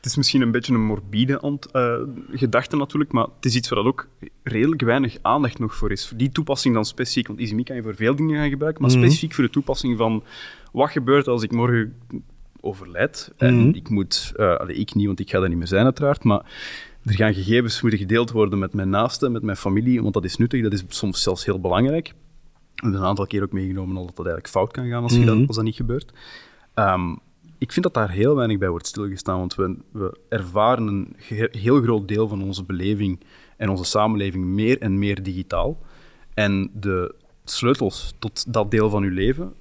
Het 0.00 0.08
is 0.08 0.16
misschien 0.16 0.40
een 0.40 0.50
beetje 0.50 0.74
een 0.74 0.84
morbide 0.84 1.58
uh, 1.72 1.94
gedachte 2.32 2.76
natuurlijk, 2.76 3.12
maar 3.12 3.24
het 3.36 3.44
is 3.44 3.56
iets 3.56 3.68
waar 3.68 3.78
dat 3.78 3.88
ook 3.88 4.08
redelijk 4.42 4.82
weinig 4.82 5.16
aandacht 5.22 5.58
nog 5.58 5.74
voor 5.74 5.90
is. 5.90 6.12
Die 6.16 6.30
toepassing 6.30 6.74
dan 6.74 6.84
specifiek, 6.84 7.26
want 7.26 7.38
EasyMe 7.38 7.62
kan 7.62 7.76
je 7.76 7.82
voor 7.82 7.94
veel 7.94 8.16
dingen 8.16 8.36
gaan 8.36 8.48
gebruiken, 8.48 8.82
maar 8.82 8.90
mm 8.90 8.96
-hmm. 8.96 9.04
specifiek 9.04 9.34
voor 9.34 9.44
de 9.44 9.50
toepassing 9.50 9.96
van 9.96 10.22
wat 10.72 10.90
gebeurt 10.90 11.28
als 11.28 11.42
ik 11.42 11.52
morgen 11.52 11.94
overlijd. 12.60 13.32
En 13.36 13.54
mm 13.54 13.60
-hmm. 13.60 13.74
ik 13.74 13.88
moet, 13.88 14.32
uh, 14.36 14.56
allee, 14.56 14.76
ik 14.76 14.94
niet, 14.94 15.06
want 15.06 15.20
ik 15.20 15.30
ga 15.30 15.38
dat 15.40 15.48
niet 15.48 15.58
meer 15.58 15.66
zijn 15.66 15.84
uiteraard, 15.84 16.24
maar 16.24 16.44
er 17.04 17.14
gaan 17.14 17.34
gegevens 17.34 17.80
moeten 17.80 18.00
gedeeld 18.00 18.30
worden 18.30 18.58
met 18.58 18.72
mijn 18.72 18.90
naasten, 18.90 19.32
met 19.32 19.42
mijn 19.42 19.56
familie, 19.56 20.02
want 20.02 20.14
dat 20.14 20.24
is 20.24 20.36
nuttig, 20.36 20.62
dat 20.62 20.72
is 20.72 20.84
soms 20.88 21.22
zelfs 21.22 21.44
heel 21.44 21.60
belangrijk. 21.60 22.06
We 22.74 22.86
hebben 22.86 23.00
een 23.00 23.06
aantal 23.06 23.26
keer 23.26 23.42
ook 23.42 23.52
meegenomen 23.52 23.94
dat 23.94 24.06
dat 24.06 24.16
eigenlijk 24.16 24.48
fout 24.48 24.72
kan 24.72 24.88
gaan 24.88 25.02
als, 25.02 25.12
mm 25.12 25.22
-hmm. 25.22 25.38
dat, 25.38 25.46
als 25.46 25.56
dat 25.56 25.64
niet 25.64 25.74
gebeurt. 25.74 26.12
Um, 26.74 27.18
ik 27.60 27.72
vind 27.72 27.84
dat 27.84 27.94
daar 27.94 28.10
heel 28.10 28.34
weinig 28.34 28.58
bij 28.58 28.68
wordt 28.68 28.86
stilgestaan, 28.86 29.38
want 29.38 29.54
we, 29.54 30.18
ervaren 30.28 30.86
een 30.86 31.16
heel 31.50 31.82
groot 31.82 32.08
deel 32.08 32.28
van 32.28 32.42
onze 32.42 32.64
beleving 32.64 33.20
en 33.56 33.68
onze 33.68 33.84
samenleving 33.84 34.44
meer 34.44 34.78
en 34.78 34.98
meer 34.98 35.22
digitaal. 35.22 35.78
En 36.34 36.70
de 36.74 37.14
sleutels 37.44 38.14
tot 38.18 38.52
dat 38.52 38.70
deel 38.70 38.90
van 38.90 39.02
uw 39.02 39.14
leven, 39.14 39.54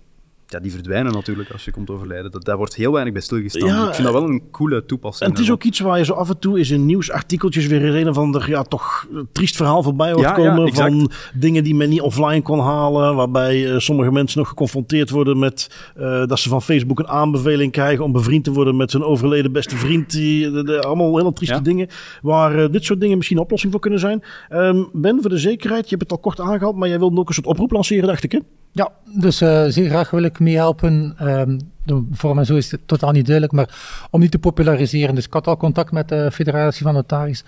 ja, 0.49 0.59
die 0.59 0.71
verdwijnen 0.71 1.13
natuurlijk 1.13 1.51
als 1.51 1.65
je 1.65 1.71
komt 1.71 1.89
overlijden. 1.89 2.31
Dat, 2.31 2.45
daar 2.45 2.57
wordt 2.57 2.75
heel 2.75 2.91
weinig 2.91 3.13
bij 3.13 3.21
stilgestaan. 3.21 3.67
Ja, 3.67 3.87
ik 3.87 3.93
vind 3.93 4.07
dat 4.07 4.21
wel 4.21 4.29
een 4.29 4.41
coole 4.51 4.85
toepassing. 4.85 5.29
En 5.29 5.35
het 5.35 5.43
is 5.43 5.51
ook 5.51 5.63
iets 5.63 5.79
waar 5.79 5.97
je 5.97 6.05
zo 6.05 6.13
af 6.13 6.29
en 6.29 6.39
toe 6.39 6.59
is 6.59 6.69
in 6.69 6.85
nieuwsartikeltjes 6.85 7.67
weer 7.67 7.95
een 7.95 8.09
of 8.09 8.17
ander 8.17 8.49
ja, 8.49 8.63
toch 8.63 9.07
triest 9.31 9.55
verhaal 9.55 9.83
voorbij 9.83 10.11
hoort 10.11 10.23
ja, 10.23 10.31
komen. 10.31 10.65
Ja, 10.65 10.73
van 10.73 11.11
dingen 11.33 11.63
die 11.63 11.75
men 11.75 11.89
niet 11.89 12.01
offline 12.01 12.41
kon 12.41 12.59
halen. 12.59 13.15
Waarbij 13.15 13.71
uh, 13.71 13.77
sommige 13.77 14.11
mensen 14.11 14.39
nog 14.39 14.47
geconfronteerd 14.47 15.09
worden 15.09 15.39
met 15.39 15.91
uh, 15.97 16.25
dat 16.25 16.39
ze 16.39 16.49
van 16.49 16.61
Facebook 16.61 16.99
een 16.99 17.07
aanbeveling 17.07 17.71
krijgen 17.71 18.03
om 18.03 18.11
bevriend 18.11 18.43
te 18.43 18.51
worden 18.51 18.77
met 18.77 18.93
hun 18.93 19.03
overleden 19.03 19.51
beste 19.51 19.75
vriend. 19.75 20.11
Die, 20.11 20.51
de, 20.51 20.63
de, 20.63 20.81
allemaal 20.81 21.17
hele 21.17 21.33
trieste 21.33 21.55
ja. 21.55 21.61
dingen. 21.61 21.87
Waar 22.21 22.59
uh, 22.59 22.71
dit 22.71 22.83
soort 22.83 22.99
dingen 22.99 23.17
misschien 23.17 23.37
een 23.37 23.43
oplossing 23.43 23.71
voor 23.71 23.81
kunnen 23.81 23.99
zijn. 23.99 24.23
Um, 24.51 24.89
ben, 24.93 25.21
voor 25.21 25.29
de 25.29 25.37
zekerheid, 25.37 25.83
je 25.83 25.95
hebt 25.95 26.01
het 26.01 26.11
al 26.11 26.17
kort 26.17 26.39
aangehaald, 26.39 26.75
maar 26.75 26.87
jij 26.89 26.99
wilde 26.99 27.19
ook 27.19 27.27
een 27.27 27.33
soort 27.33 27.47
oproep 27.47 27.71
lanceren, 27.71 28.07
dacht 28.07 28.23
ik. 28.23 28.31
Hè? 28.31 28.39
Ja, 28.71 28.91
dus 29.19 29.41
uh, 29.41 29.65
zeer 29.67 29.89
graag 29.89 30.09
wil 30.09 30.23
ik 30.23 30.38
meehelpen. 30.39 31.15
Um, 31.21 31.59
de 31.85 32.07
vorm 32.11 32.39
en 32.39 32.45
zo 32.45 32.55
is 32.55 32.71
het 32.71 32.81
totaal 32.85 33.11
niet 33.11 33.25
duidelijk, 33.25 33.55
maar 33.55 34.07
om 34.09 34.19
die 34.19 34.29
te 34.29 34.39
populariseren. 34.39 35.15
Dus 35.15 35.25
ik 35.25 35.33
had 35.33 35.47
al 35.47 35.57
contact 35.57 35.91
met 35.91 36.07
de 36.07 36.31
Federatie 36.31 36.83
van 36.83 36.93
Notaris. 36.93 37.43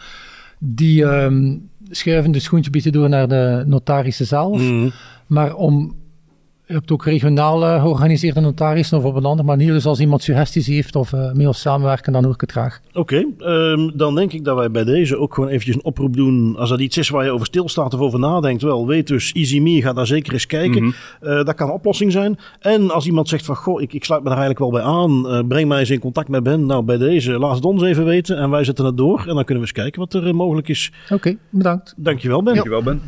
Die 0.60 1.04
um, 1.04 1.70
schuiven 1.90 2.32
de 2.32 2.40
schoentje 2.40 2.66
een 2.66 2.72
beetje 2.72 2.92
door 2.92 3.10
naar 3.10 3.28
de 3.28 3.64
notarissen 3.66 4.26
zelf. 4.26 4.62
Mm. 4.62 4.92
Maar 5.28 5.56
om 5.56 5.96
je 6.72 6.78
hebt 6.78 6.92
ook 6.92 7.06
regionaal 7.06 7.64
uh, 7.64 7.82
georganiseerde 7.82 8.40
notarissen 8.40 8.98
of 8.98 9.04
op 9.04 9.16
een 9.16 9.26
andere 9.26 9.48
manier. 9.48 9.74
Dus 9.74 9.86
als 9.86 10.00
iemand 10.00 10.24
suggesties 10.24 10.68
heeft 10.68 10.96
of 10.96 11.12
uh, 11.12 11.20
mee 11.20 11.44
wil 11.44 11.54
samenwerken, 11.54 12.14
dan 12.14 12.24
hoor 12.24 12.34
ik 12.34 12.42
het 12.42 12.52
graag. 12.52 12.82
Oké, 12.94 13.00
okay, 13.00 13.72
um, 13.72 13.92
dan 13.98 14.16
denk 14.16 14.34
ik 14.34 14.44
dat 14.44 14.58
wij 14.58 14.72
bij 14.72 14.84
deze 14.84 15.18
ook 15.18 15.34
gewoon 15.34 15.50
eventjes 15.50 15.76
een 15.76 15.84
oproep 15.84 16.16
doen. 16.16 16.56
Als 16.58 16.70
dat 16.70 16.80
iets 16.80 16.98
is 16.98 17.10
waar 17.10 17.26
je 17.26 17.32
over 17.32 17.46
stilstaat 17.46 17.94
of 17.94 18.00
over 18.00 18.20
nadenkt, 18.20 18.62
wel, 18.62 18.88
weet 18.88 19.08
dus, 19.08 19.32
EasyMe, 19.32 19.82
ga 19.82 19.94
daar 19.94 20.08
zeker 20.08 20.34
eens 20.34 20.46
kijken. 20.46 20.84
Mm 20.84 20.94
-hmm. 21.20 21.30
uh, 21.30 21.44
dat 21.44 21.56
kan 21.56 21.68
een 21.68 21.74
oplossing 21.74 22.12
zijn. 22.12 22.38
En 22.60 22.92
als 22.92 23.06
iemand 23.06 23.30
zegt 23.30 23.46
van, 23.46 23.56
goh, 23.56 23.82
ik, 23.82 23.94
ik 23.94 24.04
sluit 24.04 24.24
me 24.24 24.30
daar 24.30 24.38
eigenlijk 24.38 24.72
wel 24.72 24.82
bij 24.82 24.92
aan. 24.92 25.48
breng 25.48 25.68
mij 25.68 25.80
eens 25.80 25.90
in 25.90 26.00
contact 26.00 26.28
met 26.28 26.44
Ben. 26.44 26.66
Nou, 26.66 26.84
bij 26.84 26.98
deze, 26.98 27.40
laat 27.40 27.56
het 27.56 27.66
ons 27.66 27.84
even 27.84 28.06
weten 28.06 28.38
en 28.38 28.50
wij 28.50 28.64
zetten 28.64 28.86
het 28.86 28.98
door. 28.98 29.20
En 29.20 29.36
dan 29.36 29.44
kunnen 29.46 29.64
we 29.64 29.70
eens 29.70 29.72
kijken 29.72 30.00
wat 30.00 30.14
er 30.14 30.36
mogelijk 30.36 30.68
is. 30.68 30.92
Oké, 31.04 31.14
okay, 31.14 31.38
bedankt. 31.50 31.94
Dankjewel, 31.98 32.44
Ben. 32.44 32.54
Dankjewel, 32.54 32.84
Ben. 32.84 33.02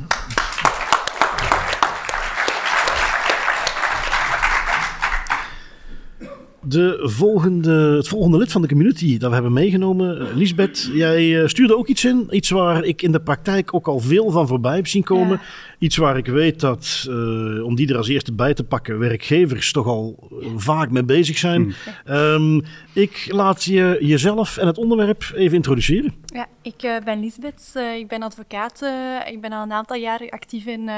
De 6.66 7.00
volgende, 7.04 7.96
het 7.96 8.08
volgende 8.08 8.38
lid 8.38 8.52
van 8.52 8.62
de 8.62 8.68
community 8.68 9.18
dat 9.18 9.28
we 9.28 9.34
hebben 9.34 9.54
meegenomen, 9.54 10.36
Lisbeth, 10.36 10.90
jij 10.94 11.48
stuurde 11.48 11.78
ook 11.78 11.88
iets 11.88 12.06
in. 12.06 12.28
Iets 12.30 12.50
waar 12.50 12.84
ik 12.84 13.02
in 13.02 13.12
de 13.12 13.22
praktijk 13.22 13.74
ook 13.74 13.88
al 13.88 14.00
veel 14.00 14.32
van 14.32 14.48
voorbij 14.48 14.76
heb 14.76 14.88
zien 14.88 15.04
komen. 15.04 15.40
Ja. 15.42 15.42
Iets 15.80 15.98
waar 15.98 16.18
ik 16.18 16.26
weet 16.26 16.60
dat, 16.60 17.06
uh, 17.10 17.66
om 17.66 17.76
die 17.76 17.90
er 17.90 17.98
als 17.98 18.08
eerste 18.08 18.34
bij 18.34 18.54
te 18.54 18.64
pakken, 18.64 19.00
werkgevers 19.00 19.72
toch 19.72 19.88
al 19.88 20.30
vaak 20.56 20.92
mee 20.92 21.04
bezig 21.04 21.38
zijn. 21.38 21.62
Mm. 21.62 22.16
Um, 22.16 22.64
ik 22.94 23.28
laat 23.30 23.64
je 23.64 23.98
jezelf 24.00 24.58
en 24.58 24.68
het 24.68 24.78
onderwerp 24.78 25.32
even 25.36 25.56
introduceren. 25.56 26.14
Ja, 26.26 26.48
ik 26.62 26.84
uh, 26.84 26.96
ben 27.06 27.20
Lisbeth, 27.20 27.74
uh, 27.78 27.96
ik 27.96 28.08
ben 28.08 28.24
advocaat. 28.24 28.86
ik 29.32 29.42
ben 29.42 29.52
al 29.52 29.64
een 29.64 29.72
aantal 29.72 29.98
jaar 29.98 30.30
actief 30.30 30.66
in, 30.66 30.90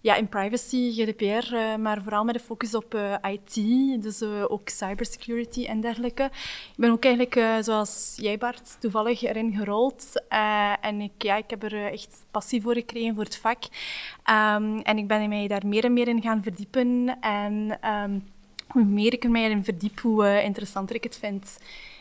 ja, 0.00 0.14
in 0.16 0.28
privacy, 0.28 0.92
GDPR, 0.92 1.54
maar 1.80 2.02
vooral 2.02 2.24
met 2.24 2.34
de 2.34 2.40
focus 2.40 2.74
op 2.74 2.98
IT, 3.30 3.54
dus 4.02 4.22
ook 4.48 4.68
cybersecurity 5.04 5.64
en 5.66 5.80
dergelijke. 5.80 6.24
Ik 6.24 6.76
ben 6.76 6.90
ook 6.90 7.04
eigenlijk, 7.04 7.64
zoals 7.64 8.14
jij 8.16 8.38
Bart, 8.38 8.76
toevallig 8.80 9.22
erin 9.22 9.56
gerold. 9.56 10.22
en 10.80 11.00
ik, 11.00 11.22
ja, 11.22 11.36
ik 11.36 11.50
heb 11.50 11.62
er 11.62 11.92
echt 11.92 12.24
passie 12.30 12.62
voor 12.62 12.74
gekregen, 12.74 13.14
voor 13.14 13.24
het 13.24 13.36
vak. 13.36 13.62
Um, 13.64 14.80
en 14.80 14.98
ik 14.98 15.06
ben 15.06 15.28
mij 15.28 15.48
daar 15.48 15.66
meer 15.66 15.84
en 15.84 15.92
meer 15.92 16.08
in 16.08 16.22
gaan 16.22 16.42
verdiepen. 16.42 17.16
En 17.20 17.78
um, 17.90 18.24
hoe 18.68 18.84
meer 18.84 19.12
ik 19.12 19.24
er 19.24 19.30
mij 19.30 19.50
in 19.50 19.64
verdiep, 19.64 20.00
hoe 20.00 20.42
interessanter 20.42 20.96
ik 20.96 21.04
het 21.04 21.18
vind. 21.18 21.58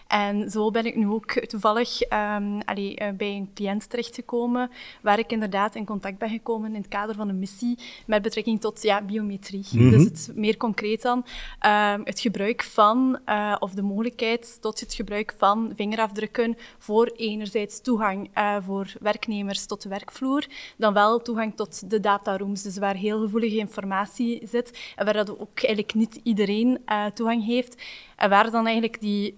En 0.08 0.50
zo 0.50 0.72
ben 0.72 0.86
ik 0.86 0.96
nu 0.96 1.08
ook 1.08 1.32
toevallig 1.32 2.02
um, 2.02 2.62
allee, 2.62 3.00
uh, 3.02 3.08
bij 3.18 3.36
een 3.36 3.50
cliënt 3.54 3.90
terechtgekomen, 3.90 4.72
waar 5.02 5.20
ik 5.20 5.32
inderdaad 5.32 5.76
in 5.76 5.86
contact 5.86 6.18
ben 6.18 6.30
gekomen 6.30 6.70
in 6.70 6.82
het 6.82 6.88
kader 6.88 7.16
van 7.16 7.30
een 7.30 7.40
missie 7.40 7.80
met 8.06 8.22
betrekking 8.22 8.62
tot 8.62 8.82
ja, 8.82 9.02
biometrie. 9.02 9.66
Mm 9.72 9.80
-hmm. 9.80 9.90
Dus 9.90 10.04
het 10.04 10.32
meer 10.36 10.58
concreet 10.58 11.02
dan 11.02 11.18
um, 11.18 12.02
het 12.04 12.20
gebruik 12.20 12.64
van, 12.64 13.20
uh, 13.26 13.56
of 13.60 13.72
de 13.72 13.82
mogelijkheid 13.82 14.58
tot 14.62 14.80
het 14.80 14.94
gebruik 14.94 15.34
van 15.38 15.72
vingerafdrukken 15.76 16.58
voor 16.78 17.12
enerzijds 17.16 17.82
toegang 17.82 18.30
uh, 18.38 18.56
voor 18.66 18.94
werknemers 19.00 19.66
tot 19.66 19.82
de 19.82 19.90
werkvloer, 19.90 20.46
dan 20.78 20.94
wel 20.94 21.22
toegang 21.22 21.56
tot 21.56 21.90
de 21.90 22.00
datarooms, 22.00 22.62
dus 22.62 22.78
waar 22.78 22.96
heel 22.96 23.22
gevoelige 23.22 23.58
informatie 23.58 24.48
zit 24.48 24.94
en 24.96 25.06
waar 25.06 25.14
dat 25.14 25.40
ook 25.40 25.60
eigenlijk 25.60 25.94
niet 25.94 26.20
iedereen 26.24 26.80
toegang 27.14 27.46
heeft. 27.46 27.76
En 28.16 28.30
waar 28.30 28.52
dan 28.52 28.66
eigenlijk 28.66 29.02
die 29.02 29.36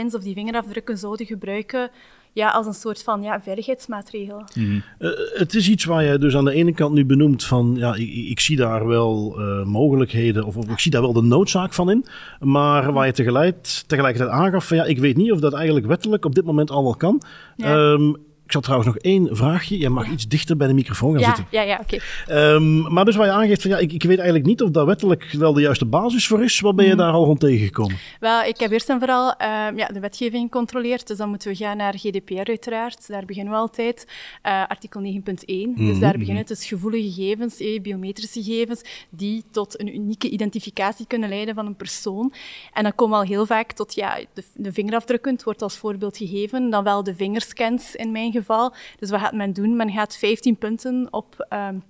fingerprints 0.00 0.14
of 0.14 0.22
die 0.22 0.34
vingerafdrukken 0.34 0.98
zouden 0.98 1.26
gebruiken 1.26 1.90
ja, 2.32 2.50
als 2.50 2.66
een 2.66 2.74
soort 2.74 3.02
van 3.02 3.22
ja, 3.22 3.40
veiligheidsmaatregel. 3.42 4.44
Mm. 4.54 4.82
Uh, 4.98 5.10
het 5.32 5.54
is 5.54 5.68
iets 5.68 5.84
waar 5.84 6.04
je 6.04 6.18
dus 6.18 6.36
aan 6.36 6.44
de 6.44 6.52
ene 6.52 6.72
kant 6.72 6.94
nu 6.94 7.04
benoemt 7.04 7.44
van 7.44 7.74
ja, 7.76 7.94
ik, 7.94 8.14
ik 8.14 8.40
zie 8.40 8.56
daar 8.56 8.86
wel 8.86 9.40
uh, 9.40 9.64
mogelijkheden 9.64 10.44
of, 10.44 10.56
of, 10.56 10.70
ik 10.70 10.78
zie 10.78 10.90
daar 10.90 11.00
wel 11.00 11.12
de 11.12 11.22
noodzaak 11.22 11.72
van 11.72 11.90
in. 11.90 12.06
Maar 12.40 12.92
waar 12.92 13.06
je 13.06 13.12
tegelijk, 13.12 13.82
tegelijkertijd 13.86 14.30
aangaf 14.30 14.66
van 14.66 14.76
ja, 14.76 14.84
ik 14.84 14.98
weet 14.98 15.16
niet 15.16 15.32
of 15.32 15.40
dat 15.40 15.52
eigenlijk 15.52 15.86
wettelijk 15.86 16.24
op 16.24 16.34
dit 16.34 16.44
moment 16.44 16.70
al 16.70 16.82
wel 16.82 16.96
kan. 16.96 17.22
Ja. 17.56 17.92
Um, 17.92 18.16
ik 18.50 18.56
zal 18.56 18.64
trouwens 18.64 18.94
nog 18.94 19.02
één 19.02 19.36
vraagje. 19.36 19.78
Je 19.78 19.88
mag 19.88 20.08
iets 20.08 20.28
dichter 20.28 20.56
bij 20.56 20.66
de 20.66 20.74
microfoon 20.74 21.10
gaan 21.10 21.20
ja, 21.20 21.26
zitten. 21.26 21.46
Ja, 21.50 21.62
ja, 21.62 21.78
oké. 21.82 21.98
Okay. 22.26 22.52
Um, 22.54 22.92
maar 22.92 23.04
dus 23.04 23.16
waar 23.16 23.26
je 23.26 23.32
aangeeft 23.32 23.62
van 23.62 23.70
ja, 23.70 23.78
ik, 23.78 23.92
ik, 23.92 24.02
weet 24.02 24.16
eigenlijk 24.16 24.46
niet 24.46 24.62
of 24.62 24.70
dat 24.70 24.86
wettelijk 24.86 25.24
wel 25.32 25.52
de 25.52 25.60
juiste 25.60 25.84
basis 25.84 26.26
voor 26.26 26.42
is. 26.42 26.60
Wat 26.60 26.76
ben 26.76 26.84
je 26.86 26.92
mm. 26.92 26.98
daar 26.98 27.12
al 27.12 27.24
rond 27.24 27.40
tegengekomen? 27.40 27.96
Wel, 28.20 28.42
ik 28.42 28.58
heb 28.58 28.70
eerst 28.70 28.88
en 28.88 28.98
vooral 28.98 29.28
um, 29.28 29.76
ja, 29.78 29.86
de 29.86 30.00
wetgeving 30.00 30.42
gecontroleerd. 30.42 31.06
Dus 31.06 31.16
dan 31.16 31.28
moeten 31.28 31.50
we 31.50 31.56
gaan 31.56 31.76
naar 31.76 31.94
GDPR 31.96 32.48
uiteraard. 32.48 33.08
Daar 33.08 33.24
beginnen 33.24 33.52
we 33.52 33.58
altijd. 33.58 34.06
Uh, 34.46 34.66
artikel 34.66 35.02
9.1. 35.02 35.06
Mm 35.06 35.74
-hmm. 35.74 35.86
Dus 35.86 35.98
daar 35.98 36.18
beginnen 36.18 36.46
dus 36.46 36.66
gevoelige 36.66 37.10
gegevens, 37.12 37.60
eh, 37.60 37.80
biometrische 37.80 38.42
gegevens, 38.42 38.82
die 39.10 39.44
tot 39.50 39.80
een 39.80 39.94
unieke 39.94 40.30
identificatie 40.30 41.06
kunnen 41.06 41.28
leiden 41.28 41.54
van 41.54 41.66
een 41.66 41.76
persoon. 41.76 42.32
En 42.72 42.82
dan 42.82 42.94
komen 42.94 43.18
we 43.18 43.24
al 43.24 43.30
heel 43.30 43.46
vaak 43.46 43.72
tot 43.72 43.94
ja, 43.94 44.18
de, 44.34 44.44
de 44.54 44.72
vingerafdrukken. 44.72 45.32
Het 45.32 45.44
wordt 45.44 45.62
als 45.62 45.76
voorbeeld 45.76 46.16
gegeven. 46.16 46.70
Dan 46.70 46.84
wel 46.84 47.02
de 47.02 47.14
vingerscans 47.14 47.94
in 47.94 48.12
mijn 48.12 48.32
geval 48.32 48.38
geval. 48.40 48.74
Dus 48.98 49.10
wat 49.10 49.20
gaat 49.20 49.32
men 49.32 49.52
doen? 49.52 49.76
Men 49.76 49.90
gaat 49.90 50.16
15 50.16 50.56
punten 50.56 51.08
op, 51.10 51.46
um, 51.52 51.82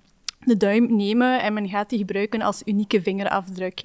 de 0.45 0.57
duim 0.57 0.97
nemen 0.97 1.43
en 1.43 1.53
men 1.53 1.69
gaat 1.69 1.89
die 1.89 1.99
gebruiken 1.99 2.43
als 2.43 2.63
unieke 2.65 3.03
vingerafdruk. 3.03 3.81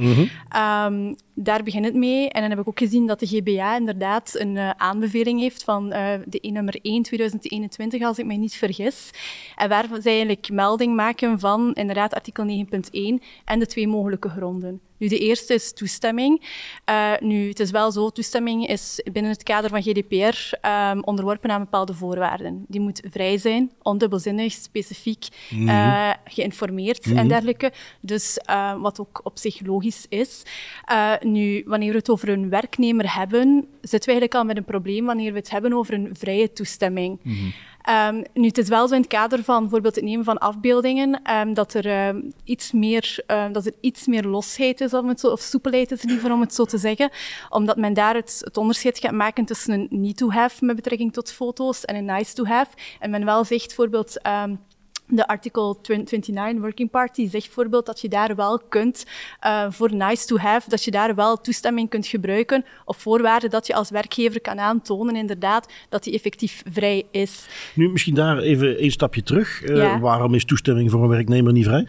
Ehm, 0.50 1.14
daar 1.34 1.64
begint 1.64 1.86
het 1.86 1.96
mee. 1.96 2.30
En 2.30 2.42
dan 2.42 2.50
heb 2.50 2.60
ik 2.60 2.68
ook 2.68 2.80
gezien 2.80 3.08
dat 3.08 3.20
de 3.20 3.28
GBA 3.28 3.76
inderdaad 3.76 4.36
een 4.38 4.56
uh, 4.56 4.70
aanbeveling 4.70 5.40
heeft 5.40 5.64
van 5.64 5.86
uh, 5.86 6.14
de 6.26 6.38
e 6.42 6.52
nummer 6.52 6.80
1 6.82 7.04
2021, 7.04 8.02
als 8.02 8.20
ik 8.20 8.26
mij 8.26 8.38
niet 8.38 8.56
vergis. 8.56 9.10
En 9.56 9.70
waar 9.70 9.86
zij 9.88 10.12
eigenlijk 10.12 10.50
melding 10.52 10.96
maken 10.96 11.40
van 11.40 11.74
inderdaad 11.74 12.14
artikel 12.14 12.66
9.1 12.66 13.24
en 13.46 13.60
de 13.60 13.66
twee 13.66 13.88
mogelijke 13.88 14.30
gronden. 14.30 14.82
Nu, 14.98 15.08
de 15.08 15.20
eerste 15.20 15.54
is 15.54 15.74
toestemming. 15.74 16.42
Uh, 16.90 17.12
nu, 17.20 17.48
het 17.50 17.60
is 17.60 17.72
wel 17.72 17.92
zo, 17.92 18.10
toestemming 18.10 18.68
is 18.68 19.02
binnen 19.12 19.32
het 19.32 19.44
kader 19.44 19.70
van 19.70 19.82
GDPR 19.82 20.68
um, 20.68 21.04
onderworpen 21.04 21.50
aan 21.50 21.60
bepaalde 21.60 21.94
voorwaarden. 21.94 22.66
Die 22.68 22.82
moet 22.82 23.02
vrij 23.12 23.38
zijn, 23.38 23.72
ondubbelzinnig, 23.82 24.52
specifiek 24.52 25.28
mm 25.50 25.68
-hmm. 25.68 26.14
geïnformeerd 26.26 27.06
mm 27.06 27.12
-hmm. 27.12 27.22
en 27.22 27.28
dergelijke. 27.28 27.72
Dus 28.00 28.40
uh, 28.50 28.82
wat 28.82 29.00
ook 29.00 29.22
op 29.24 29.38
zich 29.38 29.66
logisch 29.66 30.06
is. 30.10 30.44
Uh, 30.92 31.14
nu, 31.22 31.64
wanneer 31.66 31.92
we 31.92 31.98
het 31.98 32.10
over 32.10 32.30
een 32.30 32.50
werknemer 32.50 33.16
hebben, 33.16 33.68
zitten 33.82 34.00
we 34.00 34.20
eigenlijk 34.20 34.36
al 34.36 34.44
met 34.44 34.58
een 34.58 34.66
probleem 34.66 35.06
wanneer 35.06 35.32
we 35.32 35.38
het 35.40 35.50
hebben 35.50 35.74
over 35.74 35.94
een 35.94 36.10
vrije 36.14 36.54
toestemming. 36.54 37.20
Mm 37.24 37.34
-hmm. 37.34 37.54
Um, 37.90 38.24
nu, 38.34 38.48
het 38.48 38.58
is 38.58 38.68
wel 38.68 38.88
zo 38.88 38.94
in 38.94 39.02
het 39.02 39.10
kader 39.10 39.44
van 39.44 39.62
bijvoorbeeld 39.62 39.96
het 39.96 40.04
nemen 40.04 40.26
van 40.26 40.38
afbeeldingen, 40.38 41.22
um, 41.32 41.54
dat, 41.54 41.74
er, 41.74 42.08
um, 42.08 42.34
iets 42.44 42.72
meer, 42.72 43.24
dat 43.52 43.66
er 43.66 43.74
iets 43.80 44.08
meer 44.08 44.24
losheid 44.24 44.82
is, 44.82 44.94
om 44.94 45.18
zo, 45.18 45.28
of 45.28 45.42
soepelheid 45.42 45.92
is 45.92 46.02
liever 46.02 46.32
om 46.32 46.42
het 46.42 46.54
zo 46.54 46.66
te 46.66 46.78
zeggen, 46.78 47.10
omdat 47.50 47.78
men 47.78 47.94
daar 47.94 48.16
het, 48.16 48.42
het 48.44 48.58
onderscheid 48.58 49.00
gaat 49.00 49.12
maken 49.12 49.46
tussen 49.46 49.74
een 49.74 49.88
need-to-have 49.90 50.66
met 50.66 50.76
betrekking 50.76 51.14
tot 51.14 51.32
foto's 51.32 51.86
en 51.86 51.96
een 51.96 52.06
nice-to-have. 52.06 52.72
En 53.00 53.10
men 53.10 53.26
wel 53.26 53.44
zegt 53.44 53.66
bijvoorbeeld 53.66 54.22
de 55.08 55.28
artikel 55.28 55.80
29 55.82 56.62
Working 56.62 56.90
Party 56.90 57.30
zegt 57.30 57.46
bijvoorbeeld 57.46 57.86
dat 57.86 58.02
je 58.02 58.10
daar 58.10 58.36
wel 58.36 58.62
kunt, 58.70 59.06
uh, 59.46 59.66
voor 59.70 59.96
nice 59.96 60.26
to 60.26 60.38
have, 60.38 60.70
dat 60.70 60.84
je 60.84 60.92
daar 60.92 61.16
wel 61.16 61.42
toestemming 61.42 61.90
kunt 61.90 62.08
gebruiken 62.08 62.66
op 62.86 62.96
voorwaarde 62.96 63.48
dat 63.48 63.68
je 63.68 63.74
als 63.74 63.90
werkgever 63.90 64.42
kan 64.42 64.60
aantonen 64.60 65.16
inderdaad 65.16 65.74
dat 65.90 66.04
die 66.04 66.14
effectief 66.14 66.64
vrij 66.72 67.04
is. 67.12 67.48
Nu, 67.74 67.90
misschien 67.90 68.16
daar 68.16 68.38
even 68.38 68.84
een 68.84 68.92
stapje 68.92 69.24
terug. 69.24 69.64
Uh, 69.64 69.78
ja. 69.78 70.00
Waarom 70.00 70.34
is 70.34 70.46
toestemming 70.46 70.92
voor 70.92 71.04
een 71.04 71.10
werknemer 71.10 71.54
niet 71.54 71.66
vrij? 71.66 71.88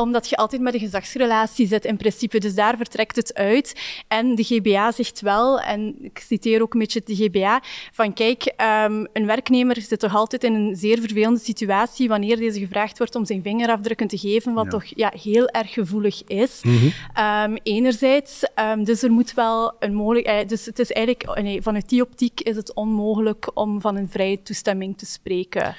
Omdat 0.00 0.28
je 0.28 0.36
altijd 0.36 0.62
met 0.62 0.74
een 0.74 0.80
gezagsrelatie 0.80 1.66
zit 1.66 1.84
in 1.84 1.96
principe. 1.96 2.38
Dus 2.38 2.54
daar 2.54 2.76
vertrekt 2.76 3.16
het 3.16 3.34
uit. 3.34 3.80
En 4.08 4.34
de 4.34 4.44
GBA 4.44 4.92
zegt 4.92 5.20
wel, 5.20 5.60
en 5.60 5.96
ik 6.00 6.18
citeer 6.18 6.62
ook 6.62 6.74
een 6.74 6.80
beetje 6.80 7.02
de 7.04 7.16
GBA, 7.16 7.62
van 7.92 8.12
kijk, 8.12 8.54
um, 8.86 9.06
een 9.12 9.26
werknemer 9.26 9.80
zit 9.80 9.98
toch 9.98 10.14
altijd 10.14 10.44
in 10.44 10.54
een 10.54 10.76
zeer 10.76 10.98
vervelende 10.98 11.40
situatie 11.40 12.08
wanneer 12.08 12.36
deze 12.36 12.58
gevraagd 12.58 12.98
wordt 12.98 13.14
om 13.14 13.24
zijn 13.24 13.42
vingerafdrukken 13.42 14.06
te 14.06 14.18
geven, 14.18 14.54
wat 14.54 14.64
ja. 14.64 14.70
toch 14.70 14.84
ja, 14.84 15.12
heel 15.22 15.48
erg 15.48 15.72
gevoelig 15.72 16.24
is. 16.24 16.60
Mm 16.62 16.78
-hmm. 16.78 17.52
um, 17.52 17.58
enerzijds, 17.62 18.44
um, 18.72 18.84
dus 18.84 19.02
er 19.02 19.10
moet 19.10 19.34
wel 19.34 19.74
een 19.78 19.94
mogelijk... 19.94 20.48
Dus 20.48 20.66
het 20.66 20.78
is 20.78 20.92
eigenlijk, 20.92 21.40
nee, 21.42 21.62
vanuit 21.62 21.88
die 21.88 22.02
optiek 22.02 22.40
is 22.40 22.56
het 22.56 22.74
onmogelijk 22.74 23.50
om 23.54 23.80
van 23.80 23.96
een 23.96 24.08
vrije 24.08 24.42
toestemming 24.42 24.98
te 24.98 25.06
spreken. 25.06 25.74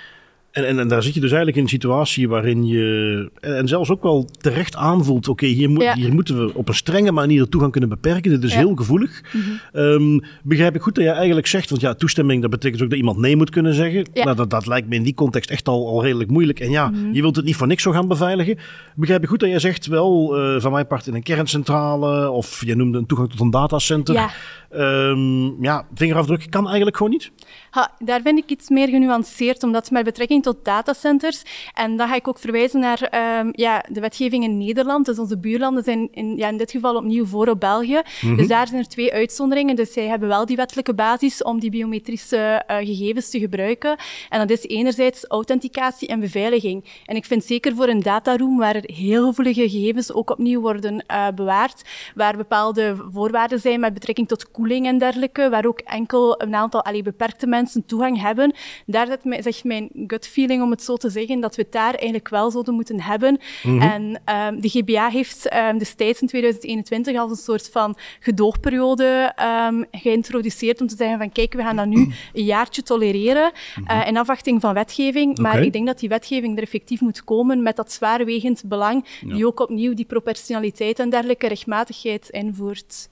En, 0.58 0.68
en, 0.68 0.80
en, 0.80 0.88
daar 0.88 1.04
zit 1.04 1.14
je 1.14 1.20
dus 1.20 1.30
eigenlijk 1.30 1.58
in 1.58 1.64
een 1.64 1.70
situatie 1.70 2.30
waarin 2.30 2.66
je, 2.66 3.32
en 3.40 3.68
zelfs 3.68 3.90
ook 3.90 4.04
wel 4.04 4.30
terecht 4.38 4.76
aanvoelt, 4.76 5.28
oké, 5.28 5.44
okay, 5.44 5.56
hier, 5.56 5.70
moet, 5.70 5.82
ja. 5.82 5.96
hier 5.96 6.14
moeten 6.14 6.46
we 6.46 6.54
op 6.54 6.68
een 6.68 6.76
strenge 6.76 7.12
manier 7.12 7.42
de 7.42 7.50
toegang 7.50 7.72
kunnen 7.72 7.90
beperken. 7.90 8.32
Dit 8.32 8.44
is 8.44 8.54
ja. 8.54 8.58
heel 8.58 8.76
gevoelig. 8.76 9.22
Mm 9.34 9.42
-hmm. 9.42 9.82
um, 9.82 10.24
begrijp 10.44 10.76
ik 10.76 10.82
goed 10.82 10.96
dat 10.96 11.04
je 11.04 11.10
eigenlijk 11.10 11.48
zegt, 11.48 11.70
want 11.70 11.82
ja, 11.82 11.94
toestemming, 11.94 12.42
dat 12.42 12.50
betekent 12.50 12.82
ook 12.82 12.90
dat 12.90 12.98
iemand 12.98 13.18
nee 13.18 13.36
moet 13.36 13.50
kunnen 13.50 13.74
zeggen. 13.74 14.08
Ja. 14.14 14.24
Nou, 14.24 14.36
dat, 14.36 14.50
dat 14.50 14.66
lijkt 14.66 14.88
me 14.88 14.96
in 14.96 15.04
die 15.04 15.14
context 15.14 15.50
echt 15.50 15.68
al, 15.68 15.88
al 15.88 16.04
redelijk 16.04 16.30
moeilijk. 16.30 16.60
En 16.60 16.70
ja, 16.70 16.88
mm 16.88 16.94
-hmm. 16.94 17.14
je 17.14 17.22
wilt 17.22 17.36
het 17.36 17.46
niet 17.46 17.56
voor 17.56 17.68
niks 17.68 17.84
zo 17.84 17.92
gaan 17.92 18.08
beveiligen. 18.08 18.58
Begrijp 18.96 19.24
ik 19.24 19.30
goed 19.30 19.40
dat 19.40 19.50
jij 19.50 19.60
zegt, 19.60 19.88
wel, 19.88 20.40
uh, 20.40 20.62
van 20.62 20.72
mijn 20.72 20.88
part 20.88 21.08
in 21.08 21.16
een 21.16 21.24
kerncentrale, 21.24 22.30
of 22.30 22.66
je 22.66 22.76
noemde 22.76 22.98
een 22.98 23.06
toegang 23.06 23.30
tot 23.30 23.40
een 23.40 23.50
datacenter. 23.50 24.32
Ja. 24.72 25.10
Um, 25.10 25.64
ja, 25.64 25.88
vingerafdruk 25.94 26.46
kan 26.50 26.66
eigenlijk 26.66 26.98
gewoon 26.98 27.12
niet. 27.12 27.32
Ha, 27.70 27.92
daar 28.00 28.22
vind 28.22 28.38
ik 28.40 28.50
iets 28.50 28.70
meer 28.70 28.88
genuanceerd, 28.88 29.64
omdat 29.64 29.92
met 29.92 30.04
betrekking 30.04 30.44
tot 30.44 30.66
datacenters, 30.66 31.44
en 31.74 31.98
dan 31.98 32.08
ga 32.08 32.16
ik 32.16 32.28
ook 32.28 32.40
verwijzen 32.40 32.80
naar 32.80 33.10
um, 33.40 33.50
ja, 33.52 33.84
de 33.90 34.00
wetgeving 34.00 34.44
in 34.44 34.58
Nederland, 34.58 35.06
dus 35.06 35.20
onze 35.20 35.38
buurlanden 35.38 35.84
zijn 35.84 36.08
in, 36.12 36.38
ja, 36.38 36.48
in 36.48 36.58
dit 36.58 36.72
geval 36.72 36.96
opnieuw 36.96 37.26
voor 37.26 37.48
op 37.48 37.60
België. 37.60 37.96
Mm 37.96 38.30
-hmm. 38.30 38.38
Dus 38.38 38.48
daar 38.48 38.68
zijn 38.68 38.82
er 38.82 38.88
twee 38.88 39.14
uitzonderingen, 39.14 39.76
dus 39.76 39.94
zij 39.94 40.08
hebben 40.08 40.28
wel 40.28 40.46
die 40.46 40.56
wettelijke 40.56 40.94
basis 40.94 41.44
om 41.44 41.60
die 41.60 41.70
biometrische 41.70 42.64
uh, 42.68 42.78
gegevens 42.78 43.30
te 43.30 43.40
gebruiken. 43.40 43.98
En 44.30 44.40
dat 44.40 44.50
is 44.50 44.64
enerzijds 44.64 45.26
authenticatie 45.28 46.08
en 46.08 46.20
beveiliging. 46.20 46.86
En 47.06 47.16
ik 47.16 47.26
vind 47.26 47.44
zeker 47.44 47.76
voor 47.76 47.88
een 47.88 48.02
dataroom, 48.02 48.58
waar 48.58 48.76
er 48.76 48.94
heel 48.94 49.28
gevoelige 49.28 49.70
gegevens 49.70 50.14
ook 50.14 50.30
opnieuw 50.30 50.62
worden 50.62 51.06
uh, 51.12 51.28
bewaard, 51.36 51.82
waar 52.16 52.38
bepaalde 52.38 52.96
voorwaarden 53.12 53.60
zijn 53.60 53.80
met 53.80 53.94
betrekking 53.94 54.28
tot 54.28 54.52
koeling 54.58 54.86
en 54.86 54.98
dergelijke, 54.98 55.50
waar 55.50 55.66
ook 55.66 55.80
enkel 55.80 56.42
een 56.42 56.56
aantal 56.56 56.84
allee, 56.84 57.02
beperkte 57.02 57.48
mensen 57.48 57.86
toegang 57.86 58.22
hebben. 58.22 58.54
Daar 58.86 59.18
mij, 59.24 59.42
zegt 59.42 59.64
mijn 59.64 59.90
gut 60.08 60.28
feeling, 60.28 60.62
om 60.62 60.72
het 60.72 60.84
zo 60.84 60.96
te 60.96 61.10
zeggen, 61.10 61.40
dat 61.40 61.56
we 61.56 61.62
het 61.62 61.72
daar 61.72 61.94
eigenlijk 61.94 62.30
wel 62.30 62.52
zouden 62.52 62.74
moeten 62.74 63.02
hebben. 63.02 63.40
Mm 63.64 63.80
-hmm. 63.80 63.82
En 63.82 64.22
um, 64.54 64.62
de 64.62 64.70
GBA 64.70 65.10
heeft 65.10 65.54
um, 65.54 65.78
destijds 65.78 66.22
in 66.22 66.28
2021 66.28 67.18
als 67.18 67.32
een 67.32 67.38
soort 67.38 67.70
van 67.70 67.98
gedoogperiode 68.20 69.34
um, 69.68 69.86
geïntroduceerd 69.92 70.82
om 70.82 70.88
te 70.88 70.96
zeggen 70.96 71.18
van 71.18 71.32
kijk, 71.32 71.54
we 71.54 71.62
gaan 71.62 71.76
dat 71.76 71.86
nu 71.86 72.12
een 72.34 72.44
jaartje 72.44 72.84
tolereren 72.84 73.52
mm 73.52 73.86
-hmm. 73.86 73.98
uh, 73.98 74.08
in 74.08 74.18
afwachting 74.18 74.62
van 74.62 74.74
wetgeving. 74.74 75.38
Maar 75.38 75.54
okay. 75.54 75.66
ik 75.66 75.74
denk 75.74 75.86
dat 75.86 76.00
die 76.00 76.10
wetgeving 76.10 76.58
er 76.58 76.64
effectief 76.64 77.02
moet 77.02 77.24
komen 77.24 77.64
met 77.64 77.76
dat 77.76 77.92
zwaarwegend 77.92 78.64
belang, 78.66 79.06
ja. 79.22 79.34
die 79.34 79.46
ook 79.46 79.60
opnieuw 79.60 79.94
die 79.94 80.06
proportionaliteit 80.06 81.00
en 81.00 81.10
dergelijke 81.10 81.48
rechtmatigheid 81.48 82.30
invoert. 82.30 83.10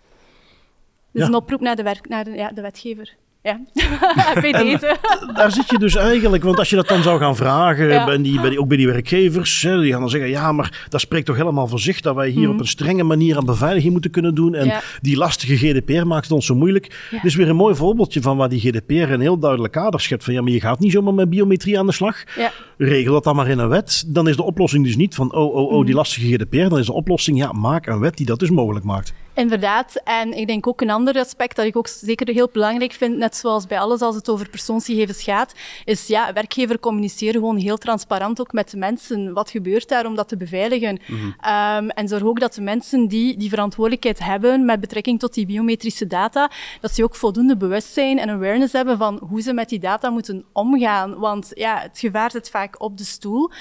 Dus 1.15 1.23
ja. 1.23 1.29
een 1.29 1.35
oproep 1.35 1.61
naar 1.61 1.75
de, 1.75 1.83
werk, 1.83 2.09
naar 2.09 2.23
de, 2.23 2.31
ja, 2.31 2.51
de 2.51 2.61
wetgever. 2.61 3.15
Ja, 3.41 3.59
bij 4.41 4.51
deze. 4.51 4.97
daar 5.33 5.51
zit 5.51 5.69
je 5.69 5.79
dus 5.79 5.95
eigenlijk, 5.95 6.43
want 6.43 6.57
als 6.57 6.69
je 6.69 6.75
dat 6.75 6.87
dan 6.87 7.03
zou 7.03 7.19
gaan 7.19 7.35
vragen, 7.35 7.87
ja. 7.87 8.05
bij 8.05 8.21
die, 8.21 8.41
bij 8.41 8.49
die, 8.49 8.59
ook 8.59 8.67
bij 8.67 8.77
die 8.77 8.87
werkgevers, 8.87 9.61
hè, 9.61 9.81
die 9.81 9.91
gaan 9.91 9.99
dan 9.99 10.09
zeggen, 10.09 10.29
ja, 10.29 10.51
maar 10.51 10.85
dat 10.89 11.01
spreekt 11.01 11.25
toch 11.25 11.35
helemaal 11.35 11.67
voor 11.67 11.79
zich 11.79 12.01
dat 12.01 12.15
wij 12.15 12.29
hier 12.29 12.47
mm. 12.47 12.53
op 12.53 12.59
een 12.59 12.67
strenge 12.67 13.03
manier 13.03 13.37
aan 13.37 13.45
beveiliging 13.45 13.91
moeten 13.91 14.11
kunnen 14.11 14.35
doen. 14.35 14.55
En 14.55 14.65
ja. 14.65 14.81
die 15.01 15.17
lastige 15.17 15.57
GDPR 15.57 16.05
maakt 16.05 16.23
het 16.23 16.31
ons 16.31 16.45
zo 16.45 16.55
moeilijk. 16.55 17.07
Ja. 17.11 17.17
Dit 17.17 17.25
is 17.25 17.35
weer 17.35 17.49
een 17.49 17.55
mooi 17.55 17.75
voorbeeldje 17.75 18.21
van 18.21 18.37
waar 18.37 18.49
die 18.49 18.59
GDPR 18.59 18.93
een 18.93 19.21
heel 19.21 19.39
duidelijk 19.39 19.73
kader 19.73 19.99
schept. 19.99 20.23
Van 20.23 20.33
ja, 20.33 20.41
maar 20.41 20.51
je 20.51 20.61
gaat 20.61 20.79
niet 20.79 20.91
zomaar 20.91 21.13
met 21.13 21.29
biometrie 21.29 21.79
aan 21.79 21.85
de 21.85 21.91
slag. 21.91 22.23
Regel 22.77 23.13
dat 23.13 23.23
dan 23.23 23.35
maar 23.35 23.49
in 23.49 23.59
een 23.59 23.69
wet. 23.69 24.03
Dan 24.07 24.27
is 24.27 24.35
de 24.35 24.43
oplossing 24.43 24.85
dus 24.85 24.95
niet 24.95 25.15
van, 25.15 25.33
oh, 25.33 25.55
oh, 25.55 25.71
oh, 25.71 25.85
die 25.85 25.95
lastige 25.95 26.33
GDPR. 26.33 26.69
Dan 26.69 26.79
is 26.79 26.85
de 26.85 26.93
oplossing, 26.93 27.37
ja, 27.37 27.51
maak 27.51 27.87
een 27.87 27.99
wet 27.99 28.17
die 28.17 28.25
dat 28.25 28.39
dus 28.39 28.49
mogelijk 28.49 28.85
maakt. 28.85 29.13
Inderdaad. 29.35 30.01
En 30.03 30.33
ik 30.37 30.47
denk 30.47 30.67
ook 30.67 30.81
een 30.81 30.89
ander 30.89 31.19
aspect 31.19 31.55
dat 31.55 31.65
ik 31.65 31.75
ook 31.75 31.87
zeker 31.87 32.33
heel 32.33 32.49
belangrijk 32.51 32.93
vind, 32.93 33.17
net 33.17 33.35
zoals 33.35 33.67
bij 33.67 33.79
alles 33.79 34.01
als 34.01 34.15
het 34.15 34.29
over 34.29 34.49
persoonsgegevens 34.49 35.23
gaat, 35.23 35.53
is 35.85 36.07
ja, 36.07 36.33
werkgever 36.33 36.79
communiceren 36.79 37.33
gewoon 37.33 37.57
heel 37.57 37.77
transparant 37.77 38.39
ook 38.39 38.53
met 38.53 38.71
de 38.71 38.77
mensen. 38.77 39.33
Wat 39.33 39.49
gebeurt 39.49 39.87
daar 39.87 40.05
om 40.05 40.15
dat 40.15 40.27
te 40.27 40.37
beveiligen? 40.37 40.99
Mm 41.07 41.17
-hmm. 41.17 41.27
um, 41.27 41.89
en 41.89 42.07
zorg 42.07 42.23
ook 42.23 42.39
dat 42.39 42.53
de 42.53 42.61
mensen 42.61 43.07
die 43.07 43.37
die 43.37 43.49
verantwoordelijkheid 43.49 44.19
hebben 44.19 44.65
met 44.65 44.79
betrekking 44.79 45.19
tot 45.19 45.33
die 45.33 45.45
biometrische 45.45 46.07
data, 46.07 46.51
dat 46.81 46.93
ze 46.93 47.03
ook 47.03 47.15
voldoende 47.15 47.57
bewustzijn 47.57 48.19
en 48.19 48.29
awareness 48.29 48.73
hebben 48.73 48.97
van 48.97 49.21
hoe 49.29 49.41
ze 49.41 49.53
met 49.53 49.69
die 49.69 49.79
data 49.79 50.09
moeten 50.09 50.45
omgaan. 50.53 51.19
Want 51.19 51.51
ja, 51.53 51.79
het 51.79 51.99
gevaar 51.99 52.31
zit 52.31 52.49
vaak 52.49 52.81
op 52.81 52.97
de 52.97 53.05
stoel. 53.05 53.51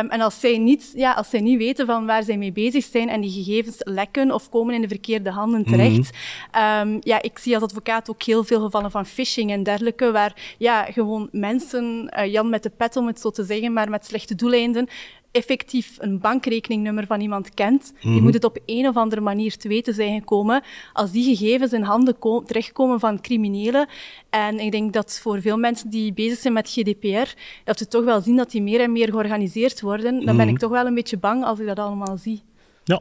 Um, 0.00 0.10
en 0.10 0.20
als 0.20 0.40
zij, 0.40 0.58
niet, 0.58 0.92
ja, 0.94 1.12
als 1.12 1.30
zij 1.30 1.40
niet 1.40 1.58
weten 1.58 1.86
van 1.86 2.06
waar 2.06 2.22
zij 2.22 2.36
mee 2.36 2.52
bezig 2.52 2.84
zijn 2.84 3.08
en 3.08 3.20
die 3.20 3.30
gegevens 3.30 3.76
lekken 3.78 4.32
of 4.32 4.48
komen 4.48 4.74
in 4.74 4.80
de 4.80 4.88
verkeerde 4.88 5.16
de 5.24 5.30
handen 5.30 5.64
terecht. 5.64 5.96
Mm 5.96 6.04
-hmm. 6.50 6.92
um, 6.92 6.98
ja, 7.00 7.22
ik 7.22 7.38
zie 7.38 7.54
als 7.54 7.62
advocaat 7.62 8.10
ook 8.10 8.22
heel 8.22 8.44
veel 8.44 8.60
gevallen 8.60 8.90
van 8.90 9.06
phishing 9.06 9.50
en 9.50 9.62
dergelijke, 9.62 10.10
waar 10.12 10.54
ja, 10.58 10.82
gewoon 10.84 11.28
mensen, 11.32 12.14
uh, 12.18 12.32
Jan 12.32 12.50
met 12.50 12.62
de 12.62 12.70
pet 12.70 12.96
om 12.96 13.06
het 13.06 13.20
zo 13.20 13.30
te 13.30 13.44
zeggen, 13.44 13.72
maar 13.72 13.90
met 13.90 14.06
slechte 14.06 14.34
doeleinden, 14.34 14.88
effectief 15.30 15.96
een 15.98 16.18
bankrekeningnummer 16.18 17.06
van 17.06 17.20
iemand 17.20 17.54
kent, 17.54 17.92
mm 17.92 17.98
-hmm. 18.00 18.12
die 18.12 18.22
moet 18.22 18.34
het 18.34 18.44
op 18.44 18.58
een 18.66 18.88
of 18.88 18.96
andere 18.96 19.20
manier 19.20 19.56
te 19.56 19.68
weten 19.68 19.94
zijn 19.94 20.18
gekomen. 20.18 20.62
Als 20.92 21.10
die 21.10 21.36
gegevens 21.36 21.72
in 21.72 21.82
handen 21.82 22.16
terechtkomen 22.46 23.00
van 23.00 23.20
criminelen, 23.20 23.88
en 24.30 24.58
ik 24.58 24.70
denk 24.70 24.92
dat 24.92 25.18
voor 25.22 25.40
veel 25.40 25.56
mensen 25.56 25.90
die 25.90 26.12
bezig 26.12 26.38
zijn 26.38 26.52
met 26.52 26.70
GDPR, 26.70 27.34
dat 27.64 27.78
we 27.78 27.88
toch 27.88 28.04
wel 28.04 28.20
zien 28.20 28.36
dat 28.36 28.50
die 28.50 28.62
meer 28.62 28.80
en 28.80 28.92
meer 28.92 29.08
georganiseerd 29.08 29.80
worden, 29.80 30.12
dan 30.12 30.20
mm 30.20 30.26
-hmm. 30.26 30.36
ben 30.36 30.48
ik 30.48 30.58
toch 30.58 30.70
wel 30.70 30.86
een 30.86 30.94
beetje 30.94 31.18
bang 31.18 31.44
als 31.44 31.58
ik 31.58 31.66
dat 31.66 31.78
allemaal 31.78 32.16
zie. 32.16 32.42
Ja, 32.84 33.00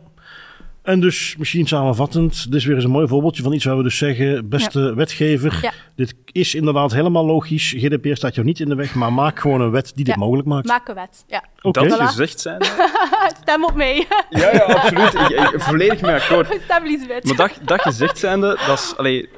en 0.87 0.99
dus 0.99 1.35
misschien 1.37 1.67
samenvattend, 1.67 2.43
dit 2.45 2.53
is 2.53 2.65
weer 2.65 2.75
eens 2.75 2.83
een 2.83 2.91
mooi 2.91 3.07
voorbeeldje 3.07 3.43
van 3.43 3.53
iets 3.53 3.65
waar 3.65 3.77
we 3.77 3.83
dus 3.83 3.97
zeggen, 3.97 4.49
beste 4.49 4.79
ja. 4.79 4.93
wetgever, 4.93 5.59
ja. 5.61 5.71
dit 5.95 6.15
is 6.31 6.55
inderdaad 6.55 6.91
helemaal 6.91 7.25
logisch. 7.25 7.73
GDPR 7.77 8.13
staat 8.13 8.35
jou 8.35 8.47
niet 8.47 8.59
in 8.59 8.69
de 8.69 8.75
weg, 8.75 8.95
maar 8.95 9.13
maak 9.13 9.39
gewoon 9.39 9.61
een 9.61 9.71
wet 9.71 9.91
die 9.95 10.05
dit 10.05 10.13
ja. 10.13 10.19
mogelijk 10.19 10.47
maakt. 10.47 10.67
Maak 10.67 10.87
een 10.87 10.95
wet, 10.95 11.23
ja. 11.27 11.43
Okay. 11.61 11.87
Dat 11.87 11.99
gezegd 11.99 12.39
zijn. 12.39 12.63
Stem 13.41 13.63
op 13.63 13.75
mij. 13.75 14.05
ja, 14.29 14.53
ja, 14.53 14.59
absoluut. 14.59 15.13
Ik, 15.29 15.53
ik, 15.53 15.61
volledig 15.61 16.01
mee 16.01 16.15
akkoord. 16.15 16.59
Stem 16.63 16.83
Lisbeth. 16.83 17.23
Maar 17.23 17.35
dat, 17.35 17.59
dat 17.61 17.81
gezegd 17.81 18.17
zijnde, 18.17 18.59
dat 18.67 18.77
is, 18.77 18.93
allee, 18.97 19.29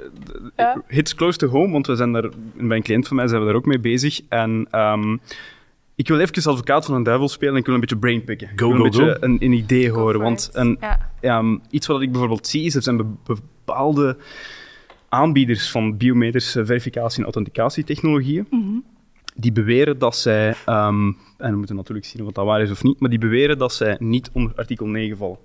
hits 0.88 1.16
close 1.16 1.38
to 1.38 1.48
home, 1.48 1.72
want 1.72 1.88
we 1.88 1.96
zijn 1.96 2.12
daar, 2.12 2.30
bij 2.54 2.78
een 2.78 2.84
cliënt 2.84 3.08
van 3.08 3.16
mij 3.16 3.28
zijn 3.28 3.40
we 3.40 3.46
daar 3.46 3.56
ook 3.56 3.66
mee 3.66 3.80
bezig. 3.80 4.22
En 4.30 4.68
um, 4.72 5.22
Ik 6.00 6.08
wil 6.08 6.20
even 6.20 6.52
advocaat 6.52 6.86
van 6.86 6.96
een 6.96 7.04
duivel 7.04 7.30
spelen 7.30 7.54
en 7.54 7.60
ik 7.60 7.66
wil 7.66 7.74
een 7.74 7.80
beetje 7.80 7.98
brainpicken. 7.98 8.48
Go, 8.48 8.54
ik 8.54 8.60
wil 8.60 8.70
go, 8.70 8.76
een 8.76 8.84
beetje 8.84 9.06
go. 9.20 9.26
een, 9.26 9.38
een 9.40 9.52
idee 9.52 9.90
Go 9.90 9.96
horen. 10.00 10.20
Want 10.22 10.50
een, 10.54 10.78
Ja. 11.22 11.60
iets 11.70 11.88
wat 11.88 12.02
ik 12.02 12.12
bijvoorbeeld 12.12 12.48
zie, 12.48 12.64
is 12.64 12.76
er 12.76 12.82
zijn 12.82 12.98
be- 12.98 13.36
bepaalde 13.64 14.18
aanbieders 15.10 15.72
van 15.72 15.98
biometrische 15.98 16.66
verificatie 16.66 17.18
en 17.18 17.24
authenticatietechnologieën 17.24 18.48
die 19.36 19.52
beweren 19.52 19.98
dat 20.00 20.16
zij, 20.16 20.56
ehm, 20.66 21.06
en 21.38 21.52
we 21.52 21.58
moeten 21.58 21.76
natuurlijk 21.76 22.06
zien 22.06 22.26
of 22.26 22.32
dat 22.32 22.46
waar 22.46 22.62
is 22.62 22.72
of 22.72 22.84
niet, 22.84 23.00
maar 23.00 23.10
die 23.10 23.20
beweren 23.20 23.58
dat 23.58 23.74
zij 23.74 23.96
niet 24.00 24.30
onder 24.34 24.52
artikel 24.56 24.86
9 24.88 25.18
vallen. 25.18 25.38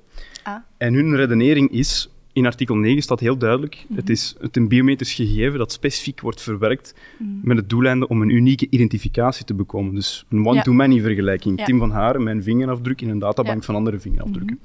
Ah. 0.42 0.54
En 0.76 0.94
hun 0.94 1.16
redenering 1.16 1.70
is, 1.70 2.08
in 2.34 2.46
artikel 2.46 2.74
9 2.76 3.02
staat 3.02 3.20
heel 3.20 3.36
duidelijk, 3.38 3.84
Mhm. 3.88 3.98
het 3.98 4.10
is 4.10 4.34
het 4.40 4.56
een 4.56 4.68
biometrisch 4.68 5.14
gegeven 5.14 5.58
dat 5.58 5.72
specifiek 5.72 6.20
wordt 6.20 6.40
verwerkt 6.42 6.94
Mhm. 7.18 7.30
met 7.42 7.56
het 7.56 7.68
doeleinde 7.68 8.08
om 8.08 8.22
een 8.22 8.28
unieke 8.28 8.66
identificatie 8.70 9.44
te 9.44 9.54
bekomen. 9.54 9.94
Dus 9.94 10.24
een 10.28 10.46
one-to-many 10.46 11.00
vergelijking. 11.00 11.58
Ja. 11.58 11.64
Tim 11.64 11.78
van 11.78 11.90
Haren, 11.90 12.22
mijn 12.22 12.42
vingerafdruk 12.42 13.00
in 13.00 13.08
een 13.08 13.18
databank 13.18 13.46
Ja. 13.48 13.54
Mhm. 13.54 13.64
van 13.64 13.74
andere 13.74 13.98
vingerafdrukken. 13.98 14.58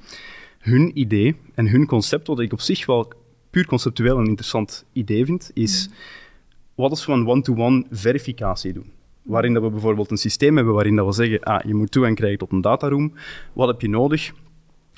Hun 0.59 0.99
idee 0.99 1.35
en 1.55 1.67
hun 1.69 1.85
concept, 1.85 2.27
wat 2.27 2.39
ik 2.39 2.53
op 2.53 2.61
zich 2.61 2.85
wel 2.85 3.11
puur 3.49 3.65
conceptueel 3.65 4.17
een 4.17 4.27
interessant 4.27 4.85
idee 4.93 5.25
vind, 5.25 5.51
is 5.53 5.87
Mhm. 5.87 5.95
wat 6.75 6.89
als 6.89 7.05
we 7.05 7.11
een 7.11 7.27
one-to-one 7.27 7.85
verificatie 7.91 8.73
doen? 8.73 8.91
Waarin 9.21 9.53
dat 9.53 9.63
we 9.63 9.69
bijvoorbeeld 9.69 10.11
een 10.11 10.17
systeem 10.17 10.55
hebben 10.55 10.73
waarin 10.73 10.95
dat 10.95 11.05
we 11.05 11.11
zeggen, 11.11 11.39
ah, 11.43 11.65
je 11.67 11.73
moet 11.75 11.91
toegang 11.91 12.15
krijgen 12.15 12.37
tot 12.39 12.51
een 12.51 12.61
dataroom. 12.61 13.13
Wat 13.53 13.67
heb 13.67 13.81
je 13.81 13.89
nodig? 13.89 14.31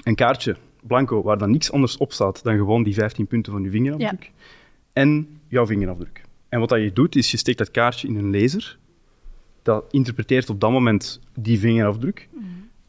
Een 0.04 0.16
kaartje, 0.16 0.56
blanco, 0.82 1.24
waar 1.24 1.38
dan 1.38 1.52
niks 1.52 1.72
anders 1.72 1.98
op 1.98 2.14
staat 2.14 2.44
dan 2.44 2.58
gewoon 2.58 2.84
die 2.84 2.94
15 2.94 3.28
punten 3.28 3.52
van 3.52 3.64
je 3.64 3.70
vingerafdruk. 3.70 4.32
En 4.94 5.40
jouw 5.48 5.66
vingerafdruk. 5.66 6.22
En 6.50 6.60
wat 6.60 6.70
dat 6.70 6.82
je 6.82 6.94
doet, 6.94 7.16
is 7.16 7.32
je 7.32 7.38
steekt 7.38 7.58
dat 7.58 7.72
kaartje 7.72 8.08
in 8.08 8.16
een 8.16 8.32
laser. 8.32 8.78
Dat 9.62 9.86
interpreteert 9.92 10.50
op 10.50 10.60
dat 10.60 10.72
moment 10.72 11.20
die 11.36 11.60
vingerafdruk. 11.60 12.30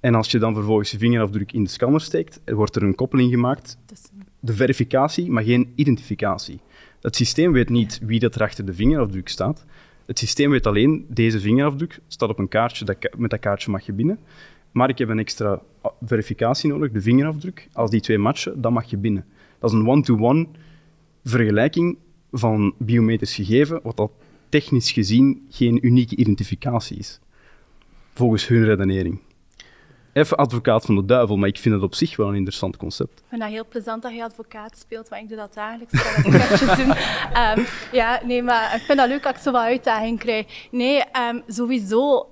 En 0.01 0.15
als 0.15 0.31
je 0.31 0.39
dan 0.39 0.55
vervolgens 0.55 0.91
je 0.91 0.99
vingerafdruk 0.99 1.53
in 1.53 1.65
de 1.65 1.71
scanner 1.71 2.01
steekt, 2.01 2.41
wordt 2.45 2.77
er 2.77 2.83
een 2.83 2.95
koppeling 2.95 3.31
gemaakt 3.31 3.79
de 4.41 4.53
verificatie, 4.53 5.31
maar 5.31 5.43
geen 5.43 5.73
identificatie. 5.75 6.61
Het 7.01 7.17
systeem 7.17 7.53
weet 7.53 7.69
niet 7.69 8.01
wie 8.03 8.21
dat 8.21 8.35
er 8.35 8.43
achter 8.43 8.65
de 8.65 8.75
vingerafdruk 8.75 9.29
staat. 9.29 9.65
Het 10.07 10.19
systeem 10.19 10.51
weet 10.51 10.67
alleen, 10.67 11.07
deze 11.09 11.41
vingerafdruk 11.41 12.01
staat 12.09 12.29
op 12.29 12.39
een 12.39 12.49
kaartje, 12.49 12.85
dat, 12.85 12.97
met 13.17 13.31
dat 13.31 13.41
kaartje 13.41 13.71
mag 13.71 13.87
je 13.87 13.93
binnen. 13.93 14.19
Maar 14.73 14.89
ik 14.89 14.99
heb 14.99 15.09
een 15.09 15.19
extra 15.19 15.61
verificatie 16.05 16.71
nodig, 16.71 16.91
de 16.91 17.01
vingerafdruk. 17.01 17.69
Als 17.73 17.91
die 17.91 18.01
twee 18.01 18.19
matchen, 18.19 18.61
dan 18.61 18.73
mag 18.73 18.91
je 18.91 18.97
binnen. 18.97 19.25
Dat 19.59 19.73
is 19.73 19.77
een 19.79 19.89
one-to-one 19.89 20.47
vergelijking 21.25 21.99
van 22.31 22.75
biometrisch 22.79 23.35
gegeven, 23.35 23.81
wat 23.83 23.97
dat 23.97 24.11
technisch 24.49 24.93
gezien 24.93 25.47
geen 25.51 25.87
unieke 25.87 26.17
identificatie 26.17 26.99
is. 26.99 27.21
Volgens 28.15 28.49
hun 28.49 28.65
redenering. 28.65 29.21
Even 30.13 30.37
advocaat 30.37 30.85
van 30.85 30.95
de 30.95 31.05
duivel, 31.05 31.37
maar 31.37 31.49
ik 31.49 31.59
vind 31.59 31.75
het 31.75 31.85
op 31.85 31.95
zich 31.95 32.17
wel 32.17 32.29
een 32.29 32.35
interessant 32.35 32.77
concept. 32.77 33.19
Ik 33.19 33.25
vind 33.29 33.41
dat 33.41 33.51
heel 33.51 33.67
plezant 33.69 34.03
dat 34.03 34.15
je 34.15 34.25
advocaat 34.25 34.79
speelt, 34.79 35.09
want 35.09 35.23
ik 35.23 35.29
doe 35.29 35.37
dat 35.37 35.55
dagelijks. 35.55 35.93
Ik 35.93 36.77
doen. 36.85 36.95
Ehm, 37.33 37.61
ja, 37.93 38.21
nee, 38.25 38.43
maar 38.43 38.75
ik 38.75 38.83
vind 38.83 38.99
dat 38.99 39.09
leuk 39.09 39.23
dat 39.23 39.35
ik 39.35 39.41
zo 39.41 39.51
wat 39.51 39.63
uitdaging 39.63 40.19
krijg. 40.19 40.69
Nee, 40.71 41.03
ehm, 41.03 41.41
sowieso, 41.47 42.29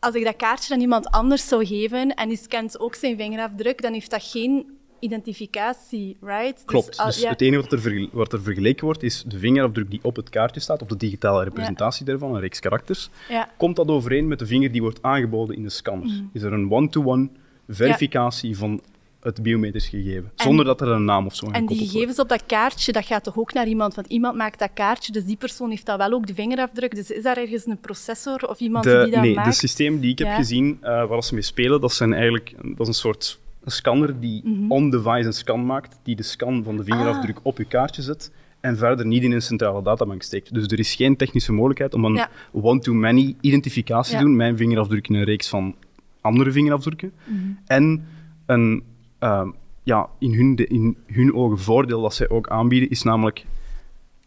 als 0.00 0.14
ik 0.14 0.24
dat 0.24 0.36
kaartje 0.36 0.74
aan 0.74 0.80
iemand 0.80 1.10
anders 1.10 1.48
zou 1.48 1.66
geven 1.66 2.14
en 2.14 2.28
die 2.28 2.38
scant 2.38 2.80
ook 2.80 2.94
zijn 2.94 3.16
vingerafdruk, 3.16 3.82
dan 3.82 3.92
heeft 3.92 4.10
dat 4.10 4.22
geen 4.22 4.66
identificatie, 4.98 6.16
right? 6.20 6.62
Klopt. 6.64 6.86
Dus, 6.86 6.98
al- 6.98 7.06
Dus 7.06 7.20
ja. 7.20 7.30
het 7.30 7.40
enige 7.40 7.62
wat 7.62 7.72
er, 7.72 8.08
wat 8.12 8.32
er 8.32 8.42
vergeleken 8.42 8.84
wordt, 8.84 9.02
is 9.02 9.24
de 9.26 9.38
vingerafdruk 9.38 9.90
die 9.90 10.00
op 10.02 10.16
het 10.16 10.28
kaartje 10.30 10.60
staat, 10.60 10.82
of 10.82 10.88
de 10.88 10.96
digitale 10.96 11.44
representatie 11.44 12.04
daarvan, 12.04 12.34
een 12.34 12.40
reeks 12.40 12.60
karakters. 12.60 13.10
Ja. 13.28 13.48
Komt 13.56 13.76
dat 13.76 13.88
overeen 13.88 14.28
met 14.28 14.38
de 14.38 14.46
vinger 14.46 14.72
die 14.72 14.80
wordt 14.82 15.02
aangeboden 15.02 15.56
in 15.56 15.62
de 15.62 15.70
scanner? 15.70 16.06
Mhm. 16.06 16.24
Is 16.32 16.42
er 16.42 16.52
een 16.52 16.70
one-to-one 16.70 17.28
verificatie 17.68 18.56
van 18.56 18.80
het 19.20 19.42
biometrisch 19.42 19.88
gegeven, 19.88 20.30
zonder 20.34 20.64
dat 20.64 20.80
er 20.80 20.88
een 20.88 21.04
naam 21.04 21.26
of 21.26 21.34
zo 21.34 21.46
aan 21.46 21.52
En 21.52 21.66
die 21.66 21.76
wordt? 21.76 21.92
gegevens 21.92 22.18
op 22.18 22.28
dat 22.28 22.46
kaartje, 22.46 22.92
dat 22.92 23.04
gaat 23.06 23.24
toch 23.24 23.38
ook 23.38 23.52
naar 23.52 23.66
iemand? 23.66 23.94
Want 23.94 24.06
iemand 24.08 24.36
maakt 24.36 24.58
dat 24.58 24.70
kaartje, 24.74 25.12
dus 25.12 25.24
die 25.24 25.36
persoon 25.36 25.70
heeft 25.70 25.86
dat 25.86 25.96
wel 25.98 26.12
ook 26.12 26.26
de 26.26 26.34
vingerafdruk. 26.34 26.94
Dus 26.94 27.10
is 27.10 27.22
daar 27.22 27.36
ergens 27.36 27.66
een 27.66 27.78
processor 27.80 28.48
of 28.48 28.60
iemand 28.60 28.84
De, 28.84 29.00
die 29.04 29.12
dat 29.12 29.20
nee, 29.22 29.34
maakt? 29.34 29.48
de 29.48 29.54
systeem 29.54 30.00
die 30.00 30.10
ik 30.10 30.18
heb 30.18 30.34
gezien, 30.34 30.78
eh, 30.80 31.06
waar 31.06 31.22
ze 31.22 31.34
mee 31.34 31.42
spelen, 31.42 31.80
dat, 31.80 31.92
zijn 31.92 32.12
eigenlijk, 32.12 32.54
dat 32.62 32.80
is 32.80 32.86
een 32.88 32.94
soort 32.94 33.38
scanner 33.64 34.20
die 34.20 34.40
Mhm. 34.44 34.70
on-device 34.72 35.26
een 35.26 35.32
scan 35.32 35.66
maakt, 35.66 35.98
die 36.02 36.16
de 36.16 36.22
scan 36.22 36.62
van 36.64 36.76
de 36.76 36.84
vingerafdruk 36.84 37.36
Ah. 37.36 37.40
op 37.46 37.58
je 37.58 37.64
kaartje 37.64 38.02
zet 38.02 38.32
en 38.60 38.76
verder 38.76 39.06
niet 39.06 39.22
in 39.22 39.32
een 39.32 39.42
centrale 39.42 39.82
databank 39.82 40.22
steekt. 40.22 40.54
Dus 40.54 40.66
er 40.66 40.78
is 40.78 40.94
geen 40.94 41.16
technische 41.16 41.52
mogelijkheid 41.52 41.94
om 41.94 42.04
een 42.04 42.14
Ja. 42.14 42.28
one-to-many 42.52 43.36
identificatie 43.40 44.12
Ja. 44.12 44.18
te 44.18 44.24
doen. 44.24 44.36
Mijn 44.36 44.56
vingerafdruk 44.56 45.08
in 45.08 45.14
een 45.14 45.24
reeks 45.24 45.48
van 45.48 45.74
andere 46.20 46.52
vingerafdrukken. 46.52 47.12
Mhm. 47.24 47.38
En 47.66 48.06
een, 48.46 48.82
ehm, 49.20 49.50
ja, 49.82 50.08
in, 50.18 50.34
hun, 50.34 50.56
de- 50.56 50.66
in 50.66 50.96
hun 51.06 51.34
ogen 51.34 51.58
voordeel 51.58 52.00
dat 52.02 52.14
zij 52.14 52.28
ook 52.28 52.48
aanbieden, 52.48 52.88
is 52.90 53.02
namelijk 53.02 53.46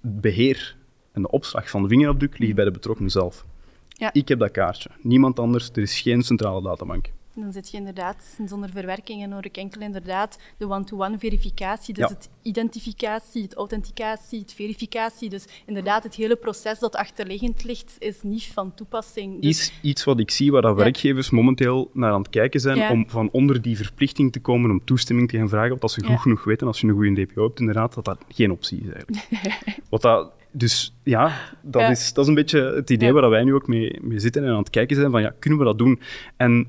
het 0.02 0.22
beheer 0.22 0.76
en 1.12 1.22
de 1.22 1.30
opslag 1.32 1.70
van 1.70 1.82
de 1.82 1.88
vingerafdruk 1.88 2.38
ligt 2.38 2.56
bij 2.56 2.66
de 2.66 2.72
betrokkenen 2.72 3.12
zelf. 3.12 3.46
Ja. 3.88 4.14
Ik 4.14 4.28
heb 4.28 4.40
dat 4.40 4.52
kaartje. 4.52 4.90
Niemand 5.02 5.40
anders. 5.40 5.70
Er 5.70 5.82
is 5.82 6.02
geen 6.02 6.22
centrale 6.24 6.62
databank. 6.62 7.12
Dan 7.36 7.52
zit 7.52 7.70
je 7.72 7.78
inderdaad 7.78 8.38
zonder 8.46 8.70
verwerking 8.70 9.24
en 9.24 9.32
hoor 9.32 9.46
ik 9.46 9.58
enkel 9.58 9.82
inderdaad 9.82 10.40
de 10.58 10.70
one-to-one 10.70 11.18
verificatie. 11.20 11.94
Dus 11.94 12.10
Ja. 12.10 12.16
het 12.16 12.30
identificatie, 12.42 13.42
het 13.44 13.54
authenticatie, 13.56 14.40
het 14.40 14.54
verificatie. 14.54 15.30
Dus 15.30 15.46
inderdaad, 15.66 16.04
het 16.04 16.16
hele 16.16 16.36
proces 16.36 16.80
dat 16.80 16.96
achterliggend 16.96 17.64
ligt, 17.64 17.96
is 18.00 18.22
niet 18.22 18.44
van 18.54 18.74
toepassing. 18.74 19.42
Dus, 19.42 19.50
Is 19.60 19.74
iets 19.82 20.04
wat 20.04 20.20
ik 20.20 20.32
zie 20.32 20.52
waar 20.52 20.62
dat 20.62 20.78
Ja. 20.78 20.84
werkgevers 20.84 21.30
momenteel 21.30 21.90
naar 21.94 22.12
aan 22.12 22.22
het 22.22 22.30
kijken 22.30 22.60
zijn 22.60 22.78
Ja. 22.78 22.92
om 22.92 23.10
van 23.10 23.30
onder 23.32 23.62
die 23.62 23.76
verplichting 23.78 24.32
te 24.32 24.40
komen 24.40 24.70
om 24.72 24.82
toestemming 24.86 25.30
te 25.30 25.38
gaan 25.38 25.50
vragen. 25.50 25.70
Want 25.70 25.82
als 25.82 25.94
ze 25.94 26.06
goed 26.06 26.20
genoeg 26.20 26.44
weten, 26.44 26.68
als 26.68 26.82
je 26.82 26.88
een 26.88 26.94
goede 26.94 27.26
DPO 27.26 27.44
hebt, 27.44 27.60
inderdaad, 27.60 27.94
dat 27.94 28.06
dat 28.06 28.18
geen 28.30 28.52
optie 28.52 28.82
is 28.82 28.90
eigenlijk. 28.90 29.26
wat 29.90 30.02
dat, 30.02 30.32
dus 30.52 30.94
ja, 31.04 31.40
dat, 31.62 31.82
Ja. 31.82 31.90
Is, 31.90 32.14
dat 32.14 32.24
is 32.24 32.30
een 32.30 32.36
beetje 32.36 32.60
het 32.76 32.90
idee 32.90 33.08
Ja. 33.08 33.14
waar 33.14 33.30
wij 33.30 33.44
nu 33.44 33.54
ook 33.54 33.68
mee, 33.68 34.00
mee 34.02 34.20
zitten 34.20 34.44
en 34.44 34.50
aan 34.52 34.58
het 34.58 34.70
kijken 34.70 34.96
zijn 34.96 35.12
van 35.12 35.22
ja, 35.22 35.34
kunnen 35.40 35.60
we 35.60 35.66
dat 35.66 35.78
doen? 35.78 36.00
En 36.38 36.68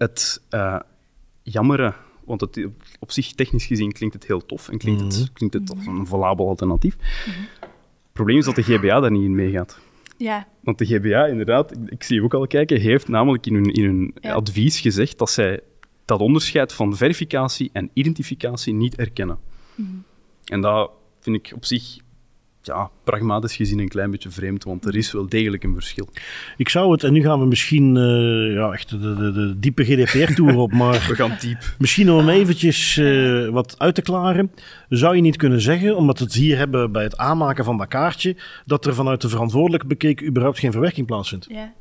het 0.00 0.42
eh 0.48 0.78
jammere, 1.42 1.94
want 2.24 2.40
het, 2.40 2.66
op 2.98 3.10
zich 3.10 3.32
technisch 3.32 3.66
gezien 3.66 3.92
klinkt 3.92 4.14
het 4.14 4.26
heel 4.26 4.46
tof 4.46 4.68
en 4.68 4.78
klinkt 4.78 5.00
het, 5.00 5.30
klinkt 5.32 5.54
het 5.54 5.70
als 5.76 5.86
een 5.86 6.06
valabel 6.06 6.48
alternatief. 6.48 6.96
Het 7.60 8.12
probleem 8.12 8.38
is 8.38 8.44
dat 8.44 8.54
de 8.54 8.62
GBA 8.62 9.00
daar 9.00 9.10
niet 9.10 9.24
in 9.24 9.34
meegaat. 9.34 9.78
ja, 10.16 10.46
Want 10.60 10.78
de 10.78 10.86
GBA, 10.86 11.26
inderdaad, 11.26 11.72
ik, 11.72 11.78
ik 11.90 12.02
zie 12.02 12.16
je 12.16 12.22
ook 12.22 12.34
al 12.34 12.46
kijken, 12.46 12.80
heeft 12.80 13.08
namelijk 13.08 13.46
in 13.46 13.54
hun, 13.54 13.72
in 13.72 13.84
hun 13.84 14.14
Ja. 14.20 14.32
advies 14.32 14.80
gezegd 14.80 15.18
dat 15.18 15.30
zij 15.30 15.60
dat 16.04 16.20
onderscheid 16.20 16.72
van 16.72 16.96
verificatie 16.96 17.70
en 17.72 17.90
identificatie 17.92 18.74
niet 18.74 18.96
erkennen. 18.96 19.38
Mhm. 19.74 19.88
En 20.44 20.60
dat 20.60 20.90
vind 21.20 21.36
ik 21.36 21.52
op 21.56 21.64
zich, 21.64 21.96
ja, 22.62 22.90
pragmatisch 23.04 23.56
gezien 23.56 23.78
een 23.78 23.88
klein 23.88 24.10
beetje 24.10 24.30
vreemd, 24.30 24.64
want 24.64 24.84
er 24.84 24.96
is 24.96 25.12
wel 25.12 25.28
degelijk 25.28 25.64
een 25.64 25.74
verschil. 25.74 26.08
Ik 26.56 26.68
zou 26.68 26.92
het, 26.92 27.04
en 27.04 27.12
nu 27.12 27.22
gaan 27.22 27.40
we 27.40 27.46
misschien 27.46 27.96
eh, 27.96 28.54
ja, 28.54 28.72
echt 28.72 28.90
de, 28.90 28.98
de, 29.14 29.32
de 29.32 29.58
diepe 29.58 29.84
GDPR-tour 29.84 30.56
op, 30.56 30.72
maar 30.72 30.92
We 31.08 31.14
gaan 31.14 31.36
diep. 31.40 31.74
misschien 31.78 32.10
om 32.10 32.28
eventjes 32.28 32.96
eh, 32.96 33.48
wat 33.48 33.74
uit 33.78 33.94
te 33.94 34.02
klaren. 34.02 34.50
Zou 34.88 35.16
je 35.16 35.22
niet 35.22 35.36
kunnen 35.36 35.60
zeggen, 35.60 35.96
omdat 35.96 36.18
we 36.18 36.24
het 36.24 36.34
hier 36.34 36.56
hebben 36.58 36.92
bij 36.92 37.02
het 37.02 37.16
aanmaken 37.16 37.64
van 37.64 37.76
dat 37.76 37.88
kaartje, 37.88 38.36
dat 38.66 38.86
er 38.86 38.94
vanuit 38.94 39.20
de 39.20 39.28
verantwoordelijk 39.28 39.86
bekeken 39.86 40.26
überhaupt 40.26 40.58
geen 40.58 40.72
verwerking 40.72 41.06
plaatsvindt? 41.06 41.46
ja. 41.48 41.72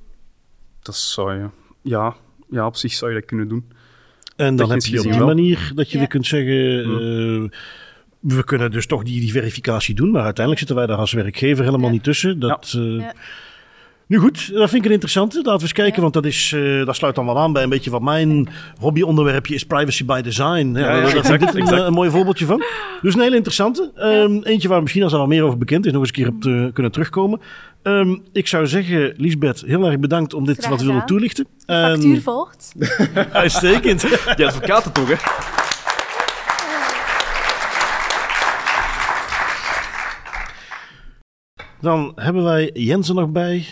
Dat 0.81 0.95
zou 0.95 1.33
je, 1.33 1.49
ja, 1.81 2.15
ja, 2.49 2.65
op 2.65 2.75
zich 2.75 2.93
zou 2.93 3.11
je 3.11 3.17
dat 3.19 3.27
kunnen 3.27 3.47
doen. 3.47 3.71
En 4.35 4.55
dan 4.55 4.69
heb 4.71 4.81
je 4.81 4.97
op 4.99 5.11
die 5.11 5.21
manier 5.23 5.71
dat 5.75 5.91
je 5.91 5.99
Ja. 5.99 6.05
kunt 6.05 6.25
zeggen, 6.27 6.83
eh, 6.83 7.57
we 8.19 8.43
kunnen 8.43 8.71
dus 8.71 8.85
toch 8.85 9.03
die, 9.03 9.19
die 9.19 9.31
verificatie 9.31 9.95
doen, 9.95 10.11
maar 10.11 10.23
uiteindelijk 10.23 10.57
zitten 10.57 10.75
wij 10.75 10.85
daar 10.87 10.97
als 10.97 11.11
werkgever 11.13 11.63
helemaal 11.65 11.87
Ja. 11.87 11.93
niet 11.93 12.03
tussen. 12.03 12.39
Dat, 12.39 12.73
eh, 12.77 12.97
Ja. 12.99 13.13
Nu 14.07 14.17
goed, 14.17 14.53
dat 14.53 14.69
vind 14.69 14.73
ik 14.81 14.85
een 14.85 14.91
interessante. 14.91 15.35
Laten 15.37 15.53
we 15.55 15.61
eens 15.61 15.71
kijken, 15.73 15.95
Ja. 15.95 16.01
want 16.01 16.13
dat, 16.13 16.25
is, 16.25 16.53
eh, 16.55 16.85
dat 16.85 16.95
sluit 16.95 17.15
dan 17.15 17.25
wel 17.25 17.39
aan 17.39 17.53
bij 17.53 17.63
een 17.63 17.69
beetje 17.69 17.89
wat 17.89 18.01
mijn 18.01 18.49
hobbyonderwerpje 18.79 19.53
is 19.53 19.63
privacy 19.65 20.05
by 20.05 20.21
design. 20.21 20.71
Ja, 20.73 20.79
Ja, 20.79 20.95
ja, 20.95 21.01
daar 21.01 21.15
exact, 21.15 21.29
ik 21.31 21.39
dit 21.39 21.55
een, 21.55 21.61
exact. 21.61 21.81
een 21.81 21.93
mooi 21.93 22.09
voorbeeldje 22.09 22.45
van. 22.45 22.63
Dus 23.01 23.13
een 23.13 23.21
hele 23.21 23.35
interessante. 23.35 23.91
Ehm, 23.95 24.39
Eentje 24.43 24.67
waar 24.67 24.81
misschien 24.81 25.03
als 25.03 25.13
er 25.13 25.19
al 25.19 25.27
meer 25.27 25.43
over 25.43 25.57
bekend 25.57 25.85
is, 25.85 25.91
nog 25.91 26.01
eens 26.01 26.09
een 26.09 26.15
keer 26.23 26.27
op 26.33 26.41
te 26.41 26.69
kunnen 26.73 26.91
terugkomen. 26.91 27.39
Ehm, 27.83 28.15
ik 28.33 28.47
zou 28.47 28.67
zeggen, 28.67 29.13
Lisbeth, 29.17 29.63
heel 29.65 29.85
erg 29.85 29.99
bedankt 29.99 30.33
om 30.33 30.45
dit 30.45 30.57
Graag 30.57 30.69
wat 30.69 30.79
te 30.79 30.85
willen 30.85 31.05
toelichten. 31.05 31.47
De 31.65 31.73
factuur 31.73 32.21
volgt. 32.21 32.73
Uitstekend. 33.31 34.01
Die 34.35 34.45
advocaten 34.45 34.91
toch, 34.91 35.07
hè? 35.07 35.15
Dan 41.81 42.11
hebben 42.15 42.43
wij 42.43 42.69
Jens 42.73 43.09
er 43.09 43.15
nog 43.15 43.29
bij. 43.29 43.65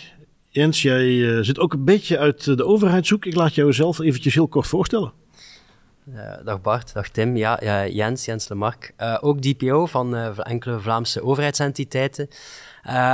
Jens, 0.50 0.82
jij 0.82 1.38
eh, 1.38 1.43
zit 1.43 1.60
ook 1.60 1.74
een 1.74 1.84
beetje 1.84 2.17
uit 2.17 2.48
eh, 2.48 2.56
de 2.56 2.65
overheidshoek. 2.65 3.26
Ik 3.26 3.36
laat 3.36 3.56
jou 3.56 3.74
zelf 3.74 4.00
eventjes 4.00 4.34
heel 4.34 4.48
kort 4.48 4.67
voorstellen. 4.67 5.12
dag 6.43 6.62
Bart, 6.62 6.93
dag 6.93 7.10
Tim. 7.10 7.38
Ja, 7.38 7.88
Jens, 7.88 8.26
Jens 8.26 8.48
Lemark. 8.48 8.93
ook 9.22 9.41
DPO 9.41 9.86
van 9.86 10.15
enkele 10.38 10.80
Vlaamse 10.80 11.24
overheidsentiteiten. 11.24 12.28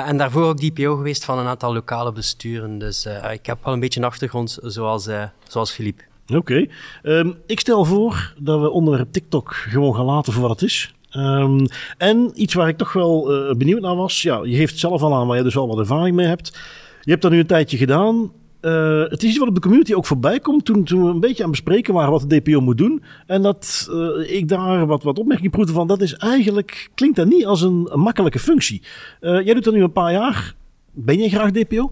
en 0.05 0.17
daarvoor 0.17 0.43
ook 0.43 0.59
DPO 0.59 0.95
geweest 0.95 1.25
van 1.25 1.39
een 1.39 1.47
aantal 1.47 1.73
lokale 1.73 2.11
besturen. 2.11 2.77
Dus 2.77 3.07
ik 3.31 3.45
heb 3.45 3.63
wel 3.63 3.73
een 3.73 3.79
beetje 3.79 3.99
een 3.99 4.05
achtergrond 4.05 4.59
zoals, 4.61 5.07
zoals 5.47 5.71
Philippe. 5.71 6.03
Oké. 6.27 6.65
Ehm, 7.03 7.31
ik 7.45 7.59
stel 7.59 7.85
voor 7.85 8.33
dat 8.39 8.61
we 8.61 8.69
onderwerp 8.69 9.11
TikTok 9.11 9.53
gewoon 9.53 9.95
gaan 9.95 10.05
laten 10.05 10.33
voor 10.33 10.41
wat 10.41 10.51
het 10.51 10.69
is. 10.69 10.93
Ehm, 11.13 11.65
en 11.97 12.31
iets 12.33 12.53
waar 12.53 12.67
ik 12.67 12.77
toch 12.77 12.93
wel 12.93 13.33
uh, 13.49 13.55
benieuwd 13.55 13.81
naar 13.81 13.95
was. 13.95 14.21
Ja, 14.21 14.39
je 14.43 14.55
geeft 14.55 14.71
het 14.71 14.79
zelf 14.79 15.01
al 15.01 15.15
aan 15.15 15.27
waar 15.27 15.37
je 15.37 15.43
dus 15.43 15.57
al 15.57 15.67
wat 15.67 15.79
ervaring 15.79 16.15
mee 16.15 16.27
hebt. 16.27 16.57
Je 17.01 17.09
hebt 17.11 17.21
dat 17.21 17.31
nu 17.31 17.39
een 17.39 17.45
tijdje 17.45 17.77
gedaan. 17.77 18.31
Uh, 18.61 19.03
het 19.03 19.23
is 19.23 19.29
iets 19.29 19.37
wat 19.37 19.47
op 19.47 19.55
de 19.55 19.61
community 19.61 19.93
ook 19.93 20.05
voorbij 20.05 20.39
komt. 20.39 20.65
Toen, 20.65 20.83
toen 20.83 21.03
we 21.03 21.09
een 21.09 21.19
beetje 21.19 21.43
aan 21.43 21.49
het 21.49 21.63
bespreken 21.63 21.93
waren 21.93 22.11
wat 22.11 22.29
de 22.29 22.41
DPO 22.41 22.59
moet 22.59 22.77
doen. 22.77 23.03
En 23.27 23.41
dat 23.41 23.87
uh, 23.91 24.35
ik 24.35 24.47
daar 24.47 24.85
wat, 24.85 25.03
wat 25.03 25.19
opmerkingen 25.19 25.51
proefde 25.51 25.73
van. 25.73 25.87
Dat 25.87 26.01
is 26.01 26.13
eigenlijk, 26.13 26.89
klinkt 26.95 27.15
dat 27.15 27.27
niet 27.27 27.45
als 27.45 27.61
een, 27.61 27.87
een 27.91 27.99
makkelijke 27.99 28.39
functie. 28.39 28.81
jij 29.19 29.53
doet 29.53 29.63
dat 29.63 29.73
nu 29.73 29.83
een 29.83 29.91
paar 29.91 30.11
jaar. 30.11 30.55
Ben 30.91 31.17
je 31.17 31.29
graag 31.29 31.51
DPO? 31.51 31.91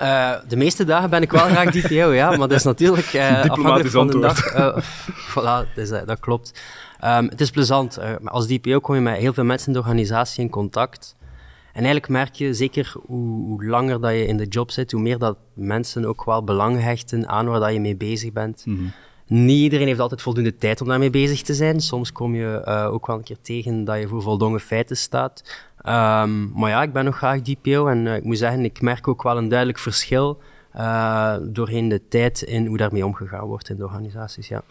Uh, 0.00 0.32
de 0.48 0.56
meeste 0.56 0.84
dagen 0.84 1.10
ben 1.10 1.22
ik 1.22 1.30
wel 1.30 1.44
graag 1.46 1.70
DPO, 1.70 2.12
ja, 2.12 2.28
maar 2.28 2.38
dat 2.38 2.52
is 2.52 2.62
natuurlijk 2.62 3.12
uh, 3.12 3.40
afhankelijk 3.40 3.90
van 3.90 4.06
de 4.06 4.18
dag. 4.18 4.54
Uh, 4.54 4.76
voilà, 5.30 5.74
dus, 5.74 5.88
dat 5.88 6.20
klopt. 6.20 6.60
Um, 7.04 7.28
het 7.28 7.40
is 7.40 7.50
plezant. 7.50 7.98
als 8.24 8.46
DPO 8.46 8.80
kom 8.80 8.94
je 8.94 9.00
met 9.00 9.16
heel 9.16 9.32
veel 9.32 9.44
mensen 9.44 9.66
in 9.66 9.72
de 9.72 9.78
organisatie 9.78 10.42
in 10.42 10.50
contact. 10.50 11.16
En 11.66 11.84
eigenlijk 11.84 12.08
merk 12.08 12.34
je, 12.34 12.54
zeker 12.54 12.92
hoe, 13.06 13.46
hoe, 13.46 13.64
langer 13.64 14.00
dat 14.00 14.10
je 14.10 14.26
in 14.26 14.36
de 14.36 14.46
job 14.46 14.70
zit, 14.70 14.92
hoe 14.92 15.00
meer 15.00 15.18
dat 15.18 15.36
mensen 15.52 16.04
ook 16.04 16.24
wel 16.24 16.44
belang 16.44 16.80
hechten 16.80 17.28
aan 17.28 17.46
waar 17.46 17.60
dat 17.60 17.72
je 17.72 17.80
mee 17.80 17.96
bezig 17.96 18.32
bent. 18.32 18.66
Mm 18.66 18.76
-hmm. 18.76 18.92
Niet 19.26 19.62
iedereen 19.62 19.86
heeft 19.86 20.00
altijd 20.00 20.22
voldoende 20.22 20.56
tijd 20.56 20.80
om 20.80 20.88
daarmee 20.88 21.10
bezig 21.10 21.42
te 21.42 21.54
zijn. 21.54 21.80
Soms 21.80 22.12
kom 22.12 22.34
je 22.34 22.66
ook 22.90 23.06
wel 23.06 23.16
een 23.16 23.22
keer 23.22 23.40
tegen 23.42 23.84
dat 23.84 23.98
je 23.98 24.08
voor 24.08 24.22
voldongen 24.22 24.60
feiten 24.60 24.96
staat. 24.96 25.42
Um, 25.86 26.52
maar 26.54 26.70
ja, 26.70 26.82
ik 26.82 26.92
ben 26.92 27.04
nog 27.04 27.16
graag 27.16 27.40
DPO 27.40 27.86
en 27.86 28.06
uh, 28.06 28.16
ik 28.16 28.24
moet 28.24 28.38
zeggen, 28.38 28.64
ik 28.64 28.80
merk 28.80 29.08
ook 29.08 29.22
wel 29.22 29.36
een 29.36 29.48
duidelijk 29.48 29.78
verschil 29.78 30.40
uh, 30.76 31.36
doorheen 31.42 31.88
de 31.88 32.08
tijd 32.08 32.42
in 32.42 32.66
hoe 32.66 32.76
daarmee 32.76 33.06
omgegaan 33.06 33.46
wordt 33.46 33.68
in 33.68 33.76
de 33.76 33.84
organisaties. 33.84 34.48
Ja. 34.48 34.62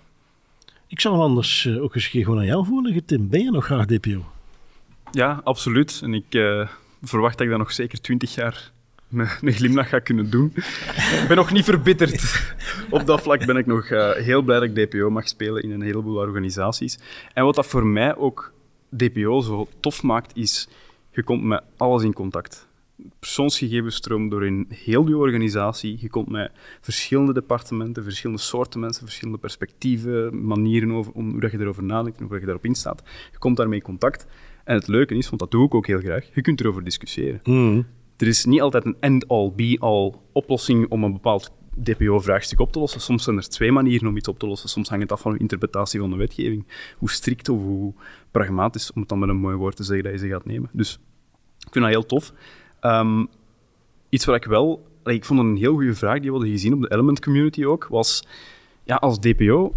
Ik 0.94 1.00
zal 1.00 1.12
hem 1.12 1.22
anders 1.22 1.66
uh, 1.66 1.84
ook 1.84 1.96
eens 1.96 2.08
gewoon 2.08 2.38
aan 2.38 2.46
jou 2.46 2.66
voorleggen, 2.66 3.06
Tim. 3.06 3.30
Ben 3.30 3.44
je 3.44 3.52
nog 3.52 3.66
graag 3.66 3.86
DPO? 3.86 4.26
Ja, 5.12 5.42
absoluut. 5.44 6.00
En 6.04 6.14
ik 6.14 6.26
verwacht 7.02 7.38
dat 7.38 7.46
ik 7.46 7.50
dat 7.50 7.60
nog 7.60 7.72
zeker 7.72 8.02
twintig 8.02 8.36
jaar 8.36 8.72
met 9.08 9.38
een 9.42 9.54
glimlach 9.54 9.90
ga 9.90 10.00
kunnen 10.00 10.30
doen. 10.30 10.52
ik 11.22 11.26
ben 11.28 11.38
nog 11.38 11.52
niet 11.52 11.64
verbitterd. 11.64 12.54
Op 12.90 13.06
dat 13.06 13.22
vlak 13.22 13.46
ben 13.46 13.58
ik 13.58 13.66
nog 13.66 13.90
heel 14.16 14.42
blij 14.42 14.60
dat 14.60 14.78
ik 14.78 14.90
DPO 14.90 15.10
mag 15.10 15.28
spelen 15.28 15.64
in 15.64 15.72
een 15.72 15.82
heleboel 15.82 16.18
organisaties. 16.18 17.00
En 17.34 17.44
wat 17.44 17.56
dat 17.56 17.68
voor 17.68 17.86
mij 17.86 18.16
ook 18.16 18.54
DPO 18.98 19.42
zo 19.42 19.68
tof 19.80 20.04
maakt, 20.04 20.36
is 20.36 20.68
je 21.12 21.24
komt 21.24 21.44
met 21.44 21.64
alles 21.78 22.04
in 22.04 22.14
contact. 22.14 22.68
Persoonsgegevens 23.20 23.96
stromen 23.96 24.30
door 24.30 24.46
in 24.46 24.66
heel 24.70 25.08
je 25.08 25.18
organisatie. 25.18 25.98
Je 26.02 26.10
komt 26.10 26.30
met 26.30 26.52
verschillende 26.82 27.34
departementen, 27.34 28.04
verschillende 28.04 28.42
soorten 28.42 28.80
mensen, 28.80 29.04
verschillende 29.04 29.40
perspectieven, 29.40 30.46
manieren 30.46 30.92
over, 30.92 31.14
om 31.14 31.32
hoe 31.32 31.40
dat 31.40 31.52
je 31.52 31.60
erover 31.60 31.84
nadenkt 31.84 32.20
en 32.20 32.26
hoe 32.26 32.40
je 32.40 32.46
daarop 32.46 32.66
instaat. 32.66 33.04
Je 33.32 33.38
komt 33.38 33.58
daarmee 33.58 33.78
in 33.78 33.86
contact. 33.86 34.28
En 34.64 34.76
het 34.76 34.88
leuke 34.88 35.16
is, 35.16 35.28
want 35.28 35.42
dat 35.42 35.52
doe 35.52 35.66
ik 35.66 35.76
ook 35.76 35.88
heel 35.88 36.00
graag, 36.00 36.30
je 36.34 36.42
kunt 36.42 36.60
erover 36.60 36.84
discussiëren. 36.84 37.40
Mm. 37.44 37.86
Er 38.18 38.28
is 38.28 38.46
niet 38.46 38.62
altijd 38.62 38.86
een 38.86 38.98
end-all, 39.00 39.52
be-all 39.56 40.14
oplossing 40.32 40.90
om 40.90 41.04
een 41.04 41.14
bepaald 41.14 41.52
DPO-vraagstuk 41.84 42.60
op 42.60 42.72
te 42.72 42.80
lossen. 42.80 43.02
Soms 43.02 43.24
zijn 43.24 43.38
er 43.38 43.50
twee 43.50 43.72
manieren 43.72 44.08
om 44.08 44.18
iets 44.18 44.28
op 44.28 44.40
te 44.40 44.48
lossen. 44.48 44.70
Soms 44.70 44.90
hangt 44.90 45.04
het 45.04 45.12
af 45.12 45.22
van 45.22 45.34
je 45.34 45.40
interpretatie 45.40 46.00
van 46.00 46.10
de 46.10 46.16
wetgeving. 46.16 46.68
Hoe 46.98 47.10
strikt 47.10 47.50
of 47.50 47.62
hoe 47.62 47.94
pragmatisch, 48.32 48.92
om 48.94 49.00
het 49.00 49.10
dan 49.10 49.20
met 49.20 49.30
een 49.30 49.38
mooi 49.38 49.56
woord 49.56 49.76
te 49.76 49.84
zeggen, 49.84 50.04
dat 50.04 50.14
je 50.14 50.20
ze 50.20 50.28
gaat 50.28 50.46
nemen. 50.46 50.70
Dus 50.74 51.00
ik 51.60 51.72
vind 51.72 51.86
dat 51.86 51.94
heel 51.94 52.06
tof. 52.06 52.34
Um, 52.86 53.28
iets 54.10 54.26
wat 54.26 54.36
ik 54.36 54.46
wel... 54.46 54.88
Ik 55.04 55.26
vond 55.26 55.40
een 55.40 55.56
heel 55.56 55.74
goede 55.74 55.96
vraag, 55.96 56.20
die 56.20 56.26
we 56.26 56.32
hadden 56.32 56.50
gezien 56.50 56.74
op 56.74 56.82
de 56.82 56.92
Element 56.92 57.22
Community 57.22 57.66
ook, 57.66 57.88
was... 57.88 58.28
Ja, 58.84 58.96
als 58.96 59.20
DPO... 59.20 59.76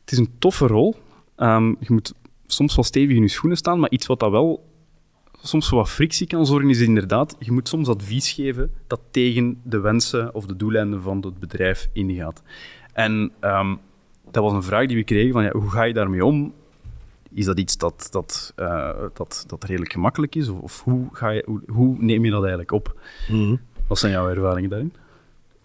Het 0.00 0.12
is 0.12 0.18
een 0.18 0.34
toffe 0.38 0.66
rol. 0.66 0.96
Um, 1.36 1.76
je 1.80 1.92
moet 1.92 2.14
soms 2.46 2.74
wel 2.74 2.84
stevig 2.84 3.16
in 3.16 3.22
je 3.22 3.28
schoenen 3.28 3.58
staan, 3.58 3.80
maar 3.80 3.90
iets 3.90 4.06
wat 4.06 4.20
dat 4.20 4.30
wel 4.30 4.64
soms 5.42 5.68
wat 5.68 5.90
frictie 5.90 6.26
kan 6.26 6.46
zorgen, 6.46 6.70
is 6.70 6.80
inderdaad, 6.80 7.36
je 7.38 7.52
moet 7.52 7.68
soms 7.68 7.88
advies 7.88 8.32
geven 8.32 8.72
dat 8.86 9.00
tegen 9.10 9.60
de 9.62 9.80
wensen 9.80 10.34
of 10.34 10.46
de 10.46 10.56
doeleinden 10.56 11.02
van 11.02 11.20
het 11.20 11.38
bedrijf 11.38 11.88
ingaat. 11.92 12.42
En 12.92 13.32
um, 13.40 13.78
dat 14.30 14.42
was 14.42 14.52
een 14.52 14.62
vraag 14.62 14.86
die 14.86 14.96
we 14.96 15.04
kregen 15.04 15.32
van, 15.32 15.42
ja, 15.42 15.50
hoe 15.50 15.70
ga 15.70 15.82
je 15.82 15.92
daarmee 15.92 16.24
om? 16.24 16.54
Is 17.36 17.44
dat 17.44 17.58
iets 17.58 17.76
dat, 17.76 18.08
dat, 18.10 18.52
uh, 18.56 18.90
dat, 19.14 19.44
dat 19.46 19.64
redelijk 19.64 19.92
gemakkelijk 19.92 20.34
is? 20.34 20.48
Of, 20.48 20.60
of 20.60 20.82
hoe, 20.82 21.08
ga 21.12 21.28
je, 21.28 21.42
hoe, 21.46 21.60
hoe, 21.66 21.96
neem 21.98 22.24
je 22.24 22.30
dat 22.30 22.40
eigenlijk 22.40 22.72
op? 22.72 22.96
Mm 23.28 23.44
-hmm. 23.44 23.60
Wat 23.86 23.98
zijn 23.98 24.12
jouw 24.12 24.28
ervaringen 24.28 24.70
daarin? 24.70 24.92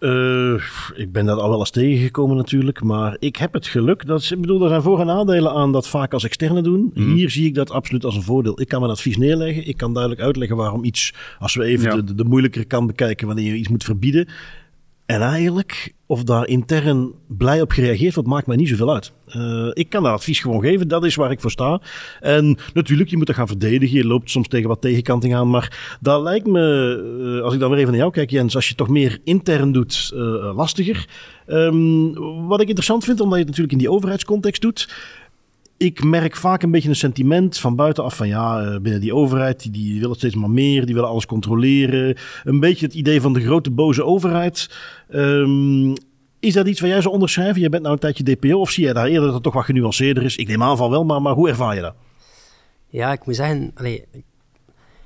Uh, 0.00 0.62
ik 0.94 1.12
ben 1.12 1.26
dat 1.26 1.38
al 1.38 1.48
wel 1.48 1.58
eens 1.58 1.70
tegengekomen 1.70 2.36
natuurlijk, 2.36 2.82
maar 2.82 3.16
ik 3.18 3.36
heb 3.36 3.52
het 3.52 3.66
geluk 3.66 4.06
dat, 4.06 4.30
ik 4.30 4.40
bedoel, 4.40 4.62
er 4.62 4.68
zijn 4.68 4.82
voor- 4.82 5.00
en 5.00 5.06
nadelen 5.06 5.52
aan 5.52 5.72
dat 5.72 5.88
vaak 5.88 6.12
als 6.12 6.24
externe 6.24 6.62
doen. 6.62 6.90
Mm. 6.94 7.14
Hier 7.14 7.30
zie 7.30 7.46
ik 7.46 7.54
dat 7.54 7.70
absoluut 7.70 8.04
als 8.04 8.16
een 8.16 8.22
voordeel. 8.22 8.60
Ik 8.60 8.68
kan 8.68 8.80
mijn 8.80 8.92
advies 8.92 9.16
neerleggen, 9.16 9.66
ik 9.66 9.76
kan 9.76 9.92
duidelijk 9.92 10.22
uitleggen 10.22 10.56
waarom 10.56 10.84
iets, 10.84 11.14
als 11.38 11.54
we 11.54 11.64
even 11.64 11.96
ja. 11.96 12.02
de, 12.02 12.14
de 12.14 12.24
moeilijkere 12.24 12.64
kant 12.64 12.86
bekijken, 12.86 13.26
wanneer 13.26 13.52
je 13.52 13.58
iets 13.58 13.68
moet 13.68 13.84
verbieden. 13.84 14.28
En 15.06 15.20
eigenlijk, 15.20 15.92
of 16.06 16.24
daar 16.24 16.46
intern 16.46 17.12
blij 17.28 17.60
op 17.60 17.70
gereageerd 17.70 18.14
wordt, 18.14 18.28
maakt 18.28 18.46
mij 18.46 18.56
niet 18.56 18.68
zoveel 18.68 18.92
uit. 18.92 19.12
Uh, 19.36 19.70
ik 19.72 19.88
kan 19.88 20.02
dat 20.02 20.12
advies 20.12 20.40
gewoon 20.40 20.60
geven, 20.60 20.88
dat 20.88 21.04
is 21.04 21.14
waar 21.14 21.30
ik 21.30 21.40
voor 21.40 21.50
sta. 21.50 21.80
En 22.20 22.58
natuurlijk, 22.74 23.10
je 23.10 23.16
moet 23.16 23.26
dat 23.26 23.36
gaan 23.36 23.46
verdedigen. 23.46 23.96
Je 23.96 24.06
loopt 24.06 24.30
soms 24.30 24.48
tegen 24.48 24.68
wat 24.68 24.80
tegenkanting 24.80 25.34
aan. 25.34 25.50
Maar 25.50 25.96
dat 26.00 26.22
lijkt 26.22 26.46
me, 26.46 26.96
uh, 27.36 27.42
als 27.42 27.54
ik 27.54 27.60
dan 27.60 27.70
weer 27.70 27.78
even 27.78 27.90
naar 27.90 28.00
jou 28.00 28.12
kijk, 28.12 28.30
Jens, 28.30 28.54
als 28.54 28.68
je 28.68 28.74
toch 28.74 28.88
meer 28.88 29.18
intern 29.24 29.72
doet, 29.72 30.10
uh, 30.14 30.20
lastiger. 30.56 31.08
Um, 31.46 32.14
wat 32.46 32.60
ik 32.60 32.66
interessant 32.66 33.04
vind, 33.04 33.20
omdat 33.20 33.38
je 33.38 33.44
het 33.44 33.48
natuurlijk 33.48 33.72
in 33.72 33.78
die 33.78 33.90
overheidscontext 33.90 34.62
doet 34.62 34.88
ik 35.82 36.04
merk 36.04 36.36
vaak 36.36 36.62
een 36.62 36.70
beetje 36.70 36.88
een 36.88 36.96
sentiment 36.96 37.58
van 37.58 37.76
buitenaf 37.76 38.16
van 38.16 38.28
ja, 38.28 38.78
binnen 38.80 39.00
die 39.00 39.14
overheid, 39.14 39.62
die, 39.62 39.70
die 39.70 40.00
willen 40.00 40.16
steeds 40.16 40.34
maar 40.34 40.50
meer, 40.50 40.86
die 40.86 40.94
willen 40.94 41.08
alles 41.08 41.26
controleren. 41.26 42.16
Een 42.44 42.60
beetje 42.60 42.86
het 42.86 42.94
idee 42.94 43.20
van 43.20 43.32
de 43.32 43.40
grote 43.40 43.70
boze 43.70 44.04
overheid. 44.04 44.70
Um, 45.10 45.92
is 46.40 46.54
dat 46.54 46.66
iets 46.66 46.80
waar 46.80 46.88
jij 46.88 47.00
zou 47.00 47.14
onderschrijven? 47.14 47.60
Je 47.60 47.68
bent 47.68 47.82
nou 47.82 47.94
een 47.94 48.00
tijdje 48.00 48.24
DPO 48.24 48.58
of 48.58 48.70
zie 48.70 48.86
je 48.86 48.92
daar 48.92 49.06
eerder 49.06 49.24
dat 49.24 49.34
het 49.34 49.42
toch 49.42 49.54
wat 49.54 49.64
genuanceerder 49.64 50.22
is? 50.22 50.36
Ik 50.36 50.48
neem 50.48 50.62
aan 50.62 50.76
van 50.76 50.90
wel, 50.90 51.04
maar, 51.04 51.22
maar 51.22 51.34
hoe 51.34 51.48
ervaar 51.48 51.74
je 51.74 51.80
dat? 51.80 51.94
Ja, 52.88 53.12
ik 53.12 53.26
moet 53.26 53.36
zeggen, 53.36 53.70
allee, 53.74 54.04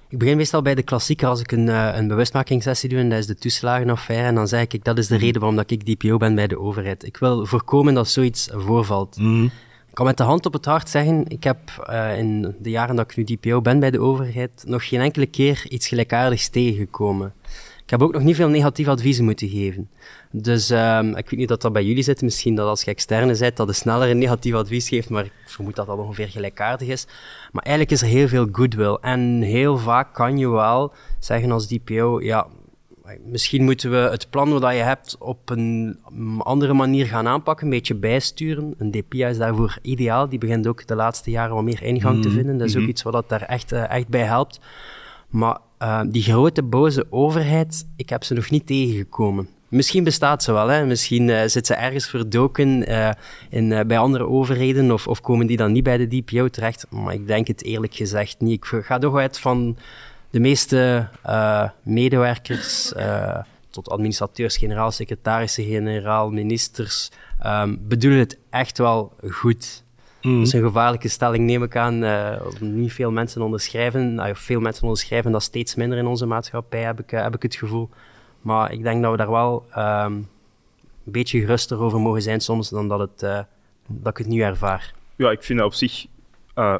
ik 0.09 0.19
begin 0.19 0.37
meestal 0.37 0.63
bij 0.63 0.75
de 0.75 0.83
klassieker 0.83 1.29
als 1.29 1.41
ik 1.41 1.53
een, 1.53 1.67
uh, 1.67 1.93
een 1.95 2.09
bewustmakingssessie 2.09 2.89
doe 2.89 2.99
en 2.99 3.09
dat 3.09 3.19
is 3.19 3.27
de 3.27 3.35
toeslagenaffaire 3.35 4.27
en 4.27 4.35
dan 4.35 4.49
zeg 4.49 4.67
ik, 4.67 4.85
dat 4.85 4.99
is 4.99 5.07
de 5.07 5.17
reden 5.17 5.41
waarom 5.41 5.57
dat 5.57 5.71
ik 5.71 5.85
DPO 5.85 6.17
ben 6.17 6.35
bij 6.35 6.47
de 6.47 6.59
overheid. 6.59 7.05
Ik 7.05 7.17
wil 7.17 7.47
voorkomen 7.47 7.95
dat 7.95 8.09
zoiets 8.09 8.49
voorvalt. 8.53 9.17
Mm. 9.19 9.51
Kan 9.97 10.07
met 10.07 10.17
de 10.17 10.23
hand 10.23 10.47
op 10.47 10.53
het 10.53 10.65
hart 10.65 10.89
zeggen, 10.89 11.25
ik 11.29 11.45
heb 11.45 11.59
uh, 11.91 12.19
in 12.19 12.57
de 12.59 12.71
jaren 12.71 12.97
dat 12.97 13.11
ik 13.11 13.17
nu 13.17 13.25
DPO 13.25 13.61
ben 13.61 13.81
bij 13.81 13.91
de 13.91 14.01
overheid 14.01 14.65
nog 14.67 14.89
geen 14.89 15.01
enkele 15.01 15.27
keer 15.27 15.67
iets 15.69 15.89
gelijkaardigs 15.89 16.49
tegengekomen. 16.49 17.33
Ik 17.83 17.91
heb 17.91 18.03
ook 18.03 18.13
nog 18.13 18.23
niet 18.23 18.37
veel 18.37 18.49
negatieve 18.49 18.91
adviezen 18.91 19.25
moeten 19.25 19.49
geven. 19.49 19.91
Dus 20.31 20.71
um, 20.71 21.17
ik 21.17 21.31
weet 21.31 21.39
niet 21.39 21.49
dat 21.49 21.63
dat 21.63 21.73
bij 21.73 21.85
jullie 21.85 22.03
zit. 22.03 22.23
Misschien 22.23 22.55
dat 22.55 22.69
als 22.69 22.83
je 22.83 22.91
externe 22.91 23.39
bent, 23.39 23.57
dat 23.57 23.67
je 23.67 23.73
sneller 23.73 24.11
een 24.11 24.19
negatief 24.19 24.55
advies 24.55 24.89
geeft, 24.89 25.09
maar 25.09 25.25
ik 25.25 25.33
vermoed 25.45 25.77
dat 25.77 25.87
dat 25.87 25.99
ongeveer 25.99 26.29
gelijkaardig 26.29 26.89
is. 26.89 27.07
Maar 27.53 27.63
eigenlijk 27.63 27.95
is 27.95 28.03
er 28.03 28.17
heel 28.17 28.29
veel 28.29 28.49
goodwill. 28.53 28.99
En 29.01 29.43
heel 29.43 29.79
vaak 29.79 30.15
kan 30.15 30.39
je 30.39 30.49
wel 30.49 30.93
zeggen 31.19 31.51
als 31.51 31.67
DPO, 31.67 32.21
ja, 32.21 32.47
misschien 33.25 33.65
moeten 33.65 33.91
we 33.91 33.97
het 33.97 34.31
plan 34.31 34.61
dat 34.61 34.73
je 34.73 34.79
hebt 34.79 35.17
op 35.19 35.51
een 35.51 35.99
andere 36.39 36.73
manier 36.73 37.07
gaan 37.07 37.27
aanpakken, 37.27 37.65
een 37.65 37.73
beetje 37.73 37.95
bijsturen. 37.95 38.75
Een 38.79 38.91
DPA 38.91 39.29
is 39.29 39.39
daarvoor 39.39 39.79
ideaal. 39.83 40.29
Die 40.29 40.39
begint 40.39 40.67
ook 40.67 40.87
de 40.87 40.95
laatste 40.95 41.31
jaren 41.31 41.55
wat 41.55 41.65
meer 41.65 41.83
ingang 41.83 42.23
te 42.23 42.31
vinden. 42.31 42.59
Dat 42.59 42.69
is 42.69 42.77
ook 42.77 42.87
iets 42.87 43.03
wat 43.03 43.29
daar 43.29 43.43
echt, 43.43 43.73
uh, 43.73 43.91
echt 43.91 44.09
bij 44.09 44.25
helpt. 44.25 44.61
Maar 45.29 45.59
uh, 45.83 46.01
die 46.09 46.23
grote 46.23 46.63
boze 46.63 47.07
overheid, 47.11 47.87
ik 47.97 48.09
heb 48.09 48.25
ze 48.25 48.35
nog 48.35 48.51
niet 48.51 48.67
tegengekomen. 48.67 49.49
Misschien 49.69 50.05
bestaat 50.05 50.43
ze 50.43 50.53
wel, 50.53 50.69
hè? 50.69 50.87
misschien 50.87 51.29
uh, 51.29 51.41
zit 51.47 51.67
ze 51.67 51.75
ergens 51.75 52.09
verdoken 52.09 52.91
uh, 52.91 53.11
in, 53.51 53.69
bij 53.87 53.99
andere 53.99 54.27
overheden 54.27 54.91
of, 54.93 55.07
of 55.07 55.21
komen 55.21 55.47
die 55.47 55.57
dan 55.57 55.73
niet 55.73 55.83
bij 55.83 55.97
de 55.97 56.09
DPO 56.09 56.49
terecht. 56.49 56.87
Maar 56.91 57.15
ik 57.15 57.27
denk 57.27 57.47
het 57.47 57.65
eerlijk 57.65 57.95
gezegd 57.95 58.41
niet. 58.41 58.65
Ik 58.65 58.85
ga 58.85 58.99
toch 58.99 59.17
uit 59.17 59.39
van 59.39 59.77
de 60.37 60.43
meeste 60.43 61.09
medewerkers, 61.83 62.93
tot 63.71 63.89
administrateurs, 63.89 64.57
generaal, 64.57 64.91
secretarissen, 64.91 65.65
generaal, 65.65 66.31
ministers, 66.31 67.11
um, 67.47 67.79
bedoelen 67.89 68.19
het 68.19 68.39
echt 68.51 68.79
wel 68.79 69.13
goed. 69.31 69.85
Mm. 70.23 70.39
Dat 70.39 70.47
is 70.47 70.53
een 70.53 70.63
gevaarlijke 70.63 71.09
stelling, 71.09 71.47
neem 71.47 71.63
ik 71.63 71.77
aan. 71.77 72.05
Uh, 72.05 72.37
niet 72.61 72.93
veel 72.93 73.11
mensen 73.11 73.43
onderschrijven. 73.43 74.15
Nou, 74.15 74.37
veel 74.37 74.61
mensen 74.61 74.83
onderschrijven 74.83 75.33
dat 75.33 75.43
steeds 75.43 75.75
minder 75.75 75.99
in 75.99 76.07
onze 76.07 76.27
maatschappij, 76.27 76.83
heb 76.83 77.01
ik, 77.01 77.13
uh, 77.13 77.23
heb 77.23 77.35
ik 77.35 77.43
het 77.43 77.55
gevoel. 77.55 77.89
Maar 78.41 78.73
ik 78.73 78.83
denk 78.83 79.03
dat 79.03 79.11
we 79.11 79.17
daar 79.17 79.31
wel 79.31 79.67
um, 79.77 79.83
een 79.85 80.29
beetje 81.05 81.41
geruster 81.41 81.79
over 81.79 82.01
mogen 82.01 82.23
zijn 82.23 82.41
soms 82.41 82.69
dan 82.69 82.89
dat, 82.89 82.99
het, 82.99 83.23
uh, 83.23 83.39
dat 83.87 84.11
ik 84.13 84.19
het 84.19 84.27
nu 84.27 84.41
ervaar. 84.41 84.95
Ja, 85.17 85.31
ik 85.31 85.43
vind 85.43 85.59
dat 85.59 85.69
op 85.69 85.75
zich 85.75 86.07
uh, 86.57 86.79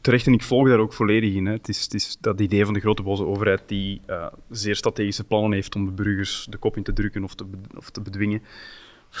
terecht 0.00 0.26
en 0.26 0.32
ik 0.32 0.42
volg 0.42 0.68
daar 0.68 0.78
ook 0.78 0.92
volledig 0.92 1.34
in. 1.34 1.46
Hè. 1.46 1.52
Het, 1.52 1.68
is, 1.68 1.82
het 1.82 1.94
is 1.94 2.16
dat 2.20 2.40
idee 2.40 2.64
van 2.64 2.74
de 2.74 2.80
grote 2.80 3.02
boze 3.02 3.24
overheid 3.24 3.62
die 3.66 4.00
uh, 4.10 4.26
zeer 4.50 4.76
strategische 4.76 5.24
plannen 5.24 5.52
heeft 5.52 5.74
om 5.74 5.84
de 5.84 5.90
burgers 5.90 6.46
de 6.50 6.56
kop 6.56 6.76
in 6.76 6.82
te 6.82 6.92
drukken 6.92 7.24
of 7.24 7.34
te, 7.34 7.44
of 7.76 7.90
te 7.90 8.00
bedwingen. 8.00 8.42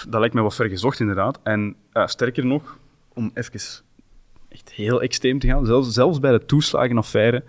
Dat 0.08 0.20
lijkt 0.20 0.34
mij 0.34 0.42
wat 0.42 0.54
ver 0.54 0.68
gezocht, 0.68 1.00
inderdaad. 1.00 1.40
En 1.42 1.76
sterker 1.92 2.46
nog, 2.46 2.78
om 3.14 3.30
even 3.34 3.60
echt 4.48 4.72
heel 4.72 5.02
extreem 5.02 5.38
te 5.38 5.46
gaan, 5.46 5.66
zelfs, 5.66 5.92
zelfs 5.92 6.20
bij 6.20 6.32
de 6.32 6.46
toeslagenaffaire 6.46 7.44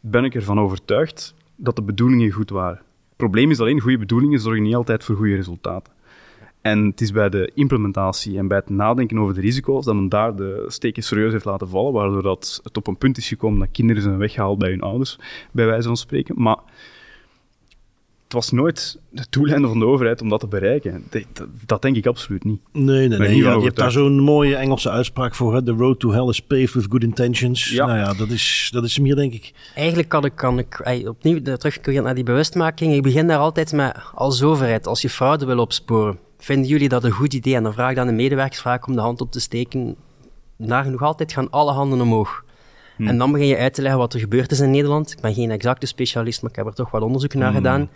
ben 0.00 0.24
ik 0.24 0.34
ervan 0.34 0.60
overtuigd 0.60 1.34
dat 1.56 1.76
de 1.76 1.82
bedoelingen 1.82 2.30
goed 2.30 2.50
waren. 2.50 2.82
Het 3.08 3.16
probleem 3.16 3.50
is 3.50 3.60
alleen, 3.60 3.80
goede 3.80 3.98
bedoelingen 3.98 4.40
zorgen 4.40 4.62
niet 4.62 4.74
altijd 4.74 5.04
voor 5.04 5.16
goede 5.16 5.34
resultaten. 5.34 5.93
En 6.64 6.86
het 6.86 7.00
is 7.00 7.12
bij 7.12 7.28
de 7.28 7.50
implementatie 7.54 8.38
en 8.38 8.48
bij 8.48 8.56
het 8.56 8.68
nadenken 8.68 9.18
over 9.18 9.34
de 9.34 9.40
risico's 9.40 9.84
dat 9.84 9.94
men 9.94 10.08
daar 10.08 10.36
de 10.36 10.64
steken 10.68 11.02
serieus 11.02 11.32
heeft 11.32 11.44
laten 11.44 11.68
vallen, 11.68 11.92
waardoor 11.92 12.22
dat 12.22 12.60
het 12.62 12.76
op 12.76 12.86
een 12.86 12.96
punt 12.96 13.16
is 13.16 13.28
gekomen 13.28 13.58
dat 13.58 13.68
kinderen 13.72 14.02
zijn 14.02 14.18
weggehaald 14.18 14.58
bij 14.58 14.70
hun 14.70 14.80
ouders, 14.80 15.18
bij 15.50 15.66
wijze 15.66 15.86
van 15.86 15.96
spreken. 15.96 16.34
Maar 16.42 16.56
het 18.24 18.32
was 18.32 18.50
nooit 18.50 18.98
de 19.10 19.26
doeleinde 19.30 19.68
van 19.68 19.78
de 19.78 19.84
overheid 19.84 20.20
om 20.22 20.28
dat 20.28 20.40
te 20.40 20.46
bereiken. 20.46 21.04
Dat, 21.10 21.46
dat, 21.66 21.82
denk 21.82 21.96
ik 21.96 22.06
absoluut 22.06 22.44
niet. 22.44 22.60
Nee, 22.72 23.08
nee, 23.08 23.18
nee. 23.18 23.36
Ja, 23.36 23.54
je 23.54 23.62
hebt 23.62 23.76
daar 23.76 23.90
zo'n 23.90 24.20
mooie 24.20 24.56
Engelse 24.56 24.90
uitspraak 24.90 25.34
voor. 25.34 25.54
Hè? 25.54 25.62
The 25.62 25.72
road 25.72 26.00
to 26.00 26.10
hell 26.10 26.28
is 26.28 26.40
paved 26.40 26.72
with 26.72 26.86
good 26.88 27.02
intentions. 27.02 27.70
Ja. 27.70 27.86
Nou 27.86 27.98
ja, 27.98 28.14
dat 28.14 28.28
is, 28.28 28.68
dat 28.72 28.84
is 28.84 28.98
meer, 28.98 29.16
denk 29.16 29.32
ik. 29.32 29.52
Eigenlijk 29.74 30.08
kan 30.08 30.24
ik, 30.24 30.34
kan 30.34 30.58
ik 30.58 30.82
opnieuw 31.08 31.42
terugkeren 31.42 32.02
naar 32.02 32.14
die 32.14 32.24
bewustmaking. 32.24 32.94
Ik 32.94 33.02
begin 33.02 33.26
daar 33.26 33.38
altijd 33.38 33.72
met, 33.72 33.96
als 34.14 34.42
overheid, 34.42 34.86
als 34.86 35.02
je 35.02 35.10
fraude 35.10 35.46
wil 35.46 35.58
opsporen, 35.58 36.18
vinden 36.44 36.68
jullie 36.68 36.88
dat 36.88 37.04
een 37.04 37.10
goed 37.10 37.34
idee? 37.34 37.54
En 37.54 37.62
dan 37.62 37.72
vraag 37.72 37.90
ik 37.90 37.98
aan 37.98 38.06
de 38.06 38.12
medewerkers 38.12 38.60
vraag 38.60 38.86
om 38.86 38.94
de 38.94 39.00
hand 39.00 39.20
op 39.20 39.32
te 39.32 39.40
steken. 39.40 39.96
nog 40.56 41.02
altijd 41.02 41.32
gaan 41.32 41.50
alle 41.50 41.72
handen 41.72 42.00
omhoog. 42.00 42.44
Hmm. 42.96 43.06
En 43.06 43.18
dan 43.18 43.32
begin 43.32 43.46
je 43.46 43.56
uit 43.56 43.74
te 43.74 43.82
leggen 43.82 44.00
wat 44.00 44.14
er 44.14 44.20
gebeurd 44.20 44.50
is 44.50 44.60
in 44.60 44.70
Nederland. 44.70 45.12
Ik 45.12 45.20
ben 45.20 45.34
geen 45.34 45.50
exacte 45.50 45.86
specialist, 45.86 46.42
maar 46.42 46.50
ik 46.50 46.56
heb 46.56 46.66
er 46.66 46.74
toch 46.74 46.90
wat 46.90 47.02
onderzoek 47.02 47.34
naar 47.34 47.46
hmm. 47.46 47.56
gedaan. 47.56 47.88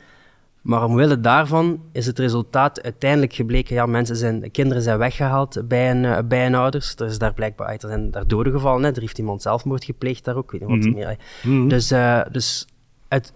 Maar 0.63 0.85
omwille 0.85 1.21
daarvan 1.21 1.83
is 1.93 2.07
het 2.07 2.19
resultaat 2.19 2.83
uiteindelijk 2.83 3.33
gebleken, 3.33 3.75
ja, 3.75 3.87
mensen 3.87 4.17
zijn, 4.17 4.51
kinderen 4.51 4.83
zijn 4.83 4.99
weggehaald 4.99 5.69
bij 5.69 5.91
een, 5.91 6.05
uh, 6.05 6.19
bij 6.25 6.47
een 6.47 6.55
ouders. 6.55 6.95
Er 6.95 7.07
is 7.07 7.19
daar 7.19 7.35
blijkbaar, 7.35 7.69
er 7.69 7.81
zijn 7.81 8.11
daar 8.11 8.27
doden 8.27 8.53
gevallen, 8.53 8.83
hè. 8.83 8.91
er 8.91 9.01
heeft 9.01 9.19
iemand 9.19 9.43
zelfmoord 9.43 9.85
gepleegd 9.85 10.25
daar 10.25 10.37
ook, 10.37 10.53
ik 10.55 10.61
weet 10.61 10.69
niet 10.69 10.85
wat 10.85 10.93
mm 10.93 10.99
meer. 10.99 11.17
Mm 11.43 11.69
Dus, 11.69 11.93
uh, 11.93 12.21
dus 12.31 12.67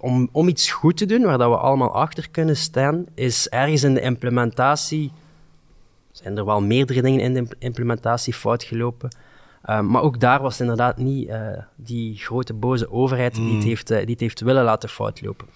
om, 0.00 0.28
om 0.32 0.48
iets 0.48 0.70
goed 0.70 0.96
te 0.96 1.06
doen, 1.06 1.22
waar 1.22 1.38
dat 1.38 1.50
we 1.50 1.56
allemaal 1.56 1.94
achter 1.94 2.30
kunnen 2.30 2.56
staan, 2.56 3.04
is 3.14 3.48
ergens 3.48 3.82
in 3.82 3.94
de 3.94 4.00
implementatie, 4.00 5.12
zijn 6.10 6.36
er 6.36 6.44
wel 6.44 6.60
meerdere 6.60 7.02
dingen 7.02 7.20
in 7.20 7.34
de 7.34 7.46
implementatie 7.58 8.32
fout 8.32 8.62
gelopen. 8.62 9.16
Uh, 9.66 9.80
maar 9.80 10.02
ook 10.02 10.20
daar 10.20 10.42
was 10.42 10.52
het 10.52 10.60
inderdaad 10.60 10.96
niet 10.96 11.28
uh, 11.28 11.36
die 11.76 12.16
grote 12.16 12.54
boze 12.54 12.90
overheid 12.90 13.34
die, 13.34 13.44
het 13.44 13.62
mm. 13.62 13.68
heeft, 13.68 13.90
uh, 13.90 13.98
die 13.98 14.10
het 14.10 14.20
heeft 14.20 14.40
willen 14.40 14.64
laten 14.64 14.88
fout 14.88 15.22
lopen. 15.22 15.46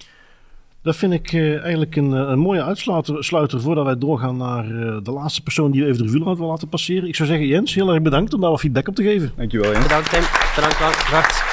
Dat 0.83 0.97
vind 0.97 1.13
ik 1.13 1.33
uh, 1.33 1.61
eigenlijk 1.61 1.97
een, 1.97 2.11
een 2.11 2.39
mooie 2.39 2.63
uitsluiter 2.63 3.61
voordat 3.61 3.85
wij 3.85 3.99
doorgaan 3.99 4.37
naar 4.37 4.67
uh, 4.67 4.97
de 5.03 5.11
laatste 5.11 5.43
persoon 5.43 5.71
die 5.71 5.83
we 5.83 5.89
even 5.89 6.07
de 6.07 6.13
revue 6.13 6.37
wil 6.37 6.47
laten 6.47 6.69
passeren. 6.69 7.09
Ik 7.09 7.17
zou 7.17 7.29
zeggen, 7.29 7.47
Jens, 7.47 7.75
heel 7.75 7.93
erg 7.93 8.03
bedankt 8.03 8.35
om 8.35 8.41
daar 8.41 8.51
wat 8.51 8.61
feedback 8.61 8.89
op 8.89 8.95
te 8.95 9.03
geven. 9.03 9.33
Dankjewel, 9.37 9.71
Jens. 9.71 9.83
Bedankt, 9.83 10.11
Tim. 10.11 10.23
Bedankt, 10.55 11.05
bedankt. 11.05 11.45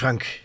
Frank. 0.00 0.42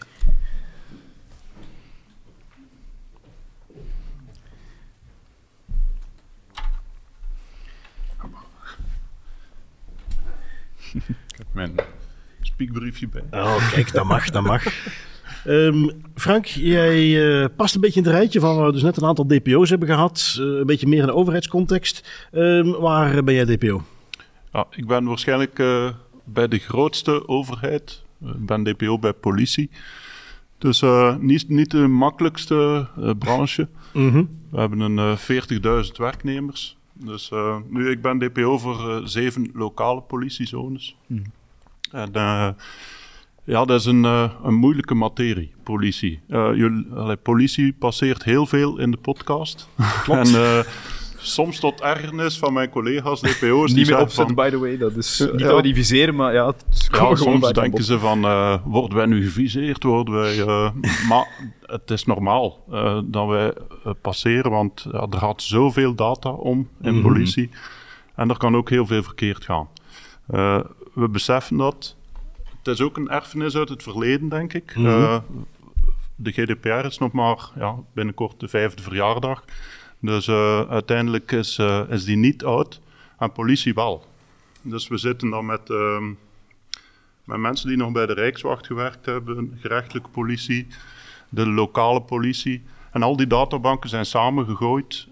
Ik 10.94 11.38
heb 11.38 11.48
mijn 11.52 11.76
spiekbriefje 12.42 13.08
bij. 13.08 13.24
Oh, 13.32 13.72
kijk, 13.72 13.92
dat 13.92 14.06
mag, 14.06 14.30
dat 14.30 14.44
mag. 14.44 14.64
Um, 15.48 16.04
Frank, 16.16 16.46
jij 16.46 17.00
uh, 17.06 17.46
past 17.56 17.76
een 17.76 17.82
beetje 17.82 18.00
in 18.00 18.06
het 18.06 18.16
rijtje 18.16 18.40
van 18.40 18.56
waar 18.56 18.66
we 18.66 18.72
dus 18.72 18.82
net 18.82 18.98
een 18.98 19.08
aantal 19.08 19.28
DPO's 19.28 19.70
hebben 19.70 19.88
gehad. 19.88 20.38
Uh, 20.40 20.46
een 20.46 20.66
beetje 20.66 20.88
meer 20.88 21.00
in 21.00 21.06
de 21.06 21.14
overheidscontext. 21.14 22.28
Um, 22.32 22.72
waar 22.72 23.24
ben 23.24 23.34
jij 23.34 23.46
DPO? 23.46 23.84
Ja, 24.52 24.68
ik 24.70 24.88
ben 24.88 25.04
waarschijnlijk 25.04 25.60
uh, 25.60 25.90
bij 26.24 26.48
de 26.48 26.60
grootste 26.60 27.28
overheid. 27.28 28.04
Ik 28.22 28.46
ben 28.46 28.64
DPO 28.64 29.00
bij 29.00 29.14
politie. 29.14 29.70
Dus 30.58 30.84
niet, 31.20 31.50
niet 31.50 31.72
de 31.72 31.88
makkelijkste 31.88 32.88
branche. 33.20 33.68
Mm 33.94 34.10
-hmm. 34.10 34.30
We 34.52 34.60
hebben 34.60 34.80
een 34.80 35.18
40.000 35.86 35.92
werknemers. 35.98 36.78
Dus 36.94 37.32
nu, 37.70 37.90
ik 37.90 38.02
ben 38.02 38.20
DPO 38.20 38.58
voor 38.58 39.02
zeven 39.04 39.50
lokale 39.54 40.02
politiezones. 40.02 40.96
Mm. 41.08 41.24
En 41.92 42.10
uh, 42.14 42.50
ja, 43.44 43.66
dat 43.66 43.80
is 43.80 43.86
een, 43.86 44.04
uh, 44.04 44.32
een 44.44 44.54
moeilijke 44.54 44.94
materie, 44.94 45.52
politie. 45.64 46.20
Uh, 46.28 46.56
jullie, 46.56 46.88
allee, 46.96 47.16
politie 47.16 47.74
passeert 47.74 48.24
heel 48.24 48.46
veel 48.46 48.80
in 48.80 48.92
de 48.92 48.98
podcast. 48.98 49.70
Klopt. 50.04 50.34
en 50.36 50.66
soms 51.26 51.60
tot 51.60 51.82
ergernis 51.82 52.38
van 52.38 52.54
mijn 52.54 52.70
collega's 52.70 53.22
DPO's. 53.22 53.74
Niet 53.74 53.90
meer 53.90 54.00
opzetten, 54.00 54.36
by 54.36 54.50
the 54.50 54.60
way. 54.60 54.78
Dat 54.78 54.96
is 54.96 55.20
niet 55.20 55.40
dat 55.40 55.56
we 55.56 55.62
die 55.62 55.74
viseren, 55.74 56.16
maar 56.16 56.34
ja... 56.34 56.48
Het 56.48 56.90
ja 56.92 57.16
soms 57.16 57.52
denken 57.52 57.84
ze 57.84 58.00
van, 58.00 58.22
worden 58.64 58.98
wij 58.98 59.06
nu 59.06 59.24
geviseerd? 59.24 59.84
Worden 59.84 60.14
wij... 60.14 60.46
maar 61.10 61.28
het 61.62 61.92
is 61.92 62.06
normaal 62.06 62.64
dat 63.06 63.28
wij 63.28 63.54
passeren, 64.02 64.52
want 64.52 64.86
er 64.92 65.18
gaat 65.18 65.42
zoveel 65.42 65.96
data 65.96 66.30
om 66.30 66.70
in 66.82 66.90
mm 66.90 66.94
-hmm. 66.94 67.02
politie. 67.02 67.50
En 68.16 68.30
er 68.30 68.38
kan 68.38 68.56
ook 68.56 68.70
heel 68.70 68.86
veel 68.86 69.04
verkeerd 69.04 69.46
gaan 69.46 69.68
we 70.96 71.10
beseffen 71.10 71.58
dat. 71.58 71.96
Het 72.58 72.68
is 72.68 72.82
ook 72.82 72.98
een 72.98 73.10
erfenis 73.10 73.56
uit 73.56 73.70
het 73.70 73.84
verleden, 73.84 74.30
denk 74.30 74.54
ik. 74.54 74.76
Mm 74.76 74.86
-hmm. 74.86 75.02
uh, 75.02 75.18
de 76.16 76.32
GDPR 76.32 76.86
is 76.86 76.98
nog 76.98 77.12
maar 77.12 77.50
ja, 77.56 77.76
binnenkort 77.94 78.40
de 78.40 78.48
vijfde 78.48 78.84
verjaardag. 78.84 79.44
Dus 80.06 80.28
uh, 80.28 80.62
uiteindelijk 80.70 81.32
is, 81.32 81.58
uh, 81.58 81.82
is 81.90 82.06
die 82.06 82.18
niet 82.18 82.44
oud 82.44 82.82
en 83.18 83.32
politie 83.32 83.74
wel. 83.74 84.06
Dus 84.62 84.88
we 84.88 84.98
zitten 84.98 85.30
dan 85.30 85.46
met, 85.46 85.70
ehm, 85.70 86.08
met 87.24 87.38
mensen 87.38 87.68
die 87.68 87.78
nog 87.78 87.92
bij 87.92 88.06
de 88.06 88.14
Rijkswacht 88.14 88.66
gewerkt 88.66 89.06
hebben, 89.06 89.58
gerechtelijke 89.62 90.10
politie, 90.10 90.68
de 91.30 91.48
lokale 91.48 92.02
politie. 92.02 92.64
En 92.92 93.04
al 93.04 93.16
die 93.16 93.28
databanken 93.28 93.90
zijn 93.90 94.06
samengegooid. 94.06 95.08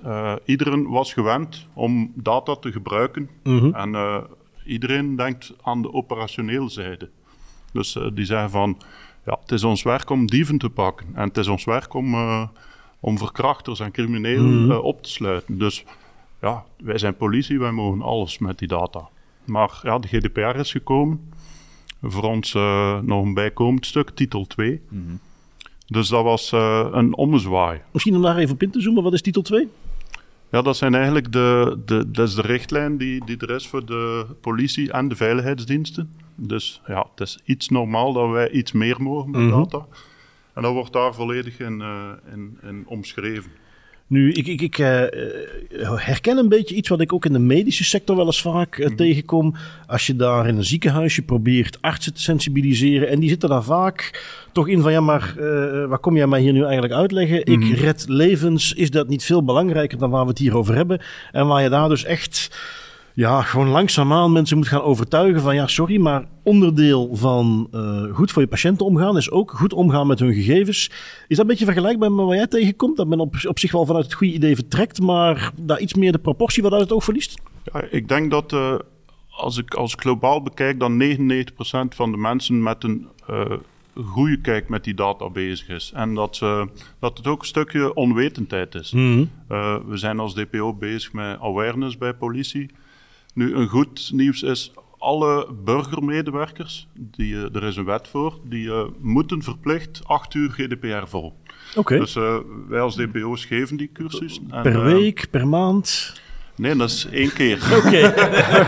iedereen 0.45 0.87
was 0.89 1.13
gewend 1.13 1.67
om 1.73 2.11
data 2.15 2.55
te 2.55 2.71
gebruiken. 2.71 3.29
Mm 3.43 3.59
-hmm. 3.59 3.73
En 3.73 4.23
iedereen 4.65 5.15
denkt 5.15 5.53
aan 5.61 5.81
de 5.81 5.93
operationele 5.93 6.69
zijde. 6.69 7.09
Dus 7.71 7.97
die 8.13 8.25
zeggen 8.25 8.49
van, 8.49 8.77
ja, 9.25 9.37
het 9.41 9.51
is 9.51 9.63
ons 9.63 9.83
werk 9.83 10.09
om 10.09 10.25
dieven 10.25 10.57
te 10.57 10.69
pakken. 10.69 11.07
En 11.13 11.27
het 11.27 11.37
is 11.37 11.47
ons 11.47 11.63
werk 11.63 11.93
om, 11.93 12.15
om 13.03 13.17
verkrachters 13.17 13.79
en 13.79 13.91
criminelen 13.91 14.63
mm. 14.63 14.71
uh, 14.71 14.83
op 14.83 15.03
te 15.03 15.09
sluiten. 15.09 15.57
Dus 15.57 15.83
ja, 16.41 16.63
wij 16.77 16.97
zijn 16.97 17.15
politie, 17.15 17.59
wij 17.59 17.71
mogen 17.71 18.01
alles 18.01 18.37
met 18.37 18.59
die 18.59 18.67
data. 18.67 19.09
Maar 19.45 19.79
ja, 19.83 19.99
de 19.99 20.07
GDPR 20.07 20.59
is 20.59 20.71
gekomen. 20.71 21.31
Voor 22.01 22.23
ons 22.23 22.53
nog 23.01 23.25
een 23.25 23.33
bijkomend 23.33 23.85
stuk, 23.85 24.09
titel 24.09 24.47
2. 24.47 24.81
Mm. 24.89 25.19
Dus 25.87 26.07
dat 26.07 26.23
was 26.23 26.51
een 26.91 27.15
ommezwaai. 27.15 27.81
Misschien 27.91 28.15
om 28.15 28.21
daar 28.21 28.37
even 28.37 28.53
op 28.53 28.61
in 28.61 28.71
te 28.71 28.81
zoomen, 28.81 29.03
wat 29.03 29.13
is 29.13 29.21
titel 29.21 29.41
2? 29.41 29.67
Ja, 30.53 30.61
dat 30.61 30.77
zijn 30.77 30.95
eigenlijk 30.95 31.31
de, 31.31 31.79
de, 31.85 32.11
dat 32.11 32.27
is 32.27 32.35
de 32.35 32.41
richtlijn 32.41 32.97
die, 32.97 33.25
die 33.25 33.37
er 33.37 33.49
is 33.49 33.67
voor 33.67 33.85
de 33.85 34.25
politie 34.41 34.91
en 34.91 35.07
de 35.07 35.15
veiligheidsdiensten. 35.15 36.13
Dus 36.35 36.81
ja, 36.87 37.07
het 37.15 37.19
is 37.19 37.39
iets 37.45 37.69
normaal 37.69 38.13
dat 38.13 38.29
wij 38.29 38.51
iets 38.51 38.71
meer 38.71 39.01
mogen 39.01 39.31
met 39.31 39.41
mhm. 39.41 39.51
data. 39.51 39.85
En 40.53 40.61
dat 40.61 40.73
wordt 40.73 40.93
daar 40.93 41.13
volledig 41.13 41.59
in, 41.59 41.79
uh, 41.79 42.09
in, 42.33 42.57
in 42.63 42.83
omschreven. 42.87 43.51
Nu, 44.07 44.31
ik, 44.31 44.47
ik, 44.47 44.61
ik 44.61 44.77
uh, 44.77 44.87
herken 45.95 46.37
een 46.37 46.49
beetje 46.49 46.75
iets 46.75 46.89
wat 46.89 47.01
ik 47.01 47.13
ook 47.13 47.25
in 47.25 47.33
de 47.33 47.39
medische 47.39 47.83
sector 47.83 48.15
wel 48.15 48.25
eens 48.25 48.41
vaak 48.41 48.77
uh, 48.77 48.87
mm. 48.87 48.95
tegenkom. 48.95 49.55
Als 49.87 50.07
je 50.07 50.15
daar 50.15 50.47
in 50.47 50.57
een 50.57 50.63
ziekenhuisje 50.63 51.21
probeert 51.21 51.81
artsen 51.81 52.13
te 52.13 52.21
sensibiliseren. 52.21 53.09
En 53.09 53.19
die 53.19 53.29
zitten 53.29 53.49
daar 53.49 53.63
vaak 53.63 54.23
toch 54.51 54.67
in 54.67 54.81
van 54.81 54.91
ja, 54.91 55.01
maar 55.01 55.35
uh, 55.37 55.85
waar 55.85 55.99
kom 55.99 56.15
jij 56.15 56.27
mij 56.27 56.41
hier 56.41 56.53
nu 56.53 56.63
eigenlijk 56.63 56.93
uitleggen? 56.93 57.41
Mm. 57.45 57.53
Ik 57.53 57.59
mhm. 57.59 57.83
red 57.83 58.05
levens. 58.07 58.73
Is 58.73 58.91
dat 58.91 59.07
niet 59.07 59.23
veel 59.23 59.43
belangrijker 59.43 59.97
dan 59.97 60.09
waar 60.09 60.23
we 60.23 60.29
het 60.29 60.37
hier 60.37 60.57
over 60.57 60.75
hebben? 60.75 61.01
En 61.31 61.47
waar 61.47 61.63
je 61.63 61.69
daar 61.69 61.89
dus 61.89 62.03
echt 62.03 62.57
ja, 63.13 63.41
gewoon 63.41 63.67
langzaamaan 63.67 64.31
mensen 64.31 64.57
moet 64.57 64.67
gaan 64.67 64.81
overtuigen 64.81 65.41
van 65.41 65.55
ja, 65.55 65.67
sorry, 65.67 65.99
maar 65.99 66.25
onderdeel 66.43 67.15
van 67.15 67.67
uh, 67.71 68.03
goed 68.13 68.31
voor 68.31 68.41
je 68.41 68.47
patiënten 68.47 68.85
omgaan 68.85 69.17
is 69.17 69.31
ook 69.31 69.51
goed 69.51 69.73
omgaan 69.73 70.07
met 70.07 70.19
hun 70.19 70.33
gegevens. 70.33 70.87
Is 71.27 71.27
dat 71.27 71.39
een 71.39 71.47
beetje 71.47 71.65
vergelijkbaar 71.65 72.11
met 72.11 72.25
wat 72.25 72.35
jij 72.35 72.47
tegenkomt? 72.47 72.97
Dat 72.97 73.07
men 73.07 73.19
op, 73.19 73.35
op 73.47 73.59
zich 73.59 73.71
wel 73.71 73.85
vanuit 73.85 74.05
het 74.05 74.13
goede 74.13 74.33
idee 74.33 74.55
vertrekt, 74.55 75.01
maar 75.01 75.51
daar 75.55 75.79
iets 75.79 75.93
meer 75.93 76.11
de 76.11 76.17
proportie 76.17 76.63
wat 76.63 76.71
uit 76.71 76.81
het 76.81 76.91
oog 76.91 77.03
verliest? 77.03 77.41
Ja, 77.73 77.83
ik 77.89 78.07
denk 78.07 78.31
dat 78.31 78.53
uh, 78.53 78.75
als 79.29 79.57
ik 79.57 79.73
als 79.73 79.95
globaal 79.95 80.41
bekijk, 80.41 80.79
dan 80.79 81.03
99% 81.03 81.95
van 81.95 82.11
de 82.11 82.17
mensen 82.17 82.63
met 82.63 82.83
een 82.83 83.07
uh, 83.29 83.45
goede 84.01 84.41
kijk 84.41 84.69
met 84.69 84.83
die 84.83 84.93
data 84.93 85.29
bezig 85.29 85.69
is. 85.69 85.91
En 85.95 86.15
dat, 86.15 86.39
dat 86.99 87.17
het 87.17 87.27
ook 87.27 87.39
een 87.39 87.47
stukje 87.47 87.93
onwetendheid 87.93 88.75
is. 88.75 88.91
Mhm. 88.91 89.25
Eh, 89.47 89.75
we 89.87 89.97
zijn 89.97 90.19
als 90.19 90.33
DPO 90.33 90.73
bezig 90.73 91.13
met 91.13 91.39
awareness 91.39 91.97
bij 91.97 92.13
politie. 92.13 92.69
Nu, 93.33 93.55
een 93.55 93.67
goed 93.67 94.09
nieuws 94.13 94.41
is, 94.43 94.71
alle 94.97 95.47
burgermedewerkers, 95.63 96.87
die, 96.93 97.35
eh, 97.35 97.55
er 97.55 97.63
is 97.63 97.75
een 97.75 97.85
wet 97.85 98.07
voor, 98.07 98.39
die 98.43 98.69
eh, 98.71 98.83
moeten 99.01 99.41
verplicht 99.43 100.01
8 100.05 100.33
uur 100.33 100.49
GDPR 100.51 101.07
vol. 101.07 101.33
Oké. 101.75 101.97
Dus 101.99 102.15
eh, 102.15 102.37
wij 102.67 102.79
als 102.81 102.95
DPO's 102.95 103.45
geven 103.45 103.77
die 103.77 103.89
cursus. 103.93 104.39
En, 104.49 104.61
per 104.61 104.83
week, 104.83 105.27
per 105.31 105.47
maand? 105.47 106.21
Nee, 106.55 106.75
dat 106.75 106.89
is 106.89 107.07
één 107.11 107.33
keer. 107.33 107.55
Oké. 107.85 108.13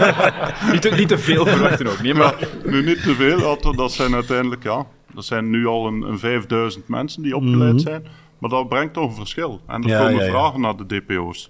Niet 0.71 0.81
te, 0.81 0.89
niet 0.97 1.07
te 1.07 1.17
veel 1.17 1.45
verwachten 1.45 1.87
ook, 1.87 2.01
niet, 2.01 2.13
maar... 2.13 2.47
nu 2.65 2.83
niet 2.83 3.01
te 3.03 3.13
veel, 3.15 3.39
want 3.39 3.77
dat 3.77 3.91
zijn 3.91 4.13
uiteindelijk, 4.13 4.63
ja, 4.63 4.87
dat 5.13 5.25
zijn 5.25 5.49
nu 5.49 5.65
al 5.67 5.87
een, 5.87 6.01
een 6.01 6.19
5000 6.19 6.87
mensen 6.87 7.21
die 7.23 7.35
opgeleid 7.35 7.73
Mhm. 7.73 7.81
zijn. 7.81 8.05
Maar 8.39 8.49
dat 8.49 8.69
brengt 8.69 8.93
toch 8.93 9.09
een 9.09 9.15
verschil. 9.15 9.61
En 9.67 9.83
er 9.83 9.89
Ja, 9.89 9.97
komen 9.99 10.15
ja, 10.19 10.23
ja. 10.23 10.29
vragen 10.31 10.61
naar 10.61 10.75
de 10.75 10.85
DPO's. 10.85 11.49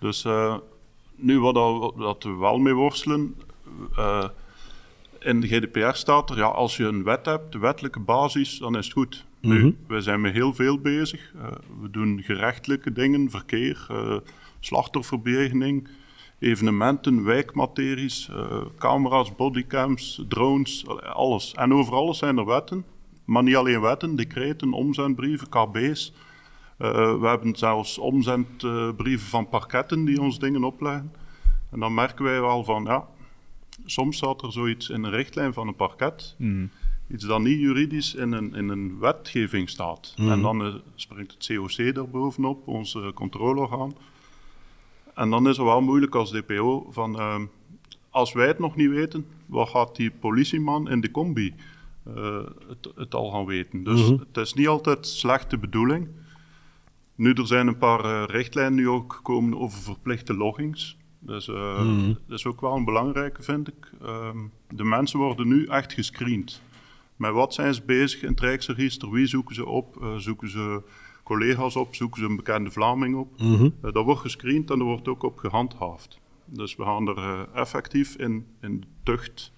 Dus 0.00 0.24
eh, 0.24 0.54
nu 1.20 1.40
wat 1.40 1.54
dat, 1.96 2.22
we 2.22 2.36
wel 2.36 2.58
mee 2.58 2.74
worstelen, 2.74 3.36
eh, 3.96 4.28
in 5.18 5.40
de 5.40 5.46
GDPR 5.46 5.92
staat 5.92 6.30
er, 6.30 6.36
ja, 6.36 6.46
als 6.46 6.76
je 6.76 6.84
een 6.84 7.04
wet 7.04 7.26
hebt, 7.26 7.52
de 7.52 7.58
wettelijke 7.58 8.00
basis, 8.00 8.58
dan 8.58 8.76
is 8.76 8.84
het 8.84 8.94
goed. 8.94 9.24
Mhm. 9.40 9.54
Nu, 9.54 9.76
wij 9.86 10.00
zijn 10.00 10.20
met 10.20 10.32
heel 10.32 10.54
veel 10.54 10.78
bezig. 10.78 11.32
Eh, 11.36 11.46
we 11.80 11.90
doen 11.90 12.22
gerechtelijke 12.22 12.92
dingen, 12.92 13.30
verkeer, 13.30 13.86
slachtofferbejegening, 14.60 15.88
evenementen, 16.38 17.24
wijkmateries, 17.24 18.30
camera's, 18.78 19.36
bodycams, 19.36 20.24
drones, 20.28 20.84
alles. 21.02 21.52
En 21.54 21.74
over 21.74 21.94
alles 21.94 22.18
zijn 22.18 22.38
er 22.38 22.46
wetten, 22.46 22.84
maar 23.24 23.42
niet 23.42 23.56
alleen 23.56 23.80
wetten, 23.80 24.16
decreten, 24.16 24.72
omzendbrieven, 24.72 25.48
KB's. 25.48 26.12
Eh, 26.80 27.20
we 27.20 27.26
hebben 27.26 27.56
zelfs 27.56 27.98
omzendbrieven 27.98 29.28
van 29.28 29.48
parketten 29.48 30.04
die 30.04 30.20
ons 30.20 30.38
dingen 30.38 30.64
opleggen. 30.64 31.12
En 31.70 31.80
dan 31.80 31.94
merken 31.94 32.24
wij 32.24 32.40
wel 32.40 32.64
van, 32.64 32.84
ja, 32.84 33.08
soms 33.84 34.16
staat 34.16 34.42
er 34.42 34.52
zoiets 34.52 34.88
in 34.88 35.04
een 35.04 35.10
richtlijn 35.10 35.52
van 35.52 35.68
een 35.68 35.76
parket, 35.76 36.36
iets 37.08 37.24
dat 37.24 37.40
niet 37.40 37.60
juridisch 37.60 38.14
in 38.14 38.32
een, 38.32 38.54
in 38.54 38.68
een 38.68 38.98
wetgeving 38.98 39.68
staat. 39.68 40.14
En 40.16 40.42
dan 40.42 40.64
eh, 40.64 40.74
springt 40.94 41.32
het 41.32 41.46
COC 41.46 41.78
er 41.78 42.10
bovenop, 42.10 42.68
ons 42.68 42.94
eh, 42.94 43.12
controleorgaan. 43.14 43.92
En 45.14 45.30
dan 45.30 45.48
is 45.48 45.56
het 45.56 45.66
wel 45.66 45.80
moeilijk 45.80 46.14
als 46.14 46.30
DPO 46.30 46.86
van, 46.90 47.18
ehm, 47.18 47.44
als 48.10 48.32
wij 48.32 48.46
het 48.46 48.58
nog 48.58 48.76
niet 48.76 48.90
weten, 48.90 49.26
wat 49.46 49.68
gaat 49.68 49.96
die 49.96 50.10
politieman 50.10 50.90
in 50.90 51.00
de 51.00 51.10
combi 51.10 51.54
eh, 52.04 52.38
het, 52.68 52.88
het 52.94 53.14
al 53.14 53.30
gaan 53.30 53.46
weten? 53.46 53.84
Dus 53.84 54.08
het 54.08 54.36
is 54.36 54.54
niet 54.54 54.68
altijd 54.68 55.06
slechte 55.06 55.58
bedoeling. 55.58 56.08
Nu, 57.20 57.32
er 57.32 57.46
zijn 57.46 57.66
een 57.66 57.78
paar 57.78 58.04
eh, 58.04 58.22
richtlijnen 58.26 58.74
nu 58.74 58.88
ook 58.88 59.12
gekomen 59.12 59.58
over 59.58 59.78
verplichte 59.78 60.34
loggings. 60.34 60.96
Dus 61.18 61.44
dat 61.46 62.38
is 62.38 62.46
ook 62.46 62.60
wel 62.60 62.76
een 62.76 62.84
belangrijke, 62.84 63.42
vind 63.42 63.68
ik. 63.68 63.92
Ehm, 64.02 64.38
de 64.68 64.84
mensen 64.84 65.18
worden 65.18 65.48
nu 65.48 65.66
echt 65.66 65.92
gescreend. 65.92 66.62
Met 67.16 67.32
wat 67.32 67.54
zijn 67.54 67.74
ze 67.74 67.82
bezig 67.86 68.22
in 68.22 68.28
het 68.28 68.40
Rijksregister? 68.40 69.10
Wie 69.10 69.26
zoeken 69.26 69.54
ze 69.54 69.66
op? 69.66 70.02
Eh, 70.02 70.16
zoeken 70.16 70.50
ze 70.50 70.82
collega's 71.22 71.76
op? 71.76 71.94
Zoeken 71.94 72.20
ze 72.20 72.28
een 72.28 72.36
bekende 72.36 72.70
Vlaming 72.70 73.16
op? 73.16 73.40
Mhm. 73.40 73.68
Dat 73.80 74.04
wordt 74.04 74.20
gescreend 74.20 74.70
en 74.70 74.78
er 74.78 74.84
wordt 74.84 75.08
ook 75.08 75.22
op 75.22 75.38
gehandhaafd. 75.38 76.20
Dus 76.44 76.76
we 76.76 76.84
gaan 76.84 77.08
er 77.08 77.48
effectief 77.54 78.16
in, 78.16 78.46
in 78.60 78.80
de 78.80 78.86
tucht. 79.02 79.52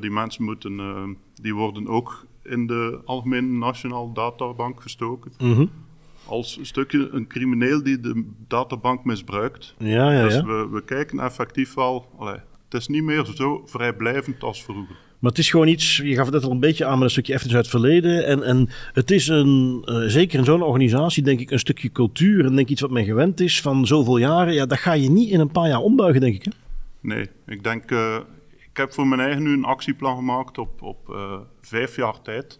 Die 0.00 0.10
mensen 0.10 0.44
moeten, 0.44 1.16
die 1.34 1.54
worden 1.54 1.88
ook 1.88 2.26
in 2.42 2.66
de 2.66 3.00
Algemene 3.04 3.58
Nationaal 3.58 4.12
Databank 4.12 4.82
gestoken. 4.82 5.32
Mhm. 5.38 5.66
Als 6.30 6.56
een 6.56 6.66
stukje 6.66 7.08
een 7.12 7.26
crimineel 7.26 7.82
die 7.82 8.00
de 8.00 8.24
databank 8.48 9.04
misbruikt. 9.04 9.74
Ja, 9.78 10.12
ja, 10.12 10.22
Dus 10.22 10.34
ja. 10.34 10.44
we, 10.44 10.68
we 10.72 10.84
kijken 10.84 11.18
effectief 11.20 11.74
wel. 11.74 12.06
allee, 12.18 12.38
het 12.68 12.80
is 12.80 12.88
niet 12.88 13.02
meer 13.02 13.24
zo 13.34 13.62
vrijblijvend 13.66 14.42
als 14.42 14.62
vroeger. 14.64 14.96
Maar 15.18 15.30
het 15.30 15.38
is 15.40 15.50
gewoon 15.50 15.68
iets, 15.68 15.96
je 15.96 16.14
gaf 16.14 16.24
het 16.24 16.34
net 16.34 16.44
al 16.44 16.50
een 16.50 16.60
beetje 16.60 16.84
aan 16.84 16.94
met 16.94 17.02
een 17.02 17.10
stukje 17.10 17.32
even 17.34 17.46
uit 17.46 17.56
het 17.56 17.68
verleden. 17.68 18.26
En, 18.26 18.42
en 18.42 18.68
het 18.92 19.10
is 19.10 19.28
een, 19.28 19.82
eh, 19.84 19.96
zeker 20.06 20.38
in 20.38 20.44
zo'n 20.44 20.62
organisatie, 20.62 21.22
denk 21.22 21.40
ik, 21.40 21.50
een 21.50 21.58
stukje 21.58 21.92
cultuur. 21.92 22.40
En 22.44 22.48
denk 22.54 22.58
ik 22.58 22.68
iets 22.68 22.80
wat 22.80 22.90
men 22.90 23.04
gewend 23.04 23.40
is 23.40 23.60
van 23.60 23.86
zoveel 23.86 24.16
jaren. 24.16 24.54
Ja, 24.54 24.66
dat 24.66 24.78
ga 24.78 24.92
je 24.92 25.10
niet 25.10 25.30
in 25.30 25.40
een 25.40 25.50
paar 25.50 25.68
jaar 25.68 25.80
ombuigen, 25.80 26.20
denk 26.20 26.34
ik. 26.34 26.44
Hè? 26.44 26.50
Nee, 27.00 27.28
ik 27.46 27.62
denk. 27.64 27.90
eh, 27.90 28.16
ik 28.70 28.76
heb 28.76 28.92
voor 28.92 29.06
mijn 29.06 29.20
eigen 29.20 29.42
nu 29.42 29.52
een 29.52 29.64
actieplan 29.64 30.16
gemaakt 30.16 30.58
op, 30.58 30.82
op 30.82 31.08
eh, 31.14 31.32
vijf 31.60 31.96
jaar 31.96 32.22
tijd. 32.22 32.58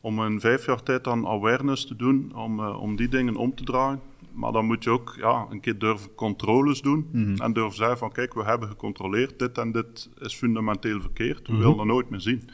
Om 0.00 0.24
in 0.24 0.40
vijf 0.40 0.66
jaar 0.66 0.82
tijd 0.82 1.04
dan 1.04 1.26
awareness 1.26 1.86
te 1.86 1.96
doen, 1.96 2.32
om, 2.34 2.60
eh, 2.60 2.80
om 2.82 2.96
die 2.96 3.08
dingen 3.08 3.36
om 3.36 3.54
te 3.54 3.64
draaien. 3.64 4.00
Maar 4.32 4.52
dan 4.52 4.64
moet 4.66 4.84
je 4.84 4.90
ook 4.90 5.14
ja, 5.18 5.46
een 5.50 5.60
keer 5.60 5.78
durven 5.78 6.14
controles 6.14 6.80
doen. 6.82 7.08
En 7.40 7.52
durven 7.52 7.76
zeggen 7.76 7.98
van 7.98 8.12
kijk, 8.12 8.34
we 8.34 8.44
hebben 8.44 8.68
gecontroleerd, 8.68 9.38
dit 9.38 9.58
en 9.58 9.72
dit 9.72 10.08
is 10.18 10.34
fundamenteel 10.34 11.00
verkeerd. 11.00 11.48
We 11.48 11.56
willen 11.56 11.76
dat 11.76 11.86
nooit 11.86 12.10
meer 12.10 12.20
zien. 12.20 12.48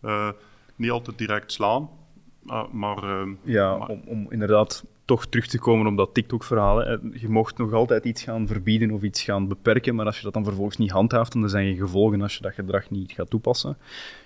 Eh, 0.00 0.28
niet 0.76 0.90
altijd 0.90 1.18
direct 1.18 1.52
slaan, 1.52 1.88
eh, 2.46 2.64
maar... 2.72 3.26
Ja, 3.42 3.76
maar- 3.76 3.88
om, 3.88 4.02
om 4.06 4.26
inderdaad 4.30 4.84
toch 5.12 5.26
terug 5.26 5.46
te 5.46 5.58
komen 5.58 5.86
op 5.86 5.96
dat 5.96 6.14
TikTok-verhaal. 6.14 6.90
Je 6.90 7.28
mocht 7.28 7.58
nog 7.58 7.72
altijd 7.72 8.04
iets 8.04 8.22
gaan 8.22 8.46
verbieden 8.46 8.90
of 8.90 9.02
iets 9.02 9.22
gaan 9.22 9.48
beperken, 9.48 9.94
maar 9.94 10.06
als 10.06 10.16
je 10.16 10.22
dat 10.22 10.32
dan 10.32 10.44
vervolgens 10.44 10.76
niet 10.76 10.90
handhaaft, 10.90 11.32
dan 11.32 11.48
zijn 11.48 11.66
je 11.66 11.76
gevolgen 11.76 12.22
als 12.22 12.34
je 12.34 12.42
dat 12.42 12.54
gedrag 12.54 12.90
niet 12.90 13.12
gaat 13.12 13.30
toepassen. 13.30 13.76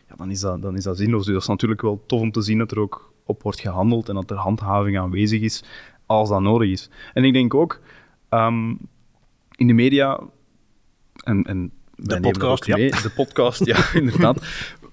Ja, 0.09 0.15
dan 0.17 0.31
is 0.31 0.41
dat, 0.41 0.63
dan 0.63 0.77
is 0.77 0.85
dat 0.85 0.97
zinloos. 0.97 1.25
Dus 1.25 1.33
dat 1.33 1.43
is 1.43 1.49
natuurlijk 1.49 1.83
wel 1.83 2.03
tof 2.07 2.21
om 2.21 2.33
te 2.33 2.43
zien 2.43 2.59
dat 2.59 2.71
er 2.71 2.79
ook 2.79 3.13
op 3.25 3.43
wordt 3.43 3.61
gehandeld 3.61 4.09
en 4.09 4.15
dat 4.15 4.31
er 4.31 4.37
handhaving 4.37 4.99
aanwezig 4.99 5.41
is 5.41 5.65
als 6.07 6.29
dat 6.29 6.41
nodig 6.41 6.71
is. 6.71 6.91
En 7.15 7.25
ik 7.25 7.33
denk 7.33 7.55
ook, 7.55 7.81
ehm, 8.29 8.75
in 9.57 9.67
de 9.67 9.73
media, 9.73 10.21
en, 11.25 11.43
en 11.43 11.73
dat 11.97 12.21
podcast, 12.21 12.67
ja. 12.67 12.77
de 12.77 13.13
podcast, 13.15 13.65
ja, 13.65 13.93
inderdaad. 14.01 14.41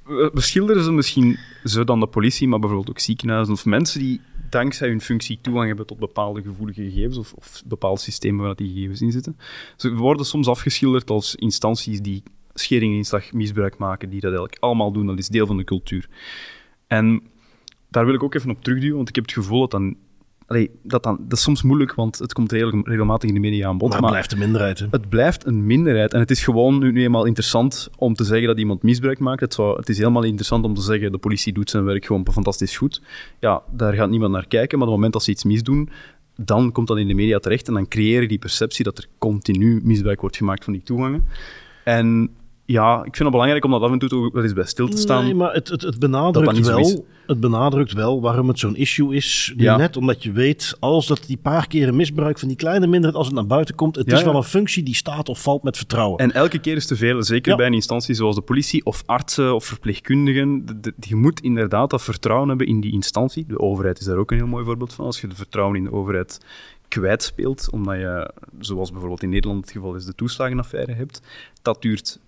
We, 0.04 0.32
we 0.34 0.42
schilderen 0.42 0.84
ze 0.84 0.92
misschien 0.92 1.38
zo 1.64 1.84
dan 1.84 2.00
de 2.00 2.08
politie, 2.08 2.48
maar 2.48 2.60
bijvoorbeeld 2.60 2.90
ook 2.90 3.00
ziekenhuizen 3.00 3.54
of 3.54 3.66
mensen 3.66 4.00
die 4.00 4.22
dankzij 4.54 4.88
hun 4.88 5.02
functie 5.02 5.40
toegang 5.42 5.68
hebben 5.68 5.86
tot 5.86 6.00
bepaalde 6.00 6.42
gevoelige 6.42 6.84
gegevens 6.84 7.18
of, 7.18 7.34
of 7.34 7.62
bepaalde 7.66 8.00
systemen 8.00 8.46
waar 8.46 8.56
die 8.56 8.74
gegevens 8.74 9.02
in 9.02 9.12
zitten. 9.12 9.38
Ze 9.76 9.94
worden 9.94 10.26
soms 10.26 10.48
afgeschilderd 10.48 11.10
als 11.10 11.36
instanties 11.36 12.02
die 12.02 12.24
schering 12.54 12.96
inslag 12.96 13.32
misbruik 13.32 13.78
maken, 13.78 14.10
die 14.10 14.20
dat 14.20 14.30
eigenlijk 14.30 14.64
allemaal 14.64 14.92
doen. 14.92 15.06
Dat 15.06 15.20
is 15.20 15.28
deel 15.28 15.46
van 15.46 15.58
de 15.58 15.64
cultuur. 15.64 16.10
En 16.88 17.22
daar 17.90 18.06
wil 18.06 18.14
ik 18.14 18.24
ook 18.24 18.34
even 18.34 18.50
op 18.50 18.64
terugduwen, 18.64 18.96
want 18.96 19.10
ik 19.10 19.16
heb 19.16 19.24
het 19.24 19.34
gevoel 19.34 19.60
dat 19.60 19.72
dan... 19.72 19.96
Allee, 20.48 20.72
dat, 20.84 21.04
dan, 21.04 21.18
dat 21.28 21.38
is 21.38 21.44
soms 21.44 21.62
moeilijk, 21.62 21.94
want 21.94 22.20
het 22.20 22.34
komt 22.34 22.52
regel- 22.52 22.82
regelmatig 22.84 23.30
in 23.30 23.36
de 23.36 23.42
media 23.42 23.68
aan 23.68 23.78
bod. 23.78 23.90
Maar 23.90 24.00
het 24.00 24.10
blijft 24.10 24.30
de 24.30 24.38
minderheid. 24.38 24.80
Hè? 24.80 24.88
Het 24.92 25.10
blijft 25.10 25.46
een 25.46 25.66
minderheid. 25.66 26.14
En 26.14 26.20
het 26.20 26.32
is 26.32 26.44
gewoon 26.44 26.80
nu, 26.80 26.92
nu 26.92 27.04
eenmaal 27.04 27.26
interessant 27.26 27.90
om 27.98 28.14
te 28.14 28.24
zeggen 28.24 28.48
dat 28.48 28.60
iemand 28.60 28.84
misbruik 28.84 29.20
maakt. 29.20 29.42
Het, 29.42 29.54
zou, 29.54 29.78
het 29.78 29.90
is 29.90 29.98
helemaal 29.98 30.24
interessant 30.24 30.66
om 30.66 30.74
te 30.74 30.82
zeggen 30.82 31.12
de 31.12 31.18
politie 31.18 31.54
doet 31.54 31.70
zijn 31.70 31.84
werk 31.84 32.06
gewoon 32.06 32.28
fantastisch 32.32 32.78
goed. 32.78 33.02
Ja, 33.40 33.62
daar 33.72 33.94
gaat 33.94 34.10
niemand 34.10 34.32
naar 34.32 34.48
kijken. 34.48 34.78
Maar 34.78 34.88
op 34.88 34.94
het 34.94 35.02
moment 35.02 35.14
dat 35.14 35.24
ze 35.24 35.32
iets 35.32 35.44
misdoen, 35.44 35.90
dan 36.36 36.72
komt 36.72 36.88
dat 36.88 36.98
in 36.98 37.08
de 37.08 37.14
media 37.14 37.40
terecht. 37.40 37.68
En 37.68 37.74
dan 37.74 37.88
creëer 37.88 38.22
je 38.22 38.28
die 38.28 38.40
perceptie 38.40 38.84
dat 38.84 38.98
er 38.98 39.08
continu 39.18 39.82
misbruik 39.84 40.22
wordt 40.22 40.38
gemaakt 40.38 40.64
van 40.64 40.74
die 40.74 40.84
toegangen. 40.84 41.26
En 41.84 42.30
ja, 42.66 42.98
ik 42.98 43.04
vind 43.04 43.18
het 43.18 43.30
belangrijk 43.32 43.66
om 43.66 43.72
dat 43.72 43.82
af 43.82 43.92
en 43.92 44.00
toe 44.00 44.10
toch 44.10 44.32
wel 44.34 44.44
eens 44.44 44.54
bij 44.54 44.66
stil 44.66 44.88
te 44.88 44.98
staan. 44.98 45.24
Nee, 45.24 45.36
maar 45.36 45.54
het, 45.54 45.68
het, 45.70 45.82
het, 45.82 45.82
Dat 45.82 45.92
dat 45.92 46.12
benadrukt 46.12 46.66
wel, 46.68 47.06
het 47.28 47.40
benadrukt 47.40 47.94
wel 47.94 48.22
waarom 48.22 48.48
het 48.48 48.60
zo'n 48.60 48.76
issue 48.76 49.16
is. 49.16 49.54
Nu 49.56 49.64
Ja. 49.64 49.78
Net 49.78 49.98
omdat 49.98 50.24
je 50.24 50.32
weet, 50.32 50.78
als 50.80 51.08
dat 51.08 51.24
die 51.28 51.38
paar 51.38 51.68
keren 51.68 51.96
misbruik 51.96 52.40
van 52.40 52.48
die 52.48 52.58
kleine 52.58 52.86
minderheid, 52.88 53.16
als 53.16 53.26
het 53.28 53.36
naar 53.36 53.46
buiten 53.48 53.76
komt, 53.76 53.96
het 53.96 54.06
Ja, 54.06 54.14
is 54.14 54.20
ja. 54.20 54.26
wel 54.26 54.36
een 54.36 54.44
functie 54.44 54.84
die 54.84 54.96
staat 54.96 55.30
of 55.30 55.42
valt 55.42 55.64
met 55.64 55.78
vertrouwen. 55.78 56.20
En 56.20 56.32
elke 56.32 56.60
keer 56.60 56.76
is 56.76 56.86
te 56.86 56.96
veel, 56.96 57.24
zeker 57.24 57.56
bij 57.56 57.66
een 57.68 57.74
instantie 57.74 58.16
zoals 58.16 58.36
de 58.36 58.42
politie 58.42 58.86
of 58.86 59.04
artsen 59.06 59.56
of 59.56 59.66
verpleegkundigen. 59.66 60.66
De- 60.66 60.80
de- 60.82 60.94
je 61.00 61.16
moet 61.16 61.40
inderdaad 61.42 61.90
dat 61.90 62.02
vertrouwen 62.04 62.50
hebben 62.50 62.68
in 62.68 62.80
die 62.82 62.92
instantie. 62.92 63.46
De 63.48 63.60
overheid 63.60 64.00
is 64.00 64.06
daar 64.06 64.18
ook 64.18 64.32
een 64.32 64.38
heel 64.38 64.48
mooi 64.48 64.66
voorbeeld 64.66 64.94
van. 64.94 65.06
Als 65.06 65.22
je 65.22 65.28
de 65.28 65.36
vertrouwen 65.36 65.78
in 65.78 65.84
de 65.84 65.92
overheid 65.92 66.40
kwijtspeelt, 66.88 67.68
omdat 67.72 67.96
je, 67.96 68.32
zoals 68.60 68.90
bijvoorbeeld 68.92 69.24
in 69.24 69.30
Nederland 69.30 69.62
het 69.62 69.72
geval 69.72 69.96
is, 69.96 70.06
de 70.06 70.16
toeslagenaffaire 70.16 70.94
hebt, 70.94 71.22
dat 71.62 71.82
duurt 71.82 72.20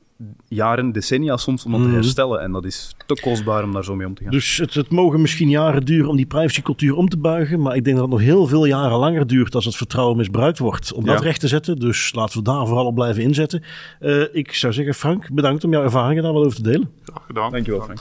jaren, 0.47 0.91
decennia 0.91 1.38
soms 1.38 1.66
om 1.66 1.72
dat 1.72 1.82
te 1.82 1.88
Mhm. 1.88 1.95
herstellen. 1.95 2.41
En 2.41 2.51
dat 2.51 2.66
is 2.66 2.95
te 3.05 3.20
kostbaar 3.22 3.63
om 3.63 3.74
daar 3.74 3.84
zo 3.84 3.95
mee 3.95 4.07
om 4.07 4.13
te 4.16 4.24
gaan. 4.24 4.32
Dus 4.32 4.57
het, 4.57 4.74
het 4.74 4.89
mogen 4.89 5.22
misschien 5.22 5.49
jaren 5.49 5.86
duren 5.86 6.09
om 6.09 6.16
die 6.16 6.26
privacycultuur 6.26 6.95
om 6.95 7.09
te 7.09 7.18
buigen. 7.18 7.61
Maar 7.61 7.76
ik 7.76 7.84
denk 7.84 7.95
dat 7.97 8.05
het 8.05 8.13
nog 8.16 8.24
heel 8.24 8.47
veel 8.47 8.66
jaren 8.66 8.97
langer 8.97 9.28
duurt 9.28 9.55
als 9.55 9.66
het 9.66 9.76
vertrouwen 9.76 10.18
misbruikt 10.18 10.59
wordt. 10.59 10.93
Om 10.93 11.05
dat 11.05 11.22
recht 11.22 11.39
te 11.39 11.47
zetten. 11.47 11.76
Dus 11.80 12.13
laten 12.13 12.38
we 12.38 12.43
daar 12.43 12.68
vooral 12.68 12.86
op 12.86 12.95
blijven 12.95 13.24
inzetten. 13.24 13.63
Eh, 13.99 14.22
ik 14.36 14.53
zou 14.53 14.74
zeggen, 14.74 14.93
Frank, 14.93 15.30
bedankt 15.34 15.63
om 15.63 15.72
jouw 15.72 15.84
ervaringen 15.84 16.24
daar 16.24 16.34
wat 16.34 16.43
over 16.45 16.55
te 16.57 16.63
delen. 16.63 16.89
Graag 17.03 17.26
gedaan. 17.26 17.51
Dankjewel, 17.51 17.82
Frank. 17.82 17.99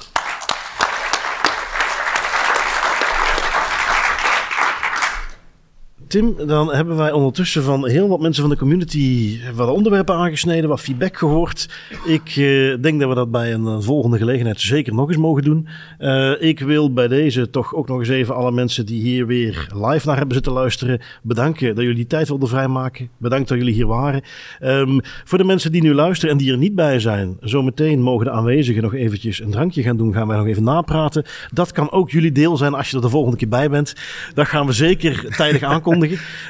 Tim, 6.14 6.36
dan 6.46 6.74
hebben 6.74 6.96
wij 6.96 7.12
ondertussen 7.12 7.62
van 7.62 7.88
heel 7.88 8.08
wat 8.08 8.20
mensen 8.20 8.42
van 8.42 8.50
de 8.50 8.58
community 8.58 9.38
wat 9.54 9.68
onderwerpen 9.68 10.14
aangesneden, 10.14 10.68
wat 10.68 10.80
feedback 10.80 11.16
gehoord. 11.16 11.68
Ik 12.04 12.36
uh, 12.36 12.76
denk 12.82 13.00
dat 13.00 13.08
we 13.08 13.14
dat 13.14 13.30
bij 13.30 13.52
een 13.52 13.82
volgende 13.82 14.18
gelegenheid 14.18 14.60
zeker 14.60 14.94
nog 14.94 15.08
eens 15.08 15.16
mogen 15.16 15.42
doen. 15.42 15.68
Uh, 15.98 16.42
ik 16.42 16.60
wil 16.60 16.92
bij 16.92 17.08
deze 17.08 17.50
toch 17.50 17.74
ook 17.74 17.88
nog 17.88 17.98
eens 17.98 18.08
even 18.08 18.34
alle 18.34 18.52
mensen 18.52 18.86
die 18.86 19.02
hier 19.02 19.26
weer 19.26 19.68
live 19.74 20.06
naar 20.06 20.16
hebben 20.16 20.34
zitten 20.34 20.52
luisteren, 20.52 21.00
bedanken 21.22 21.68
dat 21.74 21.78
jullie 21.78 21.94
die 21.94 22.06
tijd 22.06 22.28
wilden 22.28 22.48
vrijmaken. 22.48 23.08
Bedankt 23.18 23.48
dat 23.48 23.58
jullie 23.58 23.74
hier 23.74 23.86
waren. 23.86 24.22
Um, 24.62 25.00
voor 25.24 25.38
de 25.38 25.44
mensen 25.44 25.72
die 25.72 25.82
nu 25.82 25.94
luisteren 25.94 26.34
en 26.34 26.40
die 26.40 26.52
er 26.52 26.58
niet 26.58 26.74
bij 26.74 27.00
zijn, 27.00 27.36
zometeen 27.40 28.02
mogen 28.02 28.24
de 28.24 28.32
aanwezigen 28.32 28.82
nog 28.82 28.94
eventjes 28.94 29.40
een 29.40 29.50
drankje 29.50 29.82
gaan 29.82 29.96
doen. 29.96 30.14
Gaan 30.14 30.28
wij 30.28 30.36
nog 30.36 30.46
even 30.46 30.64
napraten. 30.64 31.24
Dat 31.52 31.72
kan 31.72 31.90
ook 31.90 32.10
jullie 32.10 32.32
deel 32.32 32.56
zijn 32.56 32.74
als 32.74 32.90
je 32.90 32.96
er 32.96 33.02
de 33.02 33.08
volgende 33.08 33.36
keer 33.36 33.48
bij 33.48 33.70
bent. 33.70 33.94
Dat 34.34 34.46
gaan 34.46 34.66
we 34.66 34.72
zeker 34.72 35.34
tijdig 35.36 35.62
aankondigen. 35.72 36.02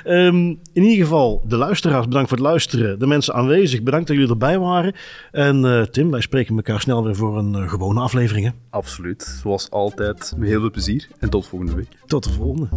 Um, 0.06 0.60
in 0.72 0.82
ieder 0.82 1.04
geval, 1.04 1.42
de 1.46 1.56
luisteraars, 1.56 2.06
bedankt 2.06 2.28
voor 2.28 2.38
het 2.38 2.46
luisteren. 2.46 2.98
De 2.98 3.06
mensen 3.06 3.34
aanwezig, 3.34 3.82
bedankt 3.82 4.06
dat 4.06 4.16
jullie 4.16 4.30
erbij 4.30 4.58
waren. 4.58 4.94
En 5.30 5.64
uh, 5.64 5.82
Tim, 5.82 6.10
wij 6.10 6.20
spreken 6.20 6.56
elkaar 6.56 6.80
snel 6.80 7.04
weer 7.04 7.16
voor 7.16 7.38
een 7.38 7.54
uh, 7.54 7.68
gewone 7.68 8.00
aflevering. 8.00 8.46
Hè? 8.46 8.52
Absoluut. 8.70 9.38
Zoals 9.42 9.70
altijd, 9.70 10.32
met 10.36 10.48
heel 10.48 10.60
veel 10.60 10.70
plezier. 10.70 11.08
En 11.18 11.30
tot 11.30 11.46
volgende 11.46 11.74
week. 11.74 11.88
Tot 12.06 12.24
de 12.24 12.30
volgende. 12.30 12.68